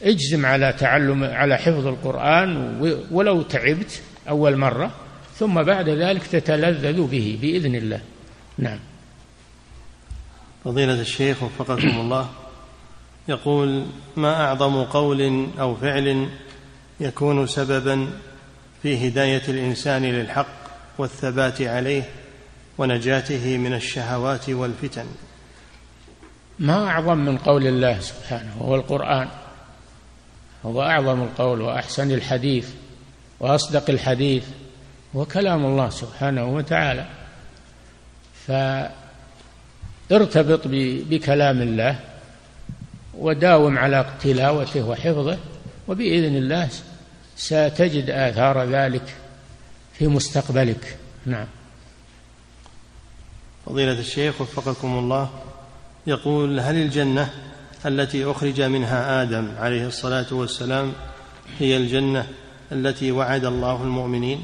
اجزم 0.04 0.46
على 0.46 0.74
تعلم 0.74 1.24
على 1.24 1.58
حفظ 1.58 1.88
القرآن 1.88 2.78
ولو 3.12 3.42
تعبت 3.42 4.02
أول 4.30 4.58
مرة 4.58 4.92
ثم 5.36 5.64
بعد 5.64 5.90
ذلك 5.90 6.28
تتلذذ 6.28 7.02
به 7.08 7.40
بإذن 7.42 7.76
الله. 7.76 8.02
نعم. 8.58 8.80
فضيلة 10.66 11.02
الشيخ 11.02 11.44
وفقكم 11.44 12.00
الله. 12.02 12.30
يقول 13.28 13.86
ما 14.16 14.46
أعظم 14.46 14.84
قول 14.84 15.48
أو 15.60 15.76
فعل 15.76 16.30
يكون 17.00 17.48
سببا 17.48 18.08
في 18.84 19.08
هداية 19.08 19.42
الإنسان 19.48 20.06
للحق 20.06 20.48
والثبات 20.98 21.62
عليه؟ 21.62 22.04
ونجاته 22.78 23.58
من 23.58 23.74
الشهوات 23.74 24.50
والفتن. 24.50 25.06
ما 26.60 26.88
أعظم 26.88 27.18
من 27.18 27.38
قول 27.38 27.68
الله 27.68 28.00
سبحانه 28.00 28.56
وهو 28.60 28.76
القرآن. 28.76 29.28
هو 30.66 30.82
أعظم 30.82 31.24
القول 31.24 31.62
وأحسن 31.62 32.12
الحديث 32.12 32.70
وأصدق 33.40 33.90
الحديث 33.90 34.44
هو 35.16 35.26
كلام 35.26 35.66
الله 35.66 35.90
سبحانه 35.90 36.46
وتعالى. 36.46 37.06
فارتبط 40.10 40.62
بكلام 41.10 41.62
الله 41.62 42.00
وداوم 43.18 43.78
على 43.78 44.06
تلاوته 44.22 44.88
وحفظه 44.88 45.38
وبإذن 45.88 46.36
الله 46.36 46.70
ستجد 47.38 48.10
آثار 48.10 48.64
ذلك 48.64 49.16
في 49.94 50.08
مستقبلك. 50.08 50.98
نعم. 51.26 51.48
فضيلة 53.70 54.00
الشيخ 54.00 54.42
وفقكم 54.42 55.00
الله 55.00 55.30
يقول 56.08 56.60
هل 56.60 56.76
الجنة 56.76 57.30
التي 57.86 58.26
أخرج 58.26 58.62
منها 58.62 59.24
آدم 59.24 59.48
عليه 59.58 59.88
الصلاة 59.88 60.26
والسلام 60.32 60.94
هي 61.60 61.78
الجنة 61.78 62.28
التي 62.72 63.12
وعد 63.12 63.46
الله 63.46 63.84
المؤمنين؟ 63.84 64.44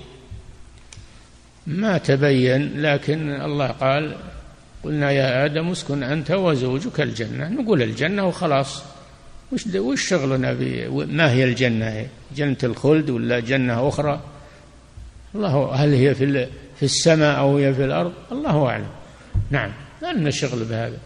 ما 1.67 1.97
تبين 1.97 2.81
لكن 2.81 3.41
الله 3.41 3.67
قال 3.67 4.15
قلنا 4.83 5.11
يا 5.11 5.45
آدم 5.45 5.69
اسكن 5.69 6.03
أنت 6.03 6.31
وزوجك 6.31 7.01
الجنة. 7.01 7.49
نقول 7.49 7.81
الجنة 7.81 8.27
وخلاص. 8.27 8.83
وش 9.51 9.65
وش 9.75 10.09
شغلنا 10.09 10.53
ما 10.89 11.31
هي 11.31 11.43
الجنة؟ 11.43 12.07
جنة 12.35 12.57
الخلد 12.63 13.09
ولا 13.09 13.39
جنة 13.39 13.87
أخرى؟ 13.87 14.21
الله 15.35 15.71
هل 15.73 15.93
هي 15.93 16.15
في 16.15 16.47
في 16.79 16.83
السماء 16.83 17.39
أو 17.39 17.57
هي 17.57 17.73
في 17.73 17.85
الأرض؟ 17.85 18.13
الله 18.31 18.67
أعلم. 18.67 19.02
نعم. 19.51 19.71
ما 20.01 20.13
لنا 20.13 20.31
شغل 20.31 20.63
بهذا. 20.63 20.97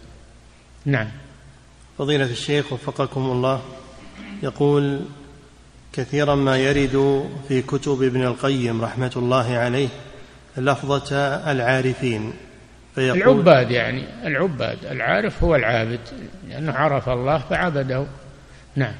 نعم. 0.84 1.08
فضيلة 1.98 2.24
الشيخ 2.24 2.72
وفقكم 2.72 3.20
الله 3.20 3.62
يقول 4.42 5.00
كثيرا 5.92 6.34
ما 6.34 6.56
يرد 6.56 7.28
في 7.48 7.62
كتب 7.62 8.02
ابن 8.02 8.24
القيم 8.24 8.82
رحمة 8.82 9.12
الله 9.16 9.56
عليه 9.56 9.88
لفظة 10.56 11.16
العارفين 11.50 12.32
فيقول 12.94 13.22
العباد 13.22 13.70
يعني 13.70 14.04
العباد 14.26 14.84
العارف 14.84 15.44
هو 15.44 15.56
العابد 15.56 16.00
لأنه 16.48 16.72
عرف 16.72 17.08
الله 17.08 17.38
فعبده. 17.38 18.06
نعم. 18.76 18.94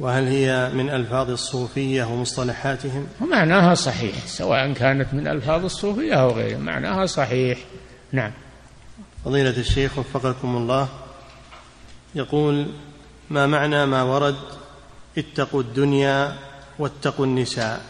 وهل 0.00 0.24
هي 0.24 0.70
من 0.74 0.90
ألفاظ 0.90 1.30
الصوفية 1.30 2.04
ومصطلحاتهم؟ 2.04 3.06
معناها 3.30 3.74
صحيح 3.74 4.26
سواء 4.26 4.72
كانت 4.72 5.14
من 5.14 5.26
ألفاظ 5.28 5.64
الصوفية 5.64 6.14
أو 6.14 6.30
غيرها 6.30 6.58
معناها 6.58 7.06
صحيح. 7.06 7.58
نعم. 8.12 8.32
فضيلة 9.26 9.58
الشيخ 9.58 9.98
وفقكم 9.98 10.56
الله. 10.56 10.88
يقول 12.14 12.66
ما 13.30 13.46
معنى 13.46 13.86
ما 13.86 14.02
ورد؟ 14.02 14.36
اتقوا 15.18 15.60
الدنيا 15.60 16.34
واتقوا 16.78 17.26
النساء. 17.26 17.80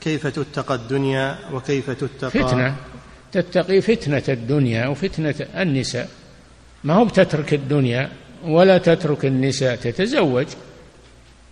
كيف 0.00 0.26
تتقى 0.26 0.74
الدنيا 0.74 1.38
وكيف 1.52 1.90
تتقى؟ 1.90 2.30
فتنة. 2.30 2.76
تتقي 3.32 3.80
فتنة 3.80 4.22
الدنيا 4.28 4.86
وفتنة 4.86 5.34
النساء. 5.56 6.08
ما 6.84 6.94
هو 6.94 7.04
بتترك 7.04 7.54
الدنيا 7.54 8.10
ولا 8.44 8.78
تترك 8.78 9.24
النساء 9.24 9.76
تتزوج. 9.76 10.46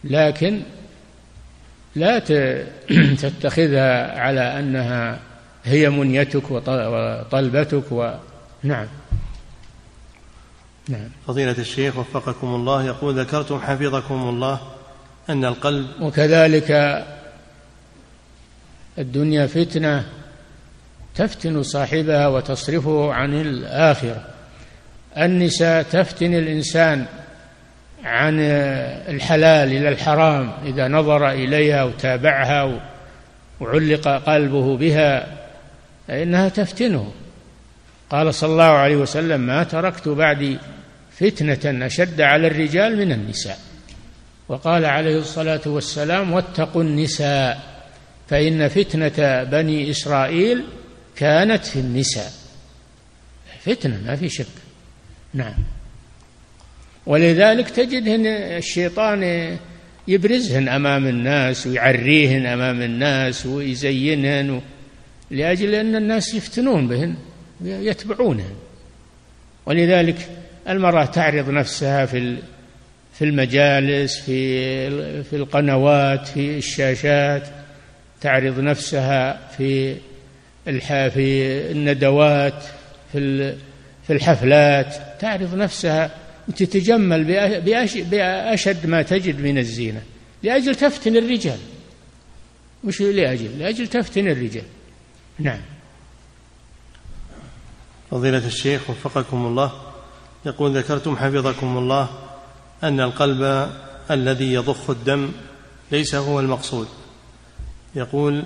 لكن 0.05 0.63
لا 1.97 2.19
تتخذها 3.23 4.21
على 4.21 4.59
أنها 4.59 5.21
هي 5.65 5.91
منيتك 5.91 6.51
وطلبتك 6.51 7.93
و 7.93 8.11
نعم. 8.63 8.87
نعم. 10.89 11.09
فضيلة 11.27 11.59
الشيخ 11.59 11.97
وفقكم 11.97 12.47
الله 12.47 12.85
يقول 12.85 13.21
ذكرتم 13.21 13.59
حفظكم 13.61 14.15
الله 14.15 14.61
أن 15.31 15.45
القلب 15.45 15.87
وكذلك 16.01 16.71
الدنيا 18.99 19.47
فتنة 19.47 20.05
تفتن 21.15 21.63
صاحبها 21.63 22.29
وتصرفه 22.29 23.13
عن 23.13 23.41
الآخرة. 23.41 24.25
النساء 25.17 25.83
تفتن 25.83 26.35
الإنسان 26.35 27.07
عن 28.05 28.41
الحلال 29.09 29.69
إلى 29.69 29.89
الحرام 29.89 30.53
إذا 30.65 30.89
نظر 30.89 31.31
إليها 31.31 31.85
وتابعها 31.85 32.81
وعلق 33.61 34.09
قلبه 34.09 34.77
بها 34.77 35.27
فإنها 36.09 36.49
تفتنه. 36.49 37.13
قال 38.11 38.35
صلى 38.35 38.51
الله 38.51 38.65
عليه 38.65 38.97
وسلم 38.97 39.41
ما 39.41 39.65
تركت 39.65 40.09
بعدي 40.09 40.59
فتنة 41.21 41.87
أشد 41.87 42.21
على 42.21 42.47
الرجال 42.47 42.97
من 42.97 43.13
النساء. 43.13 43.59
وقال 44.49 44.85
عليه 44.85 45.19
الصلاة 45.19 45.61
والسلام 45.67 46.33
واتقوا 46.33 46.83
النساء 46.83 47.79
فإن 48.29 48.69
فتنة 48.69 49.43
بني 49.43 49.91
إسرائيل 49.91 50.65
كانت 51.17 51.65
في 51.65 51.81
النساء. 51.81 52.33
فتنة 53.61 54.01
ما 54.07 54.17
في 54.17 54.29
شك. 54.29 54.47
نعم. 55.35 55.55
ولذلك 57.07 57.71
تجدهن 57.71 58.27
الشيطان 58.27 59.57
يبرزهن 60.09 60.69
أمام 60.69 61.07
الناس 61.07 61.67
ويعريهن 61.67 62.47
أمام 62.47 62.83
الناس 62.83 63.47
ويزينهن 63.47 64.61
لأجل 65.31 65.75
أن 65.75 65.97
الناس 65.97 66.35
يفتنون 66.35 66.89
بهن 66.89 67.15
يتبعونهن. 67.65 68.55
ولذلك 69.67 70.29
المرأة 70.69 71.05
تعرض 71.05 71.51
نفسها 71.51 72.07
في 72.07 72.37
في 73.19 73.25
المجالس 73.25 74.21
في 74.21 75.25
في 75.25 75.37
القنوات 75.37 76.29
في 76.29 76.59
الشاشات 76.59 77.49
تعرض 78.21 78.61
نفسها 78.61 79.49
في 79.57 79.97
في 80.65 81.71
الندوات 81.71 82.65
في 83.13 83.55
في 84.07 84.13
الحفلات 84.13 84.97
تعرض 85.21 85.55
نفسها 85.55 86.11
وتتجمل 86.49 87.25
بأشد 88.01 88.87
ما 88.87 89.03
تجد 89.03 89.41
من 89.41 89.59
الزينة 89.59 90.03
لأجل 90.43 90.75
تفتن 90.75 91.17
الرجال. 91.17 91.59
مش 92.85 93.01
لأجل 93.01 93.59
لأجل 93.59 93.87
تفتن 93.87 94.29
الرجال. 94.29 94.65
نعم. 95.39 95.61
فضيلة 98.11 98.47
الشيخ 98.47 98.91
وفقكم 98.91 99.47
الله. 99.47 99.88
يقول 100.47 100.77
ذكرتم 100.77 101.17
حفظكم 101.17 101.79
الله 101.79 102.09
أن 102.85 103.01
القلب 103.01 103.71
الذي 104.11 104.53
يضخ 104.53 104.91
الدم 104.91 105.29
ليس 105.93 106.15
هو 106.15 106.41
المقصود. 106.41 106.89
يقول 107.95 108.43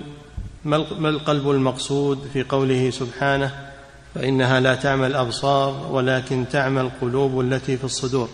ما 0.65 1.09
القلب 1.09 1.49
المقصود 1.49 2.27
في 2.33 2.43
قوله 2.43 2.89
سبحانه 2.89 3.71
فإنها 4.15 4.59
لا 4.59 4.75
تعمى 4.75 5.07
الأبصار 5.07 5.87
ولكن 5.91 6.45
تعمى 6.51 6.81
القلوب 6.81 7.39
التي 7.39 7.77
في 7.77 7.83
الصدور. 7.83 8.29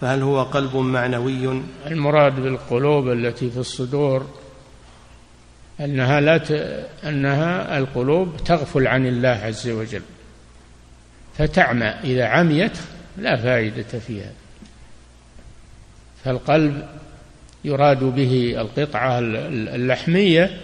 فهل 0.00 0.22
هو 0.22 0.42
قلب 0.42 0.76
معنوي؟ 0.76 1.62
المراد 1.86 2.40
بالقلوب 2.40 3.08
التي 3.08 3.50
في 3.50 3.58
الصدور 3.58 4.26
أنها 5.80 6.20
لا 6.20 6.38
ت... 6.38 6.50
أنها 7.04 7.78
القلوب 7.78 8.36
تغفل 8.44 8.86
عن 8.86 9.06
الله 9.06 9.28
عز 9.28 9.68
وجل 9.68 10.02
فتعمى. 11.38 11.86
إذا 11.86 12.24
عميت 12.24 12.78
لا 13.18 13.36
فائدة 13.36 13.98
فيها. 13.98 14.32
فالقلب 16.24 16.86
يراد 17.64 18.04
به 18.04 18.54
القطعة 18.58 19.18
اللحمية. 19.18 20.60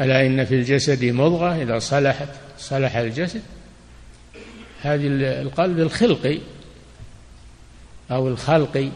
ألا 0.00 0.26
إن 0.26 0.44
في 0.44 0.54
الجسد 0.54 1.04
مضغة 1.04 1.62
إذا 1.62 1.78
صلحت 1.78 2.28
صلح 2.58 2.96
الجسد. 2.96 3.42
هذه 4.82 5.06
القلب 5.42 5.78
الخلقي 5.78 6.38
أو 8.10 8.28
الخلقي. 8.28 8.88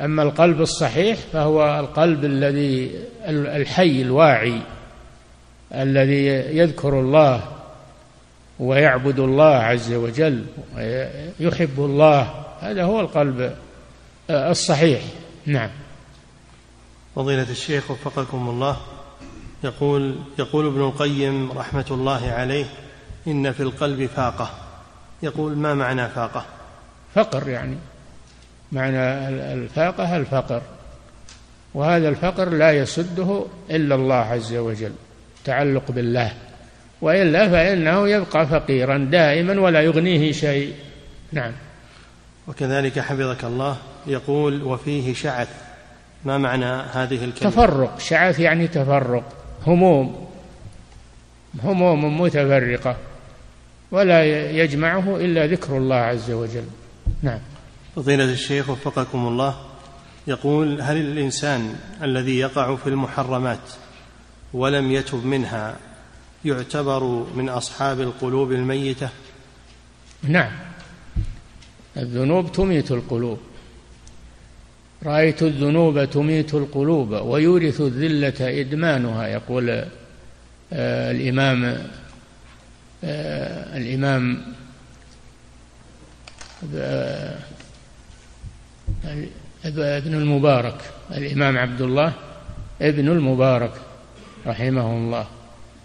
أما 0.00 0.22
القلب 0.22 0.60
الصحيح 0.60 1.18
فهو 1.32 1.80
القلب 1.80 2.24
الذي 2.24 2.90
الحي 3.28 4.02
الواعي 4.02 4.60
الذي 5.74 6.26
يذكر 6.58 7.00
الله 7.00 7.53
ويعبد 8.58 9.18
الله 9.18 9.54
عز 9.54 9.92
وجل 9.92 10.46
ويحب 10.76 11.78
الله. 11.78 12.44
هذا 12.60 12.84
هو 12.84 13.00
القلب 13.00 13.56
الصحيح. 14.30 15.02
نعم. 15.46 15.70
فضيلة 17.16 17.50
الشيخ 17.50 17.90
وفقكم 17.90 18.48
الله 18.48 18.76
يقول 19.64 20.16
يقول 20.38 20.66
ابن 20.66 20.80
القيم 20.80 21.52
رحمة 21.52 21.86
الله 21.90 22.30
عليه 22.30 22.64
إن 23.26 23.52
في 23.52 23.62
القلب 23.62 24.06
فاقة. 24.06 24.50
يقول 25.22 25.56
ما 25.56 25.74
معنى 25.74 26.08
فاقة؟ 26.08 26.44
فقر 27.14 27.48
يعني. 27.48 27.76
معنى 28.72 29.28
الفاقة 29.52 30.16
الفقر. 30.16 30.62
وهذا 31.74 32.08
الفقر 32.08 32.48
لا 32.48 32.72
يسده 32.72 33.44
إلا 33.70 33.94
الله 33.94 34.14
عز 34.14 34.54
وجل 34.54 34.92
تعلق 35.44 35.90
بالله. 35.90 36.32
وإلا 37.04 37.48
فإنه 37.48 38.08
يبقى 38.08 38.46
فقيرا 38.46 38.98
دائما 38.98 39.60
ولا 39.60 39.80
يغنيه 39.80 40.32
شيء. 40.32 40.74
نعم. 41.32 41.52
وكذلك 42.48 42.98
حفظك 42.98 43.44
الله 43.44 43.76
يقول 44.06 44.62
وفيه 44.62 45.14
شعث. 45.14 45.48
ما 46.24 46.38
معنى 46.38 46.64
هذه 46.92 47.24
الكلمة؟ 47.24 47.50
تفرق. 47.50 47.98
شعث 47.98 48.40
يعني 48.40 48.68
تفرق. 48.68 49.24
هموم. 49.66 50.28
هموم 51.64 52.20
متفرقة. 52.20 52.96
ولا 53.90 54.24
يجمعه 54.50 55.16
إلا 55.16 55.46
ذكر 55.46 55.76
الله 55.76 55.96
عز 55.96 56.30
وجل. 56.30 56.66
نعم. 57.22 57.40
فضيلة 57.96 58.24
الشيخ 58.24 58.70
وفقكم 58.70 59.26
الله 59.28 59.54
يقول 60.26 60.80
هل 60.80 60.96
الإنسان 60.96 61.74
الذي 62.02 62.38
يقع 62.38 62.76
في 62.76 62.86
المحرمات 62.86 63.70
ولم 64.54 64.92
يتب 64.92 65.26
منها 65.26 65.76
يعتبر 66.44 67.26
من 67.36 67.48
أصحاب 67.48 68.00
القلوب 68.00 68.52
الميتة؟ 68.52 69.08
نعم. 70.22 70.50
الذنوب 71.96 72.52
تميت 72.52 72.90
القلوب. 72.90 73.38
رأيت 75.04 75.42
الذنوب 75.42 76.04
تميت 76.04 76.54
القلوب 76.54 77.10
ويورث 77.10 77.80
الذلة 77.80 78.60
إدمانها 78.60 79.26
يقول 79.26 79.70
آه 80.72 81.10
الإمام 81.10 81.64
آه 83.04 83.76
الإمام 83.76 84.42
آه 86.74 87.38
ابن 89.64 90.14
المبارك 90.14 90.80
الإمام 91.10 91.58
عبد 91.58 91.80
الله 91.80 92.12
ابن 92.82 93.08
المبارك 93.08 93.72
رحمه 94.46 94.96
الله. 94.96 95.26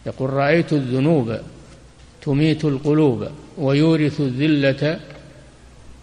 يقول 0.05 0.29
رأيت 0.29 0.73
الذنوب 0.73 1.37
تميت 2.21 2.65
القلوب 2.65 3.27
ويورث 3.57 4.21
الذلة 4.21 4.99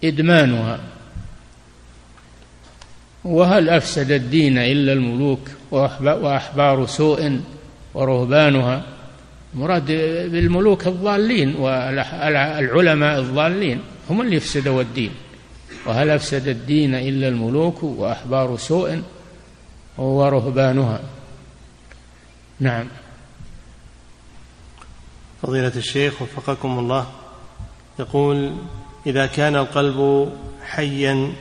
إدمانها. 0.04 0.80
وهل 3.24 3.68
أفسد 3.68 4.10
الدين 4.10 4.58
إلا 4.58 4.92
الملوك 4.92 5.40
وأحبار 5.70 6.86
سوء 6.86 7.40
ورهبانها؟ 7.94 8.82
مراد 9.54 9.86
بالملوك 10.32 10.86
الضالين 10.86 11.54
والعلماء 11.56 13.20
الضالين 13.20 13.80
هم 14.10 14.20
اللي 14.20 14.36
يفسدوا 14.36 14.82
الدين. 14.82 15.10
وهل 15.86 16.10
أفسد 16.10 16.48
الدين 16.48 16.94
إلا 16.94 17.28
الملوك 17.28 17.82
وأحبار 17.82 18.56
سوء 18.56 19.02
ورهبانها؟ 19.98 21.00
نعم. 22.60 22.86
فضيلة 25.46 25.72
الشيخ 25.76 26.22
وفقكم 26.22 26.78
الله. 26.78 27.06
يقول 27.98 28.52
إذا 29.06 29.26
كان 29.26 29.56
القلب 29.56 30.32
حيا 30.64 31.32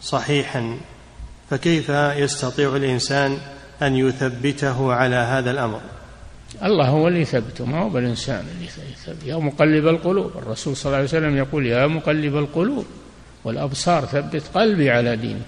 صحيحا 0.00 0.78
فكيف 1.50 1.88
يستطيع 1.90 2.76
الإنسان 2.76 3.38
أن 3.82 3.96
يثبته 3.96 4.92
على 4.92 5.16
هذا 5.16 5.50
الأمر؟ 5.50 5.80
الله 6.62 6.88
هو 6.88 7.08
اللي 7.08 7.20
يثبته 7.20 7.64
ما 7.66 7.78
هو 7.78 7.88
بالإنسان 7.88 8.44
اللي 8.54 8.64
يثبت 8.66 9.26
يا 9.26 9.36
مقلب 9.36 9.88
القلوب. 9.88 10.32
الرسول 10.36 10.76
صلى 10.76 10.86
الله 10.86 10.96
عليه 10.96 11.08
وسلم 11.08 11.36
يقول 11.36 11.66
يا 11.66 11.86
مقلب 11.86 12.36
القلوب 12.36 12.86
والأبصار 13.44 14.04
ثبت 14.04 14.42
قلبي 14.54 14.90
على 14.90 15.16
دينك. 15.16 15.46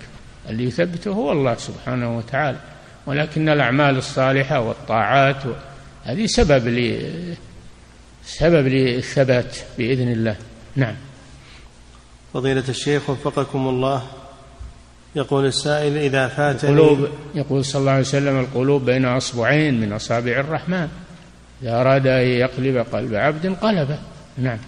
اللي 0.49 0.65
يثبته 0.65 1.11
هو 1.11 1.33
الله 1.33 1.55
سبحانه 1.55 2.19
وتعالى. 2.19 2.59
ولكن 3.07 3.49
الأعمال 3.49 3.97
الصالحة 3.97 4.61
والطاعات 4.61 5.43
هذه 6.05 6.27
سبب 6.27 6.69
سبب 8.25 8.67
للثبات 8.67 9.57
بإذن 9.79 10.13
الله. 10.13 10.37
نعم. 10.77 10.95
فضيلة 12.35 12.65
الشيخ 12.69 13.11
وفقكم 13.11 13.69
الله. 13.69 14.03
يقول 15.17 15.47
السائل 15.47 15.97
إذا 15.97 16.29
فاتني 16.29 16.71
القلوب 16.71 17.09
يقول 17.35 17.65
صلى 17.65 17.81
الله 17.81 17.93
عليه 17.93 18.01
وسلم 18.01 18.41
القلوب 18.41 18.85
بين 18.85 19.05
أصبعين 19.05 19.81
من 19.81 19.93
أصابع 19.93 20.33
الرحمن. 20.33 20.89
إذا 21.63 21.81
أراد 21.81 22.07
أن 22.07 22.27
يقلب 22.27 22.77
قلب 22.77 23.15
عبد 23.15 23.47
قلبه. 23.47 23.99
نعم. 24.39 24.59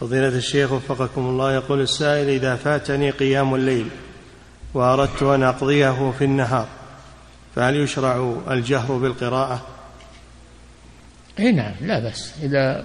فضيلة 0.00 0.28
الشيخ 0.28 0.72
وفقكم 0.72 1.20
الله. 1.20 1.54
يقول 1.54 1.80
السائل 1.80 2.28
إذا 2.28 2.56
فاتني 2.56 3.10
قيام 3.10 3.54
الليل 3.54 3.88
وأردت 4.74 5.22
أن 5.22 5.42
أقضيه 5.42 6.10
في 6.18 6.24
النهار 6.24 6.68
فهل 7.56 7.76
يشرع 7.76 8.34
الجهر 8.50 8.92
بالقراءة؟ 8.96 9.66
إي 11.40 11.52
نعم 11.52 11.72
لا 11.80 11.98
بس 11.98 12.32
إذا 12.42 12.84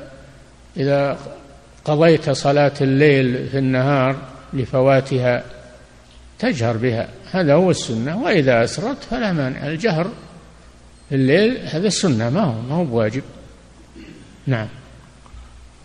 إذا 0.77 1.17
قضيت 1.85 2.29
صلاة 2.29 2.73
الليل 2.81 3.47
في 3.49 3.57
النهار 3.57 4.15
لفواتها 4.53 5.43
تجهر 6.39 6.77
بها. 6.77 7.07
هذا 7.31 7.53
هو 7.53 7.71
السنة. 7.71 8.23
وإذا 8.23 8.63
أسرت 8.63 9.03
فلا 9.03 9.31
مانع. 9.31 9.67
الجهر 9.67 10.07
في 11.09 11.15
الليل 11.15 11.57
هذا 11.67 11.87
السنة. 11.87 12.29
ما 12.29 12.41
هو 12.41 12.61
ما 12.61 12.75
هو 12.75 12.83
بواجب. 12.83 13.23
نعم. 14.47 14.67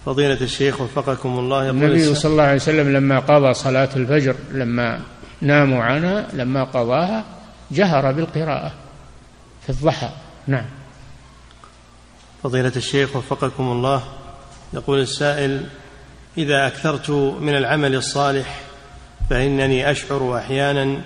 فضيلة 0.07 0.41
الشيخ 0.41 0.81
وفقكم 0.81 1.39
الله 1.39 1.65
يقول 1.65 1.77
النبي 1.77 2.15
صلى 2.15 2.33
الله 2.33 2.43
عليه 2.43 2.57
وسلم 2.57 2.93
لما 2.93 3.19
قضى 3.19 3.55
صلاة 3.55 3.89
الفجر 3.97 4.35
لما 4.53 5.01
ناموا 5.41 5.83
عنها 5.83 6.27
لما 6.33 6.65
قضاها 6.65 7.25
جهر 7.71 8.13
بالقراءة 8.13 8.73
في 9.63 9.71
الضحى. 9.71 10.11
نعم. 10.47 10.65
فضيلة 12.43 12.73
الشيخ 12.77 13.17
وفقكم 13.17 13.73
الله. 13.73 14.03
يقول 14.75 15.01
السائل 15.01 15.67
إذا 16.39 16.67
أكثرت 16.67 17.11
من 17.41 17.57
العمل 17.57 17.95
الصالح 17.95 18.61
فإنني 19.31 19.91
أشعر 19.91 20.37
أحيانا 20.39 21.01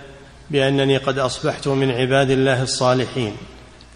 بأنني 0.50 0.96
قد 0.96 1.18
أصبحت 1.18 1.68
من 1.68 1.90
عباد 1.90 2.30
الله 2.30 2.62
الصالحين. 2.62 3.36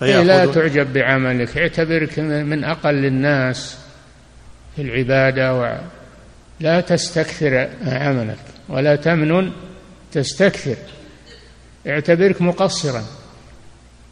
إيه 0.03 0.23
لا 0.23 0.47
تعجب 0.47 0.93
بعملك 0.93 1.59
اعتبرك 1.59 2.19
من 2.19 2.65
أقل 2.65 3.05
الناس 3.05 3.79
في 4.77 4.83
العبادة 4.83 5.55
و 5.55 5.79
لا 6.61 6.81
تستكثر 6.81 7.69
عملك 7.87 8.39
ولا 8.69 8.97
تمنن 8.97 9.53
تستكثر. 10.13 10.77
اعتبرك 11.87 12.43
مقصرا. 12.43 13.05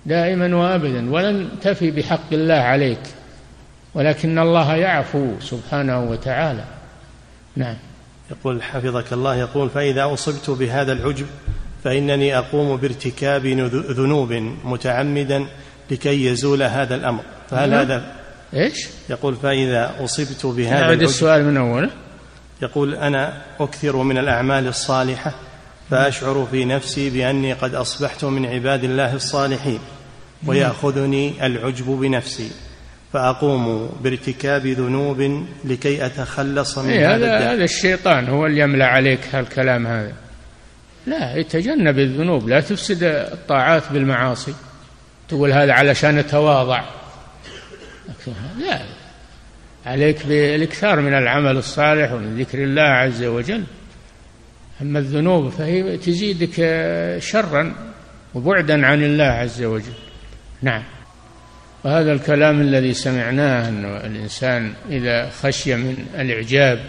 دائما 0.07 0.57
وابدا 0.57 1.11
ولن 1.11 1.49
تفي 1.63 1.91
بحق 1.91 2.33
الله 2.33 2.55
عليك 2.55 3.01
ولكن 3.95 4.39
الله 4.39 4.77
يعفو 4.77 5.41
سبحانه 5.41 6.11
وتعالى. 6.11 6.65
نعم. 7.57 7.77
يقول 8.31 8.63
حفظك 8.63 9.13
الله 9.13 9.37
يقول 9.37 9.71
فإذا 9.71 10.13
أصبت 10.13 10.51
بهذا 10.51 10.93
العجب 10.93 11.27
فإنني 11.85 12.39
أقوم 12.39 12.77
بارتكاب 12.77 13.47
ذنوب 13.91 14.33
متعمدا 14.65 15.47
لكي 15.91 16.27
يزول 16.27 16.63
هذا 16.63 16.95
الأمر. 16.95 17.23
فهل 17.51 17.71
نعم. 17.71 17.81
هذا 17.81 18.13
إيش؟ 18.55 18.89
يقول 19.11 19.37
فإذا 19.37 19.95
أصبت 20.01 20.47
بهذا 20.47 20.83
أعد 20.83 21.03
السؤال 21.03 21.45
من 21.45 21.57
أوله. 21.57 21.91
يقول 22.63 22.95
أنا 22.95 23.43
أكثر 23.61 23.97
من 23.97 24.19
الأعمال 24.19 24.69
الصالحة 24.69 25.35
فأشعر 25.91 26.49
في 26.51 26.65
نفسي 26.65 27.11
بأني 27.11 27.53
قد 27.53 27.75
أصبحت 27.75 28.25
من 28.25 28.47
عباد 28.47 28.85
الله 28.85 29.15
الصالحين. 29.15 29.81
ويأخذني 30.47 31.47
العجب 31.47 31.87
بنفسي 31.87 32.51
فأقوم 33.13 33.91
بارتكاب 34.01 34.67
ذنوب 34.67 35.47
لكي 35.65 36.07
أتخلص 36.07 36.79
من 36.79 36.91
إيه 36.91 37.15
هذا 37.15 37.39
هذا, 37.39 37.53
هذا 37.53 37.65
الشيطان 37.65 38.29
هو 38.29 38.47
اللي 38.47 38.61
يملأ 38.61 38.87
عليك 38.87 39.21
هالكلام 39.33 39.87
هذا. 39.87 40.13
لا 41.07 41.37
يتجنب 41.37 41.99
الذنوب. 41.99 42.49
لا 42.49 42.61
تفسد 42.61 43.03
الطاعات 43.03 43.93
بالمعاصي. 43.93 44.55
تقول 45.29 45.53
هذا 45.53 45.73
علشان 45.73 46.19
أتواضع. 46.19 46.85
لا 48.59 48.83
عليك 49.87 50.27
بالإكثار 50.27 51.01
من 51.01 51.15
العمل 51.15 51.57
الصالح 51.57 52.13
ومن 52.13 52.39
ذكر 52.39 52.65
الله 52.65 52.83
عز 52.83 53.25
وجل. 53.25 53.65
أما 54.83 54.99
الذنوب 54.99 55.49
فهي 55.49 55.97
تزيدك 55.97 56.55
شرا 57.23 57.75
وبعدا 58.35 58.87
عن 58.87 59.05
الله 59.05 59.25
عز 59.25 59.63
وجل. 59.63 60.06
نعم. 60.63 60.83
وهذا 61.85 62.13
الكلام 62.13 62.61
الذي 62.61 62.95
سمعناه 62.95 63.69
أن 63.69 63.85
الإنسان 63.85 64.73
إذا 64.91 65.31
خشي 65.31 65.75
من 65.75 66.07
الإعجاب 66.15 66.81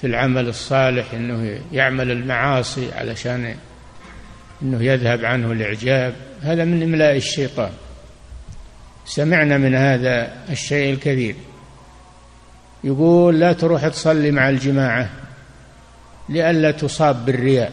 في 0.00 0.06
العمل 0.06 0.48
الصالح 0.48 1.14
أنه 1.14 1.58
يعمل 1.72 2.10
المعاصي 2.10 2.92
علشان 2.92 3.54
أنه 4.62 4.84
يذهب 4.84 5.24
عنه 5.24 5.52
الإعجاب 5.52 6.14
هذا 6.42 6.64
من 6.64 6.82
إملاء 6.82 7.16
الشيطان. 7.16 7.70
سمعنا 9.06 9.58
من 9.58 9.74
هذا 9.74 10.32
الشيء 10.50 10.94
الكثير. 10.94 11.34
يقول 12.84 13.40
لا 13.40 13.52
تروح 13.52 13.88
تصلي 13.88 14.30
مع 14.30 14.48
الجماعة 14.48 15.10
لئلا 16.28 16.70
تصاب 16.70 17.24
بالرياء. 17.26 17.72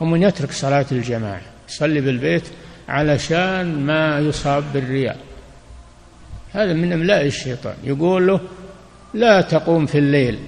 ومن 0.00 0.22
يترك 0.22 0.52
صلاة 0.52 0.86
الجماعة 0.92 1.40
يصلي 1.68 2.00
بالبيت 2.00 2.44
علشان 2.90 3.86
ما 3.86 4.18
يصاب 4.18 4.64
بالرياء. 4.74 5.18
هذا 6.52 6.72
من 6.72 6.92
أملاء 6.92 7.26
الشيطان. 7.26 7.74
يقول 7.84 8.26
له 8.26 8.40
لا 9.14 9.40
تقوم 9.40 9.86
في 9.86 9.98
الليل 9.98 10.38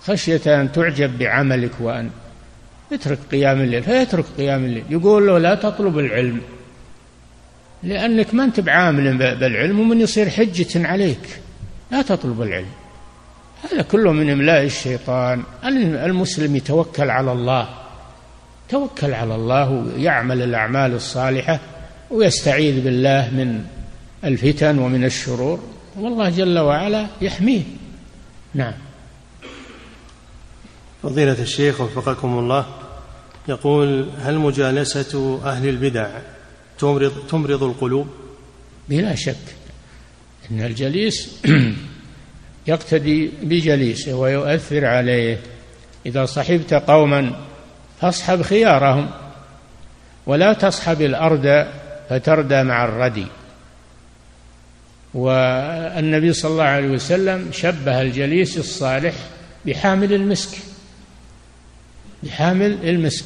خشية 0.00 0.60
أن 0.60 0.72
تعجب 0.72 1.18
بعملك 1.18 1.70
وأن 1.80 2.10
اترك 2.92 3.18
قيام 3.32 3.60
الليل. 3.60 3.82
فيترك 3.82 4.24
قيام 4.38 4.64
الليل. 4.64 4.84
يقول 4.90 5.26
له 5.26 5.38
لا 5.38 5.54
تطلب 5.54 5.98
العلم 5.98 6.40
لأنك 7.82 8.34
ما 8.34 8.44
أنت 8.44 8.60
بعامل 8.60 9.18
بالعلم 9.18 9.80
ومن 9.80 10.00
يصير 10.00 10.30
حجة 10.30 10.86
عليك. 10.88 11.40
لا 11.92 12.02
تطلب 12.02 12.42
العلم. 12.42 12.72
هذا 13.64 13.82
كله 13.82 14.12
من 14.12 14.30
إملاء 14.30 14.64
الشيطان. 14.64 15.42
المسلم 15.64 16.56
يتوكل 16.56 17.10
على 17.10 17.32
الله. 17.32 17.83
توكل 18.68 19.14
على 19.14 19.34
الله 19.34 19.70
ويعمل 19.70 20.42
الأعمال 20.42 20.94
الصالحة 20.94 21.60
ويستعيذ 22.10 22.84
بالله 22.84 23.30
من 23.30 23.64
الفتن 24.24 24.78
ومن 24.78 25.04
الشرور. 25.04 25.60
والله 25.96 26.30
جل 26.30 26.58
وعلا 26.58 27.06
يحميه. 27.20 27.62
نعم. 28.54 28.72
فضيلة 31.02 31.42
الشيخ 31.42 31.80
وفقكم 31.80 32.38
الله 32.38 32.66
يقول 33.48 34.08
هل 34.20 34.38
مجالسة 34.38 35.40
أهل 35.44 35.68
البدع 35.68 36.08
تمرض, 36.78 37.12
تمرض 37.28 37.62
القلوب؟ 37.62 38.06
بلا 38.88 39.14
شك 39.14 39.36
إن 40.50 40.60
الجليس 40.60 41.30
يقتدي 42.66 43.30
بجليسه 43.42 44.14
ويؤثر 44.14 44.84
عليه. 44.84 45.40
إذا 46.06 46.24
صحبت 46.24 46.74
قوما 46.74 47.32
فاصحب 48.04 48.42
خيارهم 48.42 49.10
ولا 50.26 50.52
تصحب 50.52 51.02
الأرض 51.02 51.66
فتردى 52.10 52.62
مع 52.62 52.84
الردي. 52.84 53.26
والنبي 55.14 56.32
صلى 56.32 56.50
الله 56.50 56.64
عليه 56.64 56.88
وسلم 56.88 57.48
شبه 57.52 58.02
الجليس 58.02 58.58
الصالح 58.58 59.14
بحامل 59.66 60.12
المسك 60.12 60.58
بحامل 62.22 62.88
المسك. 62.88 63.24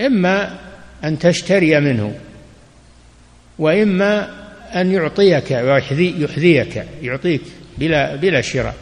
إما 0.00 0.58
أن 1.04 1.18
تشتري 1.18 1.80
منه 1.80 2.14
وإما 3.58 4.30
أن 4.74 4.92
يعطيك 4.92 5.50
ويحذيك 5.50 6.86
يعطيك 7.02 7.42
بلا 7.78 8.16
بلا 8.16 8.40
شراء. 8.40 8.74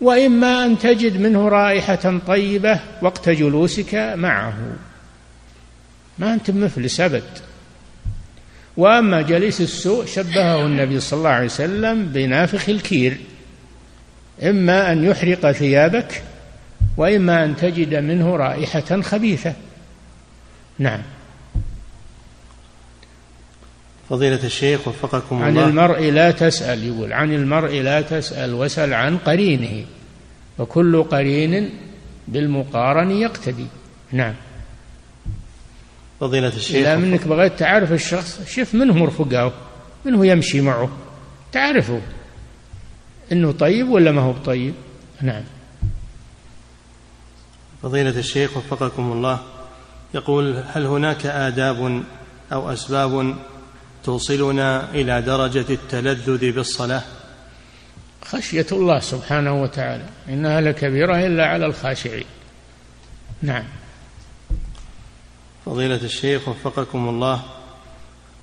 وإما 0.00 0.64
أن 0.64 0.78
تجد 0.78 1.20
منه 1.20 1.48
رائحة 1.48 2.18
طيبة 2.26 2.80
وقت 3.02 3.28
جلوسك 3.28 3.94
معه. 3.94 4.54
ما 6.18 6.34
أنت 6.34 6.50
مفلس 6.50 7.00
أبد. 7.00 7.22
وأما 8.76 9.22
جليس 9.22 9.60
السوء 9.60 10.06
شبهه 10.06 10.66
النبي 10.66 11.00
صلى 11.00 11.18
الله 11.18 11.30
عليه 11.30 11.46
وسلم 11.46 12.06
بنافخ 12.06 12.68
الكير. 12.68 13.16
إما 14.42 14.92
أن 14.92 15.04
يحرق 15.04 15.52
ثيابك 15.52 16.22
وإما 16.96 17.44
أن 17.44 17.56
تجد 17.56 17.94
منه 17.94 18.36
رائحة 18.36 19.00
خبيثة. 19.00 19.52
نعم. 20.78 21.02
فضيلة 24.10 24.44
الشيخ 24.44 24.88
وفقكم 24.88 25.42
عن 25.42 25.48
الله. 25.48 25.62
عن 25.62 25.68
المرء 25.68 26.10
لا 26.10 26.30
تسأل 26.30 26.84
يقول 26.84 27.12
عن 27.12 27.32
المرء 27.32 27.80
لا 27.80 28.00
تسأل 28.00 28.54
وسل 28.54 28.94
عن 28.94 29.18
قرينه. 29.18 29.84
وكل 30.58 31.02
قرين 31.02 31.70
بالمقارن 32.28 33.10
يقتدي. 33.10 33.66
نعم. 34.12 34.34
فضيلة 36.20 36.48
الشيخ 36.48 36.76
إذا 36.76 36.96
منك 36.96 37.28
بغيت 37.28 37.58
تعرف 37.58 37.92
الشخص 37.92 38.40
شوف 38.48 38.74
منه 38.74 38.94
مرفقه 38.94 39.52
منه 40.04 40.26
يمشي 40.26 40.60
معه. 40.60 40.90
تعرفه. 41.52 42.00
إنه 43.32 43.52
طيب 43.52 43.88
ولا 43.88 44.12
ما 44.12 44.22
هو 44.22 44.32
طيب؟ 44.32 44.74
نعم. 45.22 45.42
فضيلة 47.82 48.18
الشيخ 48.18 48.56
وفقكم 48.56 49.12
الله. 49.12 49.40
يقول 50.14 50.62
هل 50.72 50.86
هناك 50.86 51.26
آداب 51.26 52.02
أو 52.52 52.72
أسباب 52.72 53.36
توصلنا 54.08 54.90
إلى 54.94 55.22
درجة 55.22 55.64
التلذذ 55.70 56.52
بالصلاة؟ 56.52 57.02
خشية 58.24 58.66
الله 58.72 59.00
سبحانه 59.00 59.62
وتعالى 59.62 60.04
إنها 60.28 60.60
لكبيرة 60.60 61.26
إلا 61.26 61.46
على 61.46 61.66
الخاشعين. 61.66 62.24
نعم. 63.42 63.64
فضيلة 65.66 66.00
الشيخ 66.02 66.48
وفقكم 66.48 67.08
الله 67.08 67.42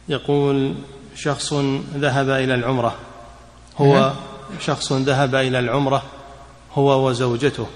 يقول 0.10 0.76
شخص 1.16 1.54
ذهب 1.96 2.30
إلى 2.30 2.56
العمرة 2.56 2.96
هو 3.78 3.94
نعم. 3.94 4.16
شخص 4.60 4.94
ذهب 4.94 5.36
إلى 5.36 5.60
العمرة 5.60 6.04
هو 6.74 7.10
وزوجته 7.10 7.68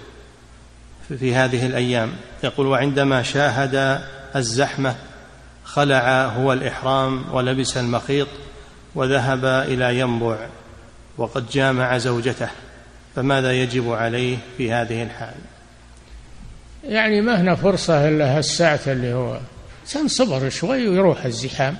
في 1.20 1.36
هذه 1.36 1.66
الأيام 1.66 2.14
يقول 2.44 2.68
وعندما 2.68 3.24
شاهد 3.24 4.02
الزحمة 4.36 4.96
خلع 5.74 6.26
هو 6.26 6.54
الإحرام 6.54 7.24
ولبس 7.32 7.78
المخيط 7.78 8.28
وذهب 8.96 9.46
إلى 9.46 10.00
ينبع 10.00 10.38
وقد 11.18 11.50
جامع 11.50 11.98
زوجته 11.98 12.50
فماذا 13.16 13.52
يجب 13.52 13.92
عليه 13.92 14.38
في 14.58 14.72
هذه 14.72 15.04
الحال؟ 15.04 15.36
يعني 16.84 17.22
ما 17.22 17.42
هنا 17.42 17.56
فرصة 17.56 18.08
إلا 18.08 18.38
هالساعة 18.38 18.80
اللي 18.88 19.14
هو 19.14 19.40
إنسان 19.82 20.08
صبر 20.08 20.50
شوي 20.50 20.88
ويروح 20.88 21.26
الزحام. 21.26 21.78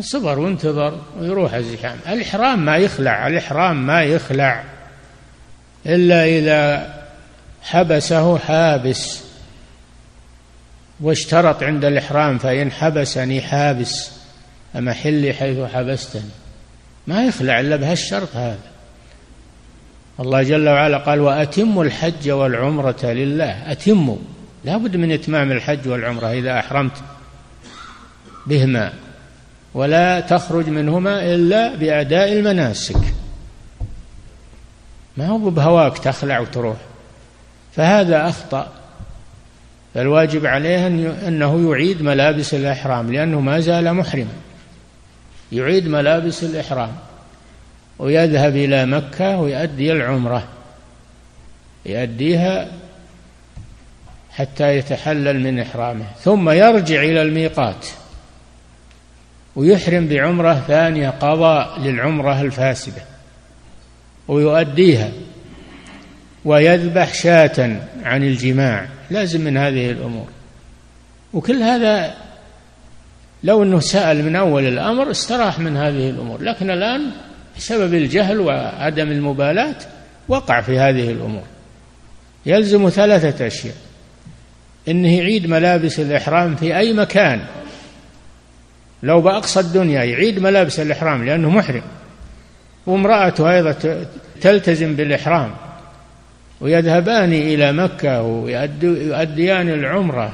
صبر 0.00 0.38
وانتظر 0.38 1.00
ويروح 1.18 1.54
الزحام. 1.54 1.98
الإحرام 2.08 2.64
ما 2.64 2.76
يخلع 2.76 3.26
الإحرام 3.26 3.86
ما 3.86 4.02
يخلع 4.02 4.64
إلا 5.86 6.24
إذا 6.24 6.94
حبسه 7.62 8.38
حابس. 8.38 9.29
واشترط 11.02 11.62
عند 11.62 11.84
الإحرام 11.84 12.38
فإن 12.38 12.72
حبسني 12.72 13.40
حابس 13.40 14.10
أمحلي 14.76 15.32
حيث 15.32 15.58
حبستني. 15.58 16.30
ما 17.06 17.24
يخلع 17.24 17.60
إلا 17.60 17.76
بهالشرط 17.76 18.36
هذا. 18.36 18.58
الله 20.20 20.42
جل 20.42 20.68
وعلا 20.68 20.98
قال 20.98 21.20
وأتموا 21.20 21.84
الحج 21.84 22.30
والعمرة 22.30 22.98
لله. 23.02 23.72
أتموا. 23.72 24.16
لا 24.64 24.76
بد 24.76 24.96
من 24.96 25.12
إتمام 25.12 25.52
الحج 25.52 25.88
والعمرة 25.88 26.32
إذا 26.32 26.58
أحرمت 26.58 26.96
بهما. 28.46 28.92
ولا 29.74 30.20
تخرج 30.20 30.68
منهما 30.68 31.34
إلا 31.34 31.74
بأداء 31.74 32.32
المناسك. 32.32 33.14
ما 35.16 35.26
هو 35.26 35.50
بهواك 35.50 35.98
تخلع 35.98 36.38
وتروح. 36.38 36.76
فهذا 37.72 38.28
أخطأ. 38.28 38.79
فالواجب 39.94 40.46
عليه 40.46 40.86
أنه 41.28 41.70
يعيد 41.70 42.02
ملابس 42.02 42.54
الإحرام 42.54 43.12
لأنه 43.12 43.40
ما 43.40 43.60
زال 43.60 43.94
محرما 43.94 44.32
يعيد 45.52 45.88
ملابس 45.88 46.44
الإحرام 46.44 46.92
ويذهب 47.98 48.56
إلى 48.56 48.86
مكة 48.86 49.38
ويؤدي 49.38 49.92
العمرة. 49.92 50.48
يؤديها 51.86 52.68
حتى 54.30 54.76
يتحلل 54.76 55.40
من 55.40 55.60
إحرامه 55.60 56.04
ثم 56.20 56.50
يرجع 56.50 57.02
إلى 57.02 57.22
الميقات 57.22 57.86
ويحرم 59.56 60.06
بعمرة 60.06 60.54
ثانية 60.68 61.10
قضاء 61.10 61.80
للعمرة 61.80 62.40
الفاسدة 62.40 63.02
ويؤديها. 64.28 65.10
ويذبح 66.44 67.14
شاة 67.14 67.80
عن 68.02 68.22
الجماع. 68.22 68.86
لازم 69.10 69.40
من 69.40 69.56
هذه 69.56 69.90
الأمور. 69.90 70.26
وكل 71.32 71.62
هذا 71.62 72.14
لو 73.44 73.62
أنه 73.62 73.80
سأل 73.80 74.24
من 74.24 74.36
أول 74.36 74.66
الأمر 74.66 75.10
استراح 75.10 75.58
من 75.58 75.76
هذه 75.76 76.10
الأمور. 76.10 76.42
لكن 76.42 76.70
الآن 76.70 77.10
بسبب 77.56 77.94
الجهل 77.94 78.40
وعدم 78.40 79.10
المبالاة 79.10 79.76
وقع 80.28 80.60
في 80.60 80.78
هذه 80.78 81.10
الأمور. 81.10 81.44
يلزم 82.46 82.88
ثلاثة 82.88 83.46
أشياء. 83.46 83.74
إنه 84.88 85.16
يعيد 85.16 85.46
ملابس 85.46 86.00
الإحرام 86.00 86.56
في 86.56 86.78
أي 86.78 86.92
مكان. 86.92 87.40
لو 89.02 89.20
بأقصى 89.20 89.60
الدنيا 89.60 90.04
يعيد 90.04 90.38
ملابس 90.38 90.80
الإحرام 90.80 91.26
لأنه 91.26 91.50
محرم. 91.50 91.82
وامرأته 92.86 93.52
أيضا 93.52 93.76
تلتزم 94.40 94.96
بالإحرام. 94.96 95.54
ويذهبان 96.60 97.32
إلى 97.32 97.72
مكة 97.72 98.22
ويؤديان 98.22 99.68
العمرة 99.68 100.32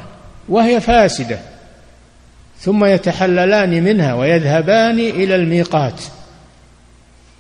وهي 0.48 0.81
فاسدة. 0.81 1.39
ثم 2.61 2.85
يتحللان 2.85 3.82
منها 3.82 4.15
ويذهبان 4.15 4.98
إلى 4.98 5.36
الميقات 5.36 6.01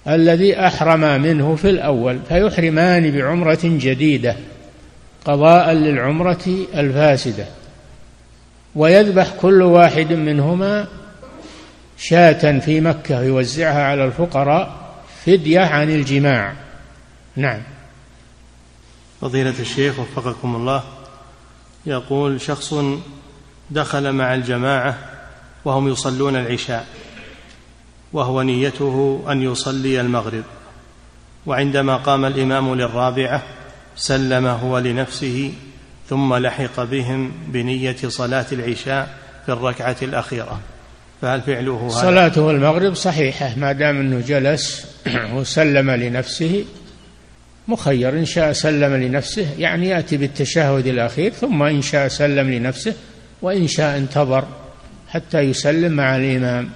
الذي 0.08 0.60
أحرما 0.66 1.18
منه 1.18 1.56
في 1.56 1.70
الأول 1.70 2.18
فيحرمان 2.28 3.10
بعمرة 3.10 3.58
جديدة 3.62 4.36
قضاء 5.24 5.72
للعمرة 5.72 6.66
الفاسدة. 6.74 7.44
ويذبح 8.74 9.30
كل 9.40 9.62
واحد 9.62 10.12
منهما 10.12 10.86
شاة 11.98 12.58
في 12.58 12.80
مكة 12.80 13.22
يوزعها 13.22 13.82
على 13.82 14.04
الفقراء 14.04 14.76
فدية 15.24 15.60
عن 15.60 15.90
الجماع. 15.90 16.52
نعم. 17.36 17.60
فضيلة 19.26 19.54
الشيخ 19.60 19.98
وفقكم 19.98 20.56
الله 20.56 20.82
يقول 21.86 22.40
شخص 22.40 22.74
دخل 23.70 24.12
مع 24.12 24.34
الجماعة 24.34 24.98
وهم 25.64 25.88
يصلون 25.88 26.36
العشاء 26.36 26.86
وهو 28.12 28.42
نيته 28.42 29.24
أن 29.28 29.42
يصلي 29.42 30.00
المغرب 30.00 30.44
وعندما 31.46 31.96
قام 31.96 32.24
الإمام 32.24 32.74
للرابعة 32.74 33.42
سلم 33.96 34.46
هو 34.46 34.78
لنفسه 34.78 35.52
ثم 36.08 36.34
لحق 36.34 36.82
بهم 36.82 37.32
بنية 37.46 37.96
صلاة 38.08 38.46
العشاء 38.52 39.18
في 39.46 39.52
الركعة 39.52 39.96
الأخيرة. 40.02 40.60
فهل 41.22 41.42
فعله 41.42 41.86
هذا؟ 41.86 42.02
صلاته 42.02 42.50
المغرب 42.50 42.94
صحيحة 42.94 43.54
ما 43.56 43.72
دام 43.72 44.00
أنه 44.00 44.20
جلس 44.20 44.86
وسلم 45.34 45.90
لنفسه 45.90 46.64
مخير. 47.68 48.18
إن 48.18 48.24
شاء 48.24 48.52
سلم 48.52 48.94
لنفسه 48.94 49.54
يعني 49.58 49.88
يأتي 49.88 50.16
بالتشهد 50.16 50.86
الأخير 50.86 51.32
ثم 51.32 51.62
إن 51.62 51.82
شاء 51.82 52.08
سلم 52.08 52.50
لنفسه 52.50 52.94
وإن 53.42 53.66
شاء 53.68 53.98
انتظر 53.98 54.44
حتى 55.08 55.38
يسلم 55.38 55.92
مع 55.92 56.16
الإمام. 56.16 56.70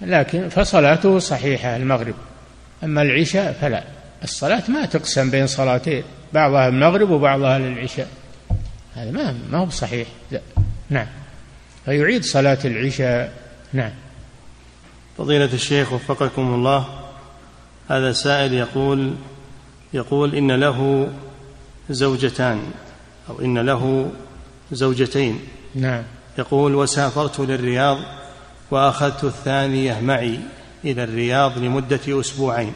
لكن 0.00 0.48
فصلاته 0.48 1.18
صحيحة 1.18 1.76
المغرب. 1.76 2.14
أما 2.84 3.02
العشاء 3.02 3.52
فلا. 3.60 3.84
الصلاة 4.24 4.62
ما 4.68 4.86
تقسم 4.86 5.30
بين 5.30 5.46
صلاتين 5.46 6.02
بعضها 6.32 6.68
المغرب 6.68 7.10
وبعضها 7.10 7.58
للعشاء. 7.58 8.08
هذا 8.94 9.10
ما 9.10 9.34
ما 9.50 9.58
هو 9.58 9.70
صحيح. 9.70 10.08
لا. 10.30 10.40
نعم. 10.90 11.06
فيعيد 11.84 12.24
صلاة 12.24 12.58
العشاء. 12.64 13.32
نعم. 13.72 13.92
فضيلة 15.18 15.52
الشيخ 15.52 15.92
وفقكم 15.92 16.42
الله 16.54 16.88
هذا 17.88 18.12
سائل 18.12 18.52
يقول 18.52 19.14
يقول 19.92 20.34
إن 20.34 20.52
له 20.52 21.08
زوجتان 21.90 22.60
أو 23.30 23.40
إن 23.40 23.58
له 23.58 24.10
زوجتين. 24.72 25.40
نعم. 25.74 26.02
يقول 26.38 26.74
وسافرت 26.74 27.40
للرياض 27.40 27.98
وأخذت 28.70 29.24
الثانية 29.24 30.00
معي 30.00 30.40
إلى 30.84 31.04
الرياض 31.04 31.58
لمدة 31.58 32.00
أسبوعين 32.20 32.72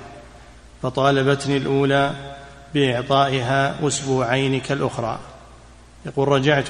فطالبتني 0.83 1.57
الأولى 1.57 2.13
بإعطائها 2.75 3.87
أسبوعين 3.89 4.61
كالأخرى. 4.61 5.19
يقول 6.07 6.29
رجعت 6.29 6.69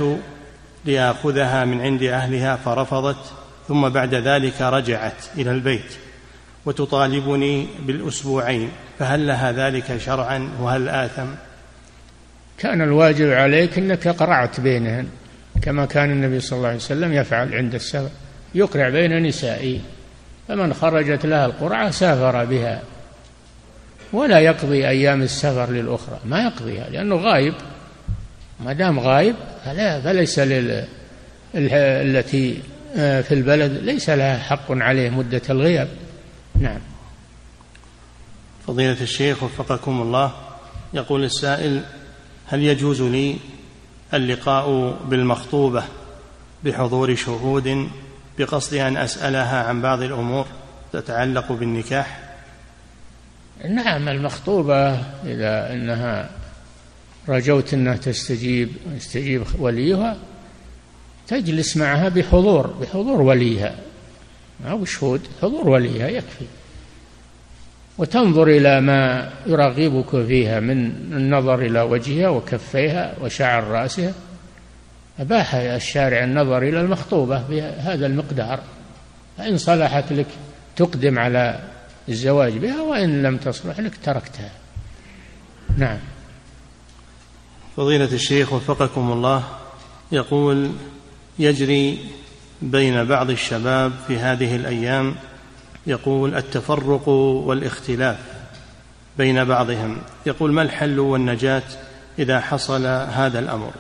لآخذها 0.85 1.65
من 1.65 1.81
عند 1.81 2.03
أهلها 2.03 2.57
فرفضت 2.57 3.33
ثم 3.69 3.89
بعد 3.89 4.15
ذلك 4.15 4.61
رجعت 4.61 5.25
إلى 5.37 5.51
البيت. 5.51 6.04
وتطالبني 6.67 7.67
بالأسبوعين 7.87 8.71
فهل 8.99 9.27
لها 9.27 9.53
ذلك 9.53 9.97
شرعا؟ 9.97 10.51
وهل 10.61 10.89
آثم؟ 10.89 11.27
كان 12.59 12.83
الواجب 12.83 13.31
عليك 13.31 13.79
أنك 13.79 14.09
قرعت 14.09 14.61
بينهن 14.61 15.09
كما 15.63 15.87
كان 15.87 16.11
النبي 16.11 16.41
صلى 16.41 16.57
الله 16.57 16.69
عليه 16.69 16.79
وسلم 16.79 17.13
يفعل 17.13 17.55
عند 17.55 17.75
السفر 17.75 18.11
يقرع 18.55 18.89
بين 18.89 19.23
نسائه 19.23 19.81
فمن 20.49 20.75
خرجت 20.75 21.27
لها 21.27 21.47
القرعة 21.47 21.91
سافر 21.91 22.45
بها 22.45 22.83
ولا 24.13 24.39
يقضي 24.39 24.89
أيام 24.89 25.23
السفر 25.23 25.71
للأخرى 25.71 26.19
ما 26.25 26.43
يقضيها 26.43 26.91
لأنه 26.91 27.17
غايب 27.17 27.55
ما 28.65 28.73
دام 28.73 29.01
غايب 29.01 29.35
فلا 29.65 30.01
فليس 30.01 30.39
لل 30.39 30.85
التي 31.55 32.59
آه، 32.97 33.21
في 33.21 33.35
البلد 33.35 33.73
ليس 33.83 34.11
لها 34.11 34.39
حق 34.39 34.67
عليه 34.71 35.11
مدة 35.11 35.43
الغياب. 35.51 35.89
نعم. 36.61 36.81
فضيلة 38.67 39.01
الشيخ 39.01 39.43
وفقكم 39.43 40.03
الله 40.03 40.33
يقول 40.95 41.25
السائل 41.25 41.83
هل 42.47 42.63
يجوز 42.63 43.03
لي 43.03 43.37
اللقاء 44.15 44.97
بالمخطوبة 45.05 45.85
بحضور 46.65 47.15
شهود 47.15 47.89
بقصد 48.39 48.75
أن 48.75 48.97
أسألها 48.97 49.65
عن 49.65 49.83
بعض 49.83 50.03
الأمور 50.03 50.47
تتعلق 50.93 51.53
بالنكاح؟ 51.53 52.21
نعم 53.69 54.09
المخطوبة 54.09 54.93
إذا 55.25 55.73
أنها 55.73 56.31
رجوت 57.29 57.75
أنها 57.75 57.97
تستجيب 57.97 58.73
يستجيب 58.97 59.43
وليها 59.59 60.17
تجلس 61.29 61.77
معها 61.77 62.09
بحضور 62.09 62.67
بحضور 62.67 63.23
وليها. 63.23 63.77
أو 64.67 64.85
شهود 64.85 65.21
حضور 65.43 65.69
وليها 65.69 66.09
يكفي. 66.09 66.45
وتنظر 67.99 68.49
إلى 68.49 68.81
ما 68.81 69.31
يرغبك 69.47 70.27
فيها 70.27 70.61
من 70.61 70.87
النظر 71.13 71.59
إلى 71.59 71.81
وجهها 71.81 72.29
وكفيها 72.29 73.15
وشعر 73.21 73.65
رأسها. 73.65 74.13
أباح 75.19 75.55
الشارع 75.55 76.25
النظر 76.25 76.63
إلى 76.63 76.81
المخطوبة 76.81 77.43
بهذا 77.49 78.07
المقدار. 78.07 78.61
فإن 79.39 79.59
صلحت 79.59 80.13
لك 80.13 80.27
تقدم 80.77 81.19
على 81.19 81.61
الزواج 82.09 82.53
بها 82.53 82.83
وإن 82.83 83.23
لم 83.23 83.37
تصلح 83.37 83.81
لك 83.81 83.93
تركتها. 84.05 84.53
نعم. 85.79 85.99
فضيلة 87.77 88.13
الشيخ 88.13 88.53
وفقكم 88.53 89.13
الله 89.13 89.45
يقول 90.13 90.71
يجري 91.39 91.99
بين 92.63 93.05
بعض 93.05 93.31
الشباب 93.31 93.93
في 94.07 94.19
هذه 94.19 94.57
الأيام 94.57 95.15
يقول 95.87 96.35
التفرق 96.35 97.09
والاختلاف 97.09 98.19
بين 99.19 99.45
بعضهم. 99.45 99.99
يقول 100.27 100.53
ما 100.53 100.63
الحل 100.63 100.99
والنجاة 100.99 101.63
إذا 102.19 102.41
حصل 102.41 102.87
هذا 102.87 103.39
الأمر؟ 103.39 103.71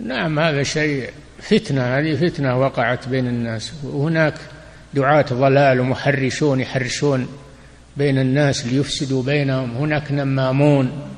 نعم 0.00 0.38
هذا 0.38 0.62
شيء 0.62 1.10
فتنة 1.42 1.98
هذه 1.98 2.28
فتنة 2.28 2.58
وقعت 2.60 3.08
بين 3.08 3.26
الناس. 3.26 3.72
وهناك 3.84 4.34
دعاة 4.94 5.26
ضلال 5.32 5.80
ومحرشون 5.80 6.60
يحرشون 6.60 7.28
بين 7.96 8.18
الناس 8.18 8.66
ليفسدوا 8.66 9.22
بينهم. 9.22 9.76
هناك 9.76 10.12
نمامون 10.12 11.08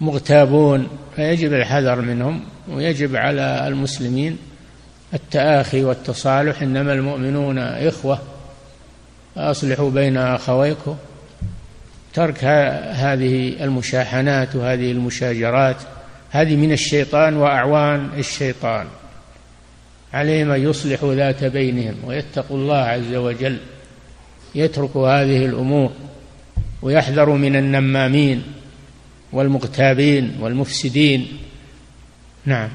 مغتابون 0.00 0.88
فيجب 1.16 1.52
الحذر 1.52 2.00
منهم 2.00 2.44
ويجب 2.68 3.16
على 3.16 3.68
المسلمين 3.68 4.38
التآخي 5.16 5.84
والتصالح 5.84 6.62
إنما 6.62 6.92
المؤمنون 6.92 7.58
إخوة. 7.58 8.18
فأصلحوا 9.34 9.90
بين 9.90 10.16
أخويكم. 10.16 10.96
ترك 12.14 12.44
هذه 12.44 13.64
المشاحنات 13.64 14.56
وهذه 14.56 14.92
المشاجرات. 14.92 15.76
هذه 16.30 16.56
من 16.56 16.72
الشيطان 16.72 17.36
وأعوان 17.36 18.10
الشيطان. 18.18 18.86
عليهم 20.14 20.50
أن 20.50 20.70
يصلحوا 20.70 21.14
ذات 21.14 21.44
بينهم 21.44 21.94
ويتقوا 22.04 22.56
الله 22.56 22.76
عز 22.76 23.14
وجل. 23.14 23.58
يتركوا 24.54 25.08
هذه 25.08 25.46
الأمور 25.46 25.92
ويحذروا 26.82 27.38
من 27.38 27.56
النمامين 27.56 28.42
والمغتابين 29.32 30.36
والمفسدين. 30.40 31.38
نعم. 32.44 32.68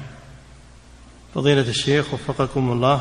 فضيلة 1.34 1.68
الشيخ 1.68 2.14
وفقكم 2.14 2.72
الله 2.72 3.00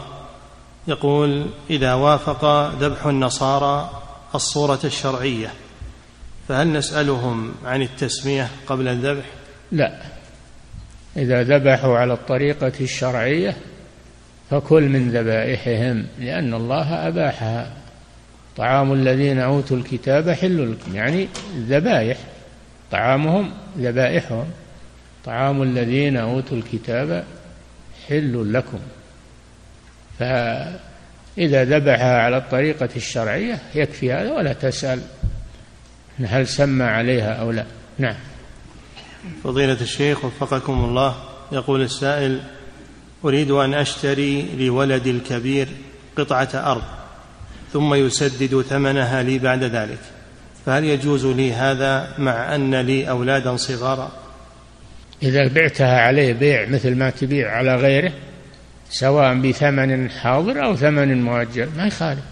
يقول 0.88 1.46
إذا 1.70 1.94
وافق 1.94 2.72
ذبح 2.80 3.06
النصارى 3.06 3.90
الصورة 4.36 4.80
الشرعية 4.84 5.54
فهل 6.48 6.74
نسألهم 6.74 7.54
عن 7.66 7.82
التسمية 7.82 8.48
قبل 8.68 8.88
الذبح؟ 8.88 9.26
لا. 9.72 10.02
إذا 11.18 11.44
ذبحوا 11.44 11.98
على 11.98 12.14
الطريقة 12.14 12.72
الشرعية 12.82 13.58
فكل 14.50 14.84
من 14.90 15.12
ذبائحهم 15.12 16.08
لأن 16.20 16.54
الله 16.54 17.08
أباحها. 17.08 17.74
طعام 18.58 18.94
الذين 18.94 19.40
أوتوا 19.40 19.78
الكتاب 19.78 20.30
حل 20.30 20.72
لكم 20.72 20.96
يعني 20.96 21.28
الذبائح 21.56 22.18
طعامهم 22.92 23.52
ذبائحهم. 23.78 24.46
طعام 25.26 25.64
الذين 25.64 26.18
أوتوا 26.18 26.58
الكتاب 26.58 27.26
حل 28.10 28.54
لكم. 28.54 28.80
فإذا 30.20 31.64
ذبحها 31.64 32.18
على 32.22 32.38
الطريقة 32.38 32.90
الشرعية 32.96 33.60
يكفي 33.76 34.14
هذا 34.14 34.32
ولا 34.32 34.54
تسأل 34.54 35.02
هل 36.20 36.48
سمى 36.48 36.84
عليها 36.84 37.34
أو 37.34 37.52
لا. 37.52 37.66
نعم. 37.98 38.16
فضيلة 39.44 39.82
الشيخ 39.82 40.26
وفقكم 40.26 40.74
الله 40.86 41.16
يقول 41.52 41.82
السائل 41.82 42.40
أريد 43.26 43.52
أن 43.52 43.74
أشتري 43.74 44.56
لولدي 44.58 45.12
الكبير 45.12 45.68
قطعة 46.18 46.50
أرض 46.54 46.84
ثم 47.74 47.94
يسدد 47.94 48.62
ثمنها 48.62 49.24
لي 49.24 49.40
بعد 49.40 49.64
ذلك 49.64 50.00
فهل 50.66 50.84
يجوز 50.84 51.26
لي 51.26 51.54
هذا 51.54 52.14
مع 52.18 52.56
أن 52.56 52.76
لي 52.76 53.10
أولادا 53.10 53.56
صغارا؟ 53.56 54.12
إذا 55.24 55.48
بعتها 55.48 56.02
عليه 56.02 56.34
بيع 56.34 56.66
مثل 56.66 56.96
ما 56.96 57.10
تبيع 57.10 57.52
على 57.52 57.76
غيره 57.76 58.14
سواء 58.90 59.34
بثمن 59.34 60.10
حاضر 60.10 60.66
أو 60.66 60.76
ثمن 60.76 61.22
مؤجل 61.22 61.70
ما 61.78 61.88
يخالف. 61.88 62.24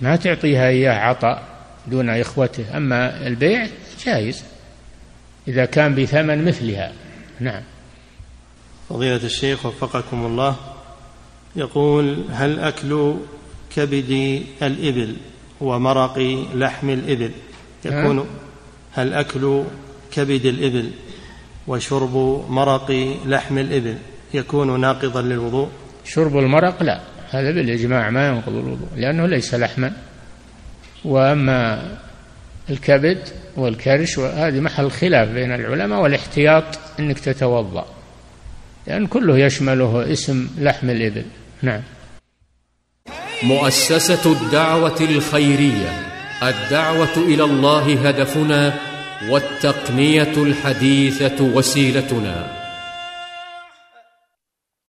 ما 0.00 0.16
تعطيها 0.16 0.68
إياه 0.68 0.92
عطاء 0.92 1.42
دون 1.86 2.10
إخوته 2.10 2.76
أما 2.76 3.26
البيع 3.26 3.66
جائز 4.04 4.42
إذا 5.48 5.64
كان 5.64 5.94
بثمن 5.94 6.44
مثلها 6.44 6.92
نعم. 7.40 7.62
فضيلة 8.88 9.16
الشيخ 9.24 9.66
وفقكم 9.66 10.26
الله 10.26 10.56
يقول 11.56 12.24
هل 12.30 12.58
أكل 12.58 13.14
كبد 13.76 14.42
الإبل 14.62 15.16
ومرق 15.60 16.18
لحم 16.54 16.90
الإبل؟ 16.90 17.30
يكون 17.84 18.26
هل 18.92 19.12
أكل 19.12 19.64
كبد 20.12 20.46
الإبل 20.46 20.90
وشرب 21.66 22.44
مرق 22.48 23.16
لحم 23.26 23.58
الإبل 23.58 23.98
يكون 24.34 24.80
ناقضا 24.80 25.22
للوضوء. 25.22 25.68
شرب 26.04 26.38
المرق 26.38 26.82
لا 26.82 27.00
هذا 27.30 27.50
بالإجماع 27.50 28.10
ما 28.10 28.28
ينقض 28.28 28.52
الوضوء 28.52 28.88
لأنه 28.96 29.26
ليس 29.26 29.54
لحما. 29.54 29.92
وأما 31.04 31.82
الكبد 32.70 33.28
والكرش 33.56 34.18
هذه 34.18 34.60
محل 34.60 34.90
خلاف 34.90 35.28
بين 35.28 35.52
العلماء 35.54 36.00
والاحتياط 36.00 36.64
أنك 37.00 37.18
تتوضأ 37.18 37.86
لأن 38.86 39.06
كله 39.06 39.38
يشمله 39.38 40.12
اسم 40.12 40.48
لحم 40.58 40.90
الإبل. 40.90 41.24
نعم. 41.62 41.82
مؤسسة 43.42 44.32
الدعوة 44.32 45.00
الخيرية 45.00 45.88
الدعوة 46.42 47.16
إلى 47.16 47.44
الله 47.44 48.08
هدفنا 48.08 48.74
والتقنية 49.28 50.32
الحديثة 50.36 51.44
وسيلتنا. 51.44 52.63